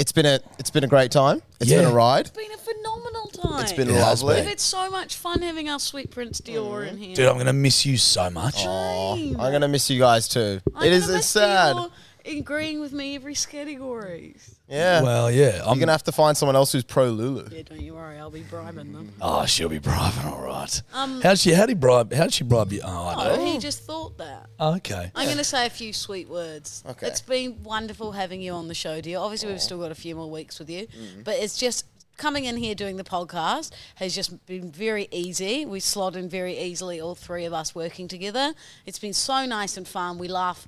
It's 0.00 0.12
been 0.12 0.24
a 0.24 0.40
it's 0.58 0.70
been 0.70 0.82
a 0.82 0.86
great 0.86 1.10
time. 1.10 1.42
It's 1.60 1.68
been 1.68 1.84
a 1.84 1.92
ride. 1.92 2.20
It's 2.20 2.30
been 2.30 2.50
a 2.50 2.56
phenomenal 2.56 3.26
time. 3.26 3.60
It's 3.60 3.74
been 3.74 3.90
It 3.90 3.96
has 3.96 4.22
lovely. 4.22 4.40
We've 4.40 4.48
had 4.48 4.58
so 4.58 4.90
much 4.90 5.14
fun 5.14 5.42
having 5.42 5.68
our 5.68 5.78
sweet 5.78 6.10
Prince 6.10 6.40
Dior 6.40 6.88
in 6.88 6.96
mm. 6.96 7.00
here. 7.00 7.14
Dude, 7.14 7.26
I'm 7.26 7.34
going 7.34 7.44
to 7.44 7.52
miss 7.52 7.84
you 7.84 7.98
so 7.98 8.30
much. 8.30 8.64
Aw, 8.64 9.14
I'm 9.14 9.34
gonna 9.52 9.68
miss 9.68 9.90
you 9.90 9.98
guys 9.98 10.26
too. 10.26 10.62
I'm 10.74 10.86
it 10.86 10.94
is 10.94 11.04
gonna 11.04 11.18
it's 11.18 11.26
miss 11.26 11.26
sad. 11.26 11.76
Dior 11.76 11.90
agreeing 12.26 12.80
with 12.80 12.92
me 12.92 13.14
every 13.14 13.34
category. 13.34 14.36
Yeah. 14.68 15.02
Well, 15.02 15.30
yeah. 15.30 15.60
I'm 15.62 15.68
You're 15.76 15.80
gonna 15.80 15.92
have 15.92 16.04
to 16.04 16.12
find 16.12 16.36
someone 16.36 16.56
else 16.56 16.72
who's 16.72 16.84
pro 16.84 17.06
Lulu. 17.10 17.48
Yeah, 17.50 17.62
don't 17.62 17.80
you 17.80 17.94
worry. 17.94 18.18
I'll 18.18 18.30
be 18.30 18.42
bribing 18.42 18.92
them. 18.92 19.12
Oh, 19.20 19.44
she'll 19.46 19.68
be 19.68 19.78
bribing, 19.78 20.24
all 20.24 20.42
right. 20.42 20.82
Um, 20.92 21.20
how'd 21.20 21.38
she? 21.38 21.52
How'd 21.52 21.68
he 21.68 21.74
bribe? 21.74 22.12
How'd 22.12 22.32
she 22.32 22.44
bribe 22.44 22.72
you? 22.72 22.80
Oh, 22.84 22.88
I 23.06 23.30
Oh, 23.30 23.44
he 23.44 23.58
just 23.58 23.82
thought 23.84 24.18
that. 24.18 24.46
Oh, 24.58 24.76
okay. 24.76 25.10
I'm 25.14 25.26
going 25.26 25.38
to 25.38 25.44
say 25.44 25.66
a 25.66 25.70
few 25.70 25.92
sweet 25.92 26.28
words. 26.28 26.82
Okay. 26.88 27.06
It's 27.06 27.20
been 27.20 27.62
wonderful 27.62 28.12
having 28.12 28.40
you 28.40 28.52
on 28.52 28.68
the 28.68 28.74
show, 28.74 29.00
dear. 29.00 29.18
Obviously, 29.18 29.50
we've 29.50 29.60
still 29.60 29.78
got 29.78 29.90
a 29.90 29.94
few 29.96 30.14
more 30.16 30.30
weeks 30.30 30.58
with 30.58 30.68
you, 30.70 30.86
Mm-hmm. 30.86 31.22
but 31.22 31.34
it's 31.36 31.56
just 31.58 31.86
coming 32.16 32.44
in 32.44 32.56
here 32.58 32.74
doing 32.74 32.96
the 32.96 33.04
podcast 33.04 33.72
has 33.94 34.14
just 34.14 34.44
been 34.44 34.70
very 34.70 35.08
easy. 35.10 35.64
We 35.64 35.80
slot 35.80 36.16
in 36.16 36.28
very 36.28 36.58
easily, 36.58 37.00
all 37.00 37.14
three 37.14 37.46
of 37.46 37.52
us 37.54 37.74
working 37.74 38.08
together. 38.08 38.52
It's 38.84 38.98
been 38.98 39.14
so 39.14 39.46
nice 39.46 39.76
and 39.78 39.88
fun. 39.88 40.18
We 40.18 40.28
laugh 40.28 40.66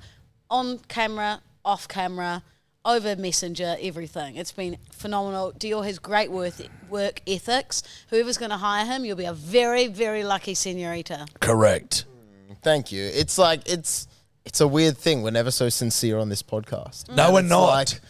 on 0.52 0.78
camera, 0.86 1.40
off 1.64 1.88
camera, 1.88 2.42
over 2.84 3.16
messenger, 3.16 3.76
everything. 3.80 4.36
It's 4.36 4.52
been 4.52 4.76
phenomenal. 4.92 5.52
Dior 5.52 5.84
has 5.84 5.98
great 5.98 6.30
work, 6.30 6.54
work 6.90 7.22
ethics. 7.26 7.82
Whoever's 8.10 8.38
going 8.38 8.50
to 8.50 8.56
hire 8.58 8.84
him, 8.84 9.04
you'll 9.04 9.16
be 9.16 9.24
a 9.24 9.32
very, 9.32 9.86
very 9.86 10.22
lucky 10.24 10.54
senorita. 10.54 11.26
Correct. 11.40 12.04
Thank 12.62 12.92
you. 12.92 13.02
It's 13.04 13.38
like 13.38 13.68
it's 13.68 14.06
it's 14.44 14.60
a 14.60 14.68
weird 14.68 14.96
thing. 14.98 15.22
We're 15.22 15.30
never 15.30 15.50
so 15.50 15.68
sincere 15.68 16.18
on 16.18 16.28
this 16.28 16.42
podcast. 16.42 17.08
No, 17.16 17.32
we're 17.32 17.40
It's 17.40 17.48
not. 17.48 17.66
like- 17.66 18.00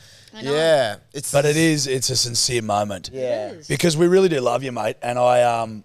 yeah, 0.41 0.97
it's 1.13 1.31
but 1.31 1.45
it 1.45 1.59
is. 1.59 1.87
It's 1.87 2.09
a 2.09 2.17
sincere 2.17 2.63
moment. 2.63 3.11
Yeah. 3.13 3.53
Because 3.69 3.99
we 3.99 4.07
really 4.07 4.31
do 4.31 4.41
love 4.41 4.63
you, 4.63 4.73
mate. 4.73 4.97
And 5.03 5.19
I, 5.19 5.43
um, 5.43 5.85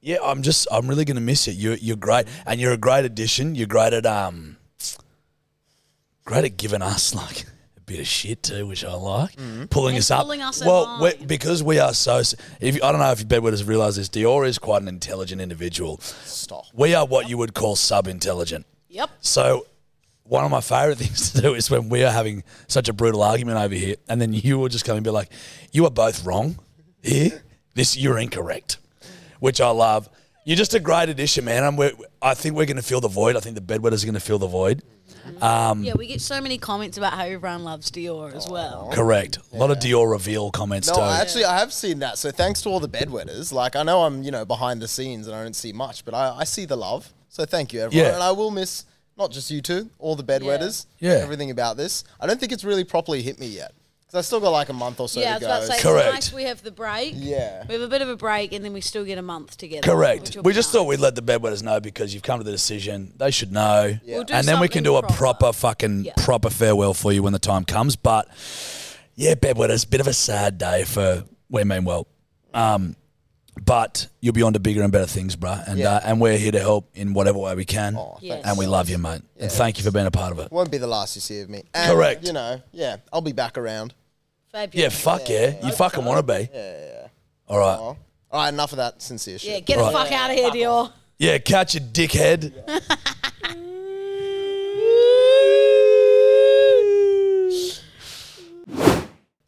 yeah, 0.00 0.18
I'm 0.22 0.42
just, 0.42 0.68
I'm 0.70 0.86
really 0.86 1.04
going 1.04 1.16
to 1.16 1.20
miss 1.20 1.48
you. 1.48 1.52
You're, 1.54 1.74
you're 1.78 1.96
great, 1.96 2.26
and 2.46 2.60
you're 2.60 2.72
a 2.72 2.76
great 2.76 3.04
addition. 3.04 3.56
You're 3.56 3.66
great 3.66 3.92
at, 3.92 4.06
um, 4.06 4.58
great 6.24 6.44
at 6.44 6.56
giving 6.56 6.82
us 6.82 7.14
like 7.14 7.44
a 7.76 7.80
bit 7.80 8.00
of 8.00 8.06
shit 8.06 8.42
too, 8.42 8.66
which 8.66 8.84
I 8.84 8.94
like. 8.94 9.36
Mm-hmm. 9.36 9.64
Pulling 9.66 9.96
And 9.96 10.00
us 10.02 10.10
up. 10.10 10.22
pulling 10.22 10.42
us 10.42 10.64
well, 10.64 11.10
because 11.26 11.62
we 11.62 11.78
are 11.78 11.92
so. 11.94 12.16
s- 12.18 12.34
If 12.60 12.76
I 12.82 12.90
don't 12.92 13.00
know 13.00 13.10
if 13.12 13.20
you 13.20 13.26
bedwetters 13.26 13.66
realised 13.66 13.98
this, 13.98 14.08
Dior 14.08 14.46
is 14.46 14.58
quite 14.58 14.82
an 14.82 14.88
intelligent 14.88 15.40
individual. 15.40 15.98
Stop. 16.24 16.64
We 16.74 16.94
are 16.94 17.06
what 17.06 17.28
you 17.28 17.38
would 17.38 17.54
call 17.54 17.76
sub-intelligent. 17.76 18.66
Yep. 18.88 19.10
So 19.20 19.66
one 20.22 20.44
of 20.44 20.50
my 20.50 20.60
favourite 20.60 20.98
things 21.04 21.32
to 21.32 21.42
do 21.42 21.54
is 21.54 21.70
when 21.70 21.88
we 21.88 22.02
are 22.04 22.10
having 22.12 22.42
such 22.68 22.88
a 22.88 22.92
brutal 22.92 23.22
argument 23.22 23.58
over 23.58 23.74
here, 23.74 23.96
and 24.08 24.20
then 24.20 24.32
you 24.32 24.58
will 24.58 24.68
just 24.68 24.84
come 24.84 24.96
and 24.96 25.04
be 25.04 25.10
like, 25.10 25.30
"You 25.72 25.84
are 25.86 25.90
both 25.90 26.24
wrong 26.24 26.58
here. 27.02 27.42
This 27.74 27.96
you're 27.96 28.18
incorrect," 28.18 28.78
which 29.40 29.60
I 29.60 29.68
love. 29.70 30.08
You're 30.44 30.56
just 30.56 30.74
a 30.74 30.80
great 30.80 31.08
addition, 31.08 31.46
man. 31.46 31.64
And 31.64 31.78
we're, 31.78 31.92
I 32.20 32.34
think 32.34 32.54
we're 32.54 32.66
going 32.66 32.76
to 32.76 32.82
fill 32.82 33.00
the 33.00 33.08
void. 33.08 33.34
I 33.34 33.40
think 33.40 33.54
the 33.54 33.62
bedwetters 33.62 34.02
are 34.02 34.06
going 34.06 34.14
to 34.14 34.20
fill 34.20 34.38
the 34.38 34.46
void. 34.46 34.82
Um, 35.40 35.82
Yeah, 35.82 35.94
we 35.96 36.06
get 36.06 36.20
so 36.20 36.40
many 36.40 36.58
comments 36.58 36.98
about 36.98 37.14
how 37.14 37.24
everyone 37.24 37.64
loves 37.64 37.90
Dior 37.90 38.34
as 38.34 38.46
well. 38.46 38.90
Correct. 38.92 39.38
A 39.52 39.56
lot 39.56 39.70
of 39.70 39.78
Dior 39.78 40.10
reveal 40.10 40.50
comments 40.50 40.88
No, 40.88 40.96
too. 40.96 41.00
I 41.00 41.20
actually 41.20 41.46
I 41.46 41.58
have 41.58 41.72
seen 41.72 42.00
that. 42.00 42.18
So 42.18 42.30
thanks 42.30 42.60
to 42.62 42.68
all 42.68 42.78
the 42.78 42.88
bedwetters. 42.88 43.52
Like 43.52 43.74
I 43.74 43.82
know 43.82 44.02
I'm 44.02 44.22
you 44.22 44.30
know 44.30 44.44
behind 44.44 44.82
the 44.82 44.88
scenes 44.88 45.26
and 45.26 45.34
I 45.34 45.42
don't 45.42 45.56
see 45.56 45.72
much, 45.72 46.04
but 46.04 46.12
I, 46.14 46.36
I 46.40 46.44
see 46.44 46.66
the 46.66 46.76
love. 46.76 47.12
So 47.30 47.46
thank 47.46 47.72
you 47.72 47.80
everyone. 47.80 48.06
Yeah. 48.06 48.14
And 48.14 48.22
I 48.22 48.32
will 48.32 48.50
miss 48.50 48.84
not 49.16 49.30
just 49.30 49.50
you 49.50 49.62
two, 49.62 49.88
all 49.98 50.14
the 50.14 50.24
bedwetters. 50.24 50.86
Yeah. 50.98 51.12
Everything 51.12 51.50
about 51.50 51.76
this. 51.78 52.04
I 52.20 52.26
don't 52.26 52.38
think 52.38 52.52
it's 52.52 52.64
really 52.64 52.84
properly 52.84 53.22
hit 53.22 53.38
me 53.40 53.46
yet 53.46 53.72
because 54.14 54.26
I 54.26 54.28
still 54.28 54.40
got 54.40 54.50
like 54.50 54.68
a 54.68 54.72
month 54.72 55.00
or 55.00 55.08
so 55.08 55.20
yeah, 55.20 55.34
I 55.34 55.38
to 55.40 55.40
was 55.40 55.40
go. 55.40 55.46
about 55.46 55.60
to 55.60 55.66
say, 55.66 55.82
Correct. 55.82 56.06
it's 56.06 56.26
nice 56.28 56.32
we 56.32 56.44
have 56.44 56.62
the 56.62 56.70
break. 56.70 57.14
Yeah. 57.16 57.64
We 57.66 57.74
have 57.74 57.82
a 57.82 57.88
bit 57.88 58.00
of 58.00 58.08
a 58.08 58.16
break 58.16 58.52
and 58.52 58.64
then 58.64 58.72
we 58.72 58.80
still 58.80 59.04
get 59.04 59.18
a 59.18 59.22
month 59.22 59.56
together. 59.56 59.82
Correct. 59.82 60.36
We 60.44 60.52
just 60.52 60.68
nice. 60.68 60.72
thought 60.72 60.84
we'd 60.86 61.00
let 61.00 61.16
the 61.16 61.22
bedwetters 61.22 61.64
know 61.64 61.80
because 61.80 62.14
you've 62.14 62.22
come 62.22 62.38
to 62.38 62.44
the 62.44 62.52
decision. 62.52 63.12
They 63.16 63.32
should 63.32 63.50
know. 63.50 63.98
We'll 64.06 64.22
do 64.22 64.32
and 64.32 64.46
then 64.46 64.60
we 64.60 64.68
can 64.68 64.84
do 64.84 64.94
a 64.94 65.02
proper, 65.02 65.16
proper. 65.16 65.52
fucking 65.52 66.04
Yeah. 66.04 66.12
proper 66.16 66.48
farewell 66.48 66.94
for 66.94 67.12
you 67.12 67.24
when 67.24 67.32
the 67.32 67.40
time 67.40 67.64
comes. 67.64 67.96
But 67.96 68.28
yeah, 69.16 69.34
bedwetters, 69.34 69.88
bit 69.90 70.00
of 70.00 70.06
a 70.06 70.12
sad 70.14 70.58
day 70.58 70.84
for 70.84 71.24
we 71.50 71.64
mean 71.64 71.84
well. 71.84 72.06
Um, 72.52 72.94
but 73.64 74.06
you'll 74.20 74.32
be 74.32 74.42
on 74.42 74.52
to 74.52 74.60
bigger 74.60 74.82
and 74.82 74.92
better 74.92 75.06
things, 75.06 75.34
bruh. 75.34 75.66
And 75.66 75.78
Yeah. 75.80 75.94
uh, 75.94 76.00
and 76.04 76.20
we're 76.20 76.38
here 76.38 76.52
to 76.52 76.60
help 76.60 76.88
in 76.94 77.14
whatever 77.14 77.38
way 77.38 77.54
we 77.56 77.64
can. 77.64 77.96
Oh, 77.96 78.18
Yes. 78.20 78.34
thanks. 78.34 78.48
And 78.48 78.58
we 78.58 78.66
love 78.66 78.88
you, 78.88 78.98
mate. 78.98 79.22
And 79.40 79.50
thank 79.50 79.78
you 79.78 79.84
for 79.84 79.90
being 79.90 80.06
a 80.06 80.10
part 80.12 80.30
of 80.30 80.38
it. 80.38 80.52
Won't 80.52 80.70
be 80.70 80.78
the 80.78 80.86
last 80.86 81.16
you 81.16 81.20
see 81.20 81.40
of 81.40 81.48
me. 81.50 81.64
And, 81.74 81.92
Correct. 81.92 82.24
You 82.24 82.32
know, 82.32 82.62
yeah, 82.72 82.98
I'll 83.12 83.20
be 83.20 83.32
back 83.32 83.58
around 83.58 83.94
Fabulous. 84.54 84.82
Yeah, 84.84 84.88
fuck 84.88 85.28
yeah. 85.28 85.66
You 85.66 85.72
fucking 85.72 86.04
want 86.04 86.24
to 86.24 86.32
be. 86.32 86.48
Yeah, 86.54 86.78
yeah. 86.78 87.06
All 87.48 87.58
right. 87.58 87.76
All 87.76 87.96
right, 88.32 88.50
enough 88.50 88.70
of 88.70 88.76
that 88.76 89.02
sincere 89.02 89.36
shit. 89.36 89.50
Yeah, 89.50 89.58
get 89.58 89.78
Right. 89.78 89.86
the 89.92 89.98
fuck 89.98 90.12
out 90.12 90.30
of 90.30 90.36
here, 90.36 90.50
Dior. 90.50 90.92
Yeah, 91.18 91.38
catch 91.38 91.74
a 91.74 91.80
dickhead. 91.80 92.52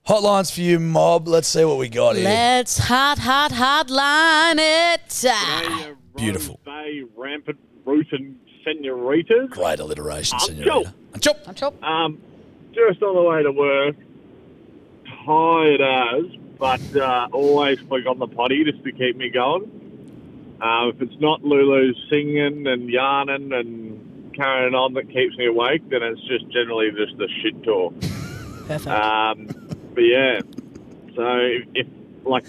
Hotlines 0.09 0.53
for 0.53 0.61
you, 0.61 0.79
mob. 0.79 1.27
Let's 1.29 1.49
see 1.49 1.65
what 1.65 1.79
we 1.79 1.89
got 1.89 2.17
here. 2.17 2.25
Let's 2.25 2.79
hot, 2.79 3.19
hot, 3.19 3.51
hotline 3.53 4.57
it. 4.59 5.97
Beautiful. 6.17 6.61
Bay, 6.65 7.03
rampant, 7.17 7.59
rootin' 7.85 8.39
senoritas. 8.65 9.51
Great 9.51 9.81
alliteration, 9.81 10.37
Up, 10.37 10.43
senorita. 10.43 10.95
Chop. 11.21 11.39
I'm 11.47 11.55
chop. 11.55 11.83
Um, 11.83 12.19
just 12.73 13.03
on 13.03 13.15
the 13.17 13.23
way 13.23 13.43
to 13.43 13.51
work, 13.53 13.97
tired 15.27 15.81
as, 15.81 16.25
but 16.59 16.97
uh, 16.97 17.29
always 17.33 17.81
click 17.81 18.07
on 18.07 18.19
the 18.19 18.29
potty 18.29 18.65
just 18.65 18.83
to 18.85 18.93
keep 18.93 19.17
me 19.17 19.29
going. 19.29 20.57
Uh, 20.61 20.89
if 20.89 21.03
it's 21.03 21.21
not 21.21 21.43
Lulu's 21.43 21.97
singing 22.09 22.67
and 22.67 22.89
yarning 22.89 23.53
and 23.53 24.35
carrying 24.35 24.75
on 24.75 24.95
that 24.95 25.11
keeps 25.11 25.37
me 25.37 25.47
awake, 25.47 25.87
then 25.91 26.03
it's 26.03 26.21
just 26.23 26.49
generally 26.51 26.91
just 26.93 27.19
the 27.19 27.29
shit 27.43 27.63
talk. 27.63 27.93
Um, 28.87 29.47
but 29.95 30.01
yeah, 30.01 30.41
so 31.15 31.39
if, 31.39 31.69
if 31.75 31.87
like 32.25 32.47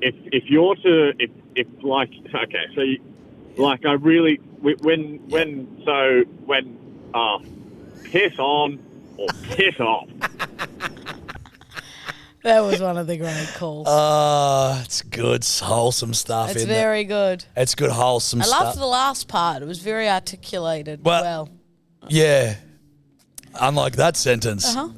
if 0.00 0.14
if 0.32 0.44
you're 0.50 0.76
to 0.76 1.12
if 1.18 1.30
if 1.54 1.66
like 1.82 2.10
okay, 2.34 2.66
so 2.74 2.82
you, 2.82 3.00
like 3.56 3.84
I 3.86 3.92
really 3.92 4.36
when 4.36 5.18
when 5.28 5.82
so 5.84 6.22
when 6.44 6.78
uh 7.14 7.38
piss 8.04 8.38
on 8.38 8.78
or 9.16 9.28
piss 9.54 9.80
off. 9.80 10.08
That 12.46 12.60
was 12.60 12.80
one 12.80 12.96
of 12.96 13.08
the 13.08 13.16
great 13.16 13.48
calls. 13.56 13.88
Uh, 13.88 14.80
it's 14.84 15.02
good, 15.02 15.44
wholesome 15.44 16.14
stuff. 16.14 16.50
it's 16.50 16.58
isn't 16.58 16.68
very 16.68 17.02
good. 17.02 17.44
It's 17.56 17.74
good, 17.74 17.90
wholesome 17.90 18.40
stuff. 18.40 18.54
I 18.54 18.56
stuff. 18.56 18.66
loved 18.68 18.78
the 18.78 18.86
last 18.86 19.26
part. 19.26 19.62
It 19.62 19.66
was 19.66 19.80
very 19.80 20.08
articulated. 20.08 21.04
Well- 21.04 21.22
Well, 21.24 21.48
Yeah. 22.08 22.54
Unlike 23.60 23.96
that 23.96 24.16
sentence. 24.16 24.64
uh-huh. 24.64 24.90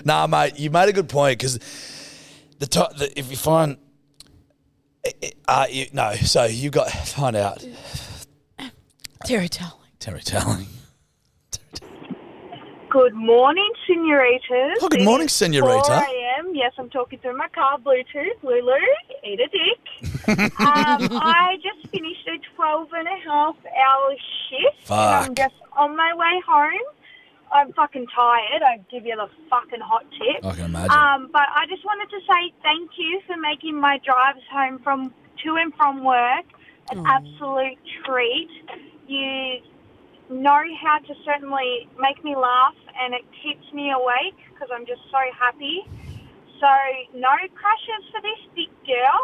Nah, 0.06 0.26
mate, 0.28 0.58
you 0.58 0.70
made 0.70 0.88
a 0.88 0.92
good 0.92 1.08
point 1.10 1.38
because 1.38 1.58
the, 2.58 2.66
to- 2.66 2.88
the 2.96 3.18
if 3.18 3.30
you 3.30 3.36
find, 3.36 3.76
uh, 5.48 5.66
you, 5.68 5.86
no, 5.92 6.14
so 6.14 6.44
you 6.44 6.70
got 6.70 6.90
find 6.90 7.36
out 7.36 7.62
Terry 9.24 9.48
telling. 9.48 9.72
Terry 9.98 10.20
telling. 10.20 10.68
Good 12.88 13.14
morning, 13.14 13.72
senoritas. 13.86 14.78
Oh, 14.80 14.88
good 14.88 15.02
morning, 15.02 15.28
senorita. 15.28 15.82
4 15.84 15.94
a.m. 15.96 16.54
Yes, 16.54 16.72
I'm 16.78 16.88
talking 16.88 17.18
through 17.18 17.36
my 17.36 17.48
car 17.48 17.78
Bluetooth. 17.78 18.42
Lulu, 18.42 18.74
eat 19.24 19.40
a 19.40 19.48
dick. 19.48 20.28
um, 20.60 21.08
I 21.10 21.56
just 21.62 21.90
finished 21.90 22.28
a 22.28 22.38
12 22.54 22.88
and 22.92 23.08
a 23.08 23.28
half 23.28 23.56
hour 23.66 24.14
shift. 24.48 24.90
And 24.90 25.00
I'm 25.00 25.34
just 25.34 25.54
on 25.76 25.96
my 25.96 26.14
way 26.14 26.40
home. 26.46 26.94
I'm 27.52 27.72
fucking 27.72 28.06
tired. 28.14 28.62
I 28.62 28.78
give 28.90 29.04
you 29.04 29.16
the 29.16 29.28
fucking 29.50 29.80
hot 29.80 30.04
tip. 30.12 30.44
I 30.44 30.54
can 30.54 30.64
imagine. 30.66 30.90
Um, 30.90 31.30
but 31.32 31.46
I 31.54 31.66
just 31.68 31.84
wanted 31.84 32.10
to 32.10 32.20
say 32.20 32.54
thank 32.62 32.90
you 32.96 33.20
for 33.26 33.36
making 33.36 33.80
my 33.80 33.98
drives 34.04 34.42
home 34.50 34.78
from 34.78 35.12
to 35.44 35.56
and 35.56 35.74
from 35.74 36.04
work 36.04 36.44
an 36.90 37.04
absolute 37.06 37.78
treat. 38.04 38.50
You 39.08 39.60
know 40.30 40.62
how 40.82 40.98
to 40.98 41.14
certainly 41.24 41.88
make 42.00 42.22
me 42.24 42.34
laugh, 42.36 42.74
and 43.00 43.14
it 43.14 43.24
keeps 43.42 43.64
me 43.72 43.90
awake 43.92 44.36
because 44.52 44.68
I'm 44.72 44.86
just 44.86 45.02
so 45.10 45.18
happy. 45.38 45.82
So 46.60 46.70
no 47.14 47.30
crashes 47.54 48.02
for 48.10 48.20
this 48.22 48.40
big 48.54 48.70
girl. 48.86 49.20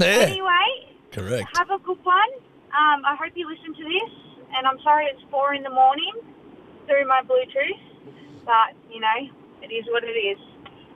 yeah, 0.00 0.26
Anyway, 0.26 0.96
correct. 1.12 1.48
have 1.56 1.70
a 1.70 1.78
good 1.78 2.02
one. 2.04 2.32
Um, 2.74 3.04
I 3.04 3.16
hope 3.18 3.32
you 3.36 3.48
listen 3.48 3.74
to 3.74 3.84
this, 3.84 4.12
and 4.56 4.66
I'm 4.66 4.80
sorry 4.82 5.06
it's 5.06 5.22
four 5.30 5.54
in 5.54 5.62
the 5.62 5.70
morning 5.70 6.12
through 6.86 7.06
my 7.06 7.20
Bluetooth, 7.22 7.80
but 8.44 8.74
you 8.90 9.00
know 9.00 9.18
it 9.62 9.72
is 9.72 9.84
what 9.90 10.04
it 10.04 10.16
is. 10.16 10.38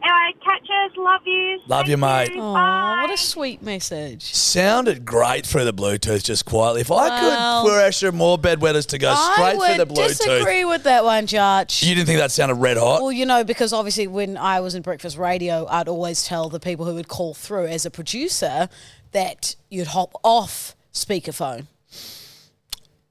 Anyway, 0.02 0.34
catchers, 0.44 0.96
love 0.96 1.20
you. 1.26 1.60
Love 1.66 1.88
you, 1.88 1.96
mate. 1.96 2.30
Oh, 2.34 2.54
Bye. 2.54 2.98
what 3.02 3.10
a 3.12 3.16
sweet 3.16 3.62
message. 3.62 4.22
Sounded 4.34 5.04
great 5.04 5.46
through 5.46 5.64
the 5.64 5.74
Bluetooth 5.74 6.24
just 6.24 6.44
quietly. 6.46 6.80
If 6.80 6.90
I 6.90 7.08
Well- 7.08 7.64
could 7.64 7.70
pressure 7.72 8.10
more 8.12 8.38
bedwetters 8.38 8.86
to 8.86 8.98
go 8.98 9.12
I 9.16 9.32
straight 9.34 9.58
would 9.58 9.66
through 9.76 9.84
the 9.84 9.92
Bluetooth, 9.94 10.04
I 10.04 10.08
disagree 10.38 10.64
with 10.64 10.84
that 10.84 11.04
one, 11.04 11.26
Judge. 11.26 11.82
you 11.82 11.94
didn't 11.94 12.06
think 12.06 12.18
that 12.18 12.32
sounded 12.32 12.54
red 12.54 12.76
hot? 12.78 13.02
Well, 13.02 13.12
you 13.12 13.26
know, 13.26 13.44
because 13.44 13.72
obviously 13.72 14.06
when 14.06 14.36
I 14.38 14.60
was 14.60 14.74
in 14.74 14.82
breakfast 14.82 15.18
radio, 15.18 15.66
I'd 15.68 15.88
always 15.88 16.24
tell 16.24 16.48
the 16.48 16.60
people 16.60 16.86
who 16.86 16.94
would 16.94 17.08
call 17.08 17.34
through 17.34 17.66
as 17.66 17.84
a 17.84 17.90
producer 17.90 18.68
that 19.12 19.56
you'd 19.68 19.88
hop 19.88 20.12
off 20.24 20.74
speakerphone. 20.94 21.66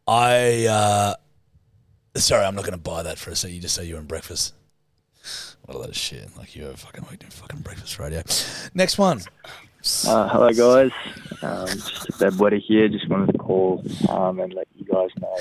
I, 0.07 0.65
uh, 0.65 1.13
sorry, 2.15 2.45
I'm 2.45 2.55
not 2.55 2.63
going 2.63 2.71
to 2.73 2.77
buy 2.79 3.03
that 3.03 3.19
for 3.19 3.29
a 3.29 3.35
second. 3.35 3.55
You 3.55 3.61
just 3.61 3.75
say 3.75 3.85
you're 3.85 3.99
in 3.99 4.05
breakfast. 4.05 4.53
What 5.69 5.75
a 5.75 5.79
lot 5.81 5.89
of 5.89 5.95
shit. 5.95 6.35
Like 6.35 6.55
you're 6.55 6.73
fucking 6.73 7.03
working 7.03 7.25
in 7.25 7.29
fucking 7.29 7.59
breakfast 7.59 7.99
radio. 7.99 8.23
Next 8.73 8.97
one. 8.97 9.21
Uh, 10.07 10.27
hello, 10.27 10.49
guys. 10.49 10.91
Um, 11.43 11.67
just 11.67 12.09
a 12.09 12.13
bedwetter 12.13 12.59
here. 12.59 12.89
Just 12.89 13.07
wanted 13.07 13.33
to 13.33 13.37
call 13.37 13.83
um, 14.09 14.39
and 14.39 14.51
let 14.51 14.67
you 14.75 14.85
guys 14.91 15.09
know 15.21 15.37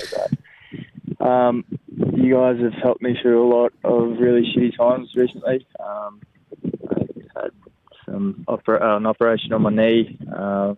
that 1.17 1.25
um, 1.27 1.65
you 2.13 2.35
guys 2.35 2.61
have 2.61 2.73
helped 2.73 3.01
me 3.01 3.17
through 3.19 3.43
a 3.43 3.49
lot 3.51 3.73
of 3.83 4.19
really 4.19 4.43
shitty 4.43 4.77
times 4.77 5.15
recently. 5.15 5.65
Um, 5.79 6.21
I 6.91 7.41
had 7.41 7.51
some 8.05 8.45
oper- 8.47 8.83
uh, 8.83 8.97
an 8.97 9.07
operation 9.07 9.51
on 9.51 9.63
my 9.63 9.71
knee, 9.71 10.15
uh, 10.31 10.75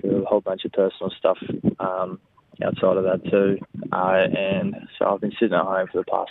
through 0.00 0.22
a 0.22 0.24
whole 0.24 0.40
bunch 0.40 0.64
of 0.64 0.70
personal 0.70 1.10
stuff 1.18 1.38
um, 1.80 2.20
outside 2.62 2.96
of 2.96 3.02
that 3.02 3.28
too, 3.28 3.58
uh, 3.90 4.28
and 4.38 4.86
so 4.96 5.06
I've 5.06 5.20
been 5.20 5.32
sitting 5.32 5.52
at 5.52 5.64
home 5.64 5.88
for 5.90 5.98
the 5.98 6.04
past 6.04 6.30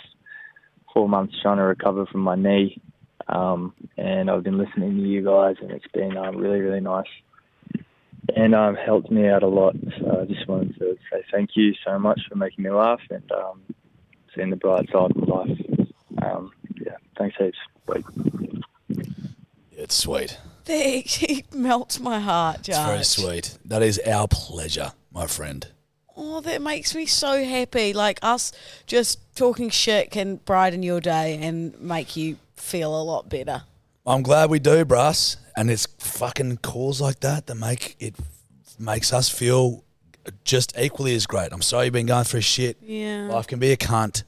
four 0.96 1.08
months 1.08 1.34
trying 1.42 1.58
to 1.58 1.64
recover 1.64 2.06
from 2.06 2.22
my 2.22 2.34
knee 2.34 2.80
um, 3.28 3.74
and 3.96 4.30
I've 4.30 4.44
been 4.44 4.58
listening 4.58 4.96
to 4.96 5.02
you 5.02 5.24
guys, 5.24 5.56
and 5.60 5.70
it's 5.70 5.86
been 5.92 6.16
um, 6.16 6.36
really, 6.36 6.60
really 6.60 6.80
nice, 6.80 7.06
and 8.34 8.54
um, 8.54 8.76
helped 8.76 9.10
me 9.10 9.28
out 9.28 9.42
a 9.42 9.48
lot. 9.48 9.74
So 9.98 10.20
I 10.20 10.24
just 10.26 10.46
wanted 10.46 10.78
to 10.78 10.96
say 11.10 11.24
thank 11.32 11.50
you 11.54 11.74
so 11.84 11.98
much 11.98 12.20
for 12.28 12.36
making 12.36 12.64
me 12.64 12.70
laugh 12.70 13.00
and 13.10 13.30
um, 13.32 13.62
seeing 14.34 14.50
the 14.50 14.56
bright 14.56 14.88
side 14.92 15.10
of 15.10 15.28
life. 15.28 15.58
Um, 16.22 16.52
yeah, 16.80 16.96
thanks 17.18 17.36
heaps. 17.36 17.58
Wait. 17.88 18.04
It's 19.72 19.94
sweet. 19.94 20.38
Thanks. 20.64 21.22
It 21.22 21.52
melts 21.52 22.00
my 22.00 22.20
heart, 22.20 22.62
Judge. 22.62 22.98
It's 22.98 23.16
very 23.16 23.30
sweet. 23.30 23.58
That 23.64 23.82
is 23.82 24.00
our 24.06 24.28
pleasure, 24.28 24.92
my 25.12 25.26
friend. 25.26 25.66
Oh, 26.16 26.40
that 26.40 26.62
makes 26.62 26.94
me 26.94 27.06
so 27.06 27.44
happy. 27.44 27.92
Like 27.92 28.18
us 28.22 28.52
just 28.86 29.18
talking 29.36 29.68
shit 29.70 30.10
can 30.10 30.36
brighten 30.36 30.82
your 30.82 31.00
day 31.00 31.38
and 31.42 31.78
make 31.80 32.16
you 32.16 32.36
feel 32.56 32.98
a 32.98 33.02
lot 33.02 33.28
better. 33.28 33.62
I'm 34.06 34.22
glad 34.22 34.50
we 34.50 34.58
do, 34.58 34.84
Brass. 34.84 35.36
And 35.56 35.70
it's 35.70 35.86
fucking 35.98 36.58
calls 36.58 37.00
like 37.00 37.20
that 37.20 37.46
that 37.46 37.54
make 37.56 37.96
it 37.98 38.14
makes 38.78 39.12
us 39.12 39.28
feel 39.28 39.84
just 40.44 40.76
equally 40.78 41.14
as 41.14 41.26
great. 41.26 41.52
I'm 41.52 41.62
sorry 41.62 41.86
you've 41.86 41.94
been 41.94 42.06
going 42.06 42.24
through 42.24 42.40
shit. 42.42 42.78
Yeah. 42.82 43.28
Life 43.30 43.46
can 43.46 43.58
be 43.58 43.72
a 43.72 43.76
cunt, 43.76 44.22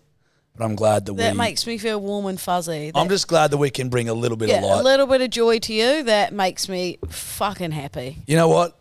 but 0.57 0.64
I'm 0.64 0.74
glad 0.74 1.07
that, 1.07 1.12
we 1.14 1.18
That 1.22 1.32
we. 1.32 1.39
makes 1.39 1.66
me 1.66 1.76
feel 1.78 2.01
warm 2.01 2.26
and 2.26 2.41
fuzzy. 2.41 2.93
I'm 2.95 3.09
just 3.09 3.28
glad 3.28 3.51
that 3.51 3.59
we 3.59 3.70
can 3.70 3.89
bring 3.89 4.09
a 4.09 4.14
little 4.14 4.36
bit 4.36 4.49
yeah, 4.49 4.59
of 4.59 4.64
light. 4.64 4.80
a 4.80 4.82
little 4.84 5.07
bit 5.07 5.20
of 5.22 5.30
joy 5.30 5.59
to 5.61 5.72
you. 5.72 6.03
That 6.05 6.32
makes 6.32 6.68
me 6.68 6.99
fucking 7.09 7.72
happy. 7.72 8.22
you 8.26 8.36
know 8.36 8.49
what? 8.49 8.78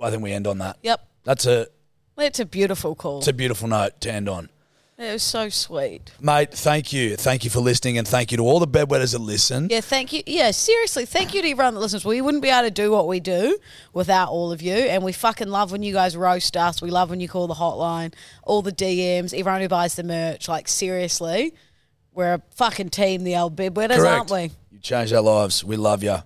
I 0.00 0.10
think 0.10 0.22
we 0.22 0.32
end 0.32 0.46
on 0.46 0.58
that. 0.58 0.76
Yep. 0.82 1.00
That's 1.24 1.46
a 1.46 1.66
That's 2.16 2.40
a 2.40 2.44
beautiful 2.46 2.94
call. 2.94 3.18
it's 3.18 3.28
a 3.28 3.32
beautiful 3.32 3.68
note 3.68 4.00
to 4.02 4.12
end 4.12 4.28
on. 4.28 4.48
It 4.96 5.12
was 5.12 5.24
so 5.24 5.48
sweet. 5.48 6.12
Mate, 6.20 6.52
thank 6.52 6.92
you. 6.92 7.16
Thank 7.16 7.42
you 7.42 7.50
for 7.50 7.58
listening 7.58 7.98
and 7.98 8.06
thank 8.06 8.30
you 8.30 8.36
to 8.36 8.44
all 8.44 8.60
the 8.60 8.68
bedwetters 8.68 9.10
that 9.10 9.18
listen. 9.18 9.66
Yeah, 9.68 9.80
thank 9.80 10.12
you. 10.12 10.22
Yeah, 10.24 10.52
seriously, 10.52 11.04
thank 11.04 11.34
you 11.34 11.42
to 11.42 11.50
everyone 11.50 11.74
that 11.74 11.80
listens. 11.80 12.04
We 12.04 12.20
wouldn't 12.20 12.44
be 12.44 12.48
able 12.50 12.68
to 12.68 12.70
do 12.70 12.92
what 12.92 13.08
we 13.08 13.18
do 13.18 13.58
without 13.92 14.28
all 14.30 14.52
of 14.52 14.62
you. 14.62 14.72
And 14.74 15.02
we 15.02 15.10
fucking 15.12 15.48
love 15.48 15.72
when 15.72 15.82
you 15.82 15.92
guys 15.92 16.16
roast 16.16 16.56
us. 16.56 16.80
We 16.80 16.90
love 16.92 17.10
when 17.10 17.18
you 17.18 17.26
call 17.28 17.48
the 17.48 17.54
hotline, 17.54 18.14
all 18.44 18.62
the 18.62 18.70
DMs, 18.70 19.36
everyone 19.36 19.62
who 19.62 19.68
buys 19.68 19.96
the 19.96 20.04
merch. 20.04 20.46
Like, 20.48 20.68
seriously, 20.68 21.54
we're 22.12 22.34
a 22.34 22.42
fucking 22.54 22.90
team, 22.90 23.24
the 23.24 23.34
old 23.36 23.56
bedwetters, 23.56 23.96
Correct. 23.96 24.30
aren't 24.30 24.30
we? 24.30 24.50
You 24.70 24.78
changed 24.80 25.12
our 25.12 25.22
lives. 25.22 25.64
We 25.64 25.76
love 25.76 26.04
you. 26.04 26.18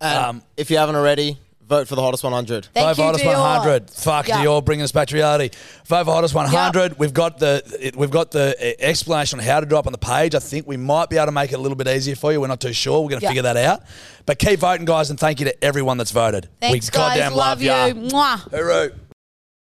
And 0.00 0.18
Um, 0.24 0.42
if 0.56 0.70
you 0.70 0.78
haven't 0.78 0.94
already, 0.94 1.36
vote 1.72 1.88
for 1.88 1.94
the 1.96 2.02
hottest 2.02 2.22
100. 2.22 2.66
Thank 2.74 2.86
Vote 2.86 2.94
for 2.96 3.00
you, 3.00 3.06
hottest 3.06 3.24
Dior. 3.24 3.40
100. 3.64 3.90
Fuck 3.90 4.28
Yeah. 4.28 4.44
Dior, 4.44 4.64
bringing 4.64 4.84
us 4.84 4.92
back 4.92 5.08
to 5.08 5.14
reality. 5.14 5.50
Vote 5.86 6.04
for 6.04 6.12
hottest 6.12 6.34
100. 6.34 6.98
We've 6.98 7.14
got 7.14 7.38
the 7.38 7.62
it, 7.80 7.96
we've 7.96 8.10
got 8.10 8.30
the 8.30 8.54
uh, 8.60 8.72
explanation 8.84 9.38
on 9.40 9.44
how 9.46 9.60
to 9.60 9.66
do 9.66 9.76
it 9.76 9.78
up 9.78 9.86
on 9.86 9.92
the 9.92 9.98
page. 9.98 10.34
I 10.34 10.38
think 10.38 10.66
we 10.66 10.76
might 10.76 11.08
be 11.08 11.16
able 11.16 11.26
to 11.26 11.32
make 11.32 11.50
it 11.52 11.56
a 11.56 11.58
little 11.58 11.76
bit 11.76 11.88
easier 11.88 12.14
for 12.16 12.30
you. 12.32 12.40
We're 12.40 12.46
not 12.48 12.60
too 12.60 12.72
sure. 12.72 13.02
We're 13.02 13.08
going 13.10 13.20
to 13.20 13.24
Yeah. 13.24 13.30
figure 13.30 13.42
that 13.42 13.56
out. 13.56 13.82
But 14.26 14.38
keep 14.38 14.60
voting, 14.60 14.84
guys, 14.84 15.10
and 15.10 15.18
thank 15.18 15.40
you 15.40 15.46
to 15.46 15.64
everyone 15.64 15.96
that's 15.98 16.10
voted. 16.12 16.48
Thanks, 16.60 16.86
we 16.88 16.90
guys. 16.98 17.16
goddamn 17.16 17.34
Love, 17.34 17.60
love, 17.60 17.62
ya. 17.62 17.86
you. 17.86 17.94
Mwah. 17.94 18.50
Hooroo. 18.50 18.92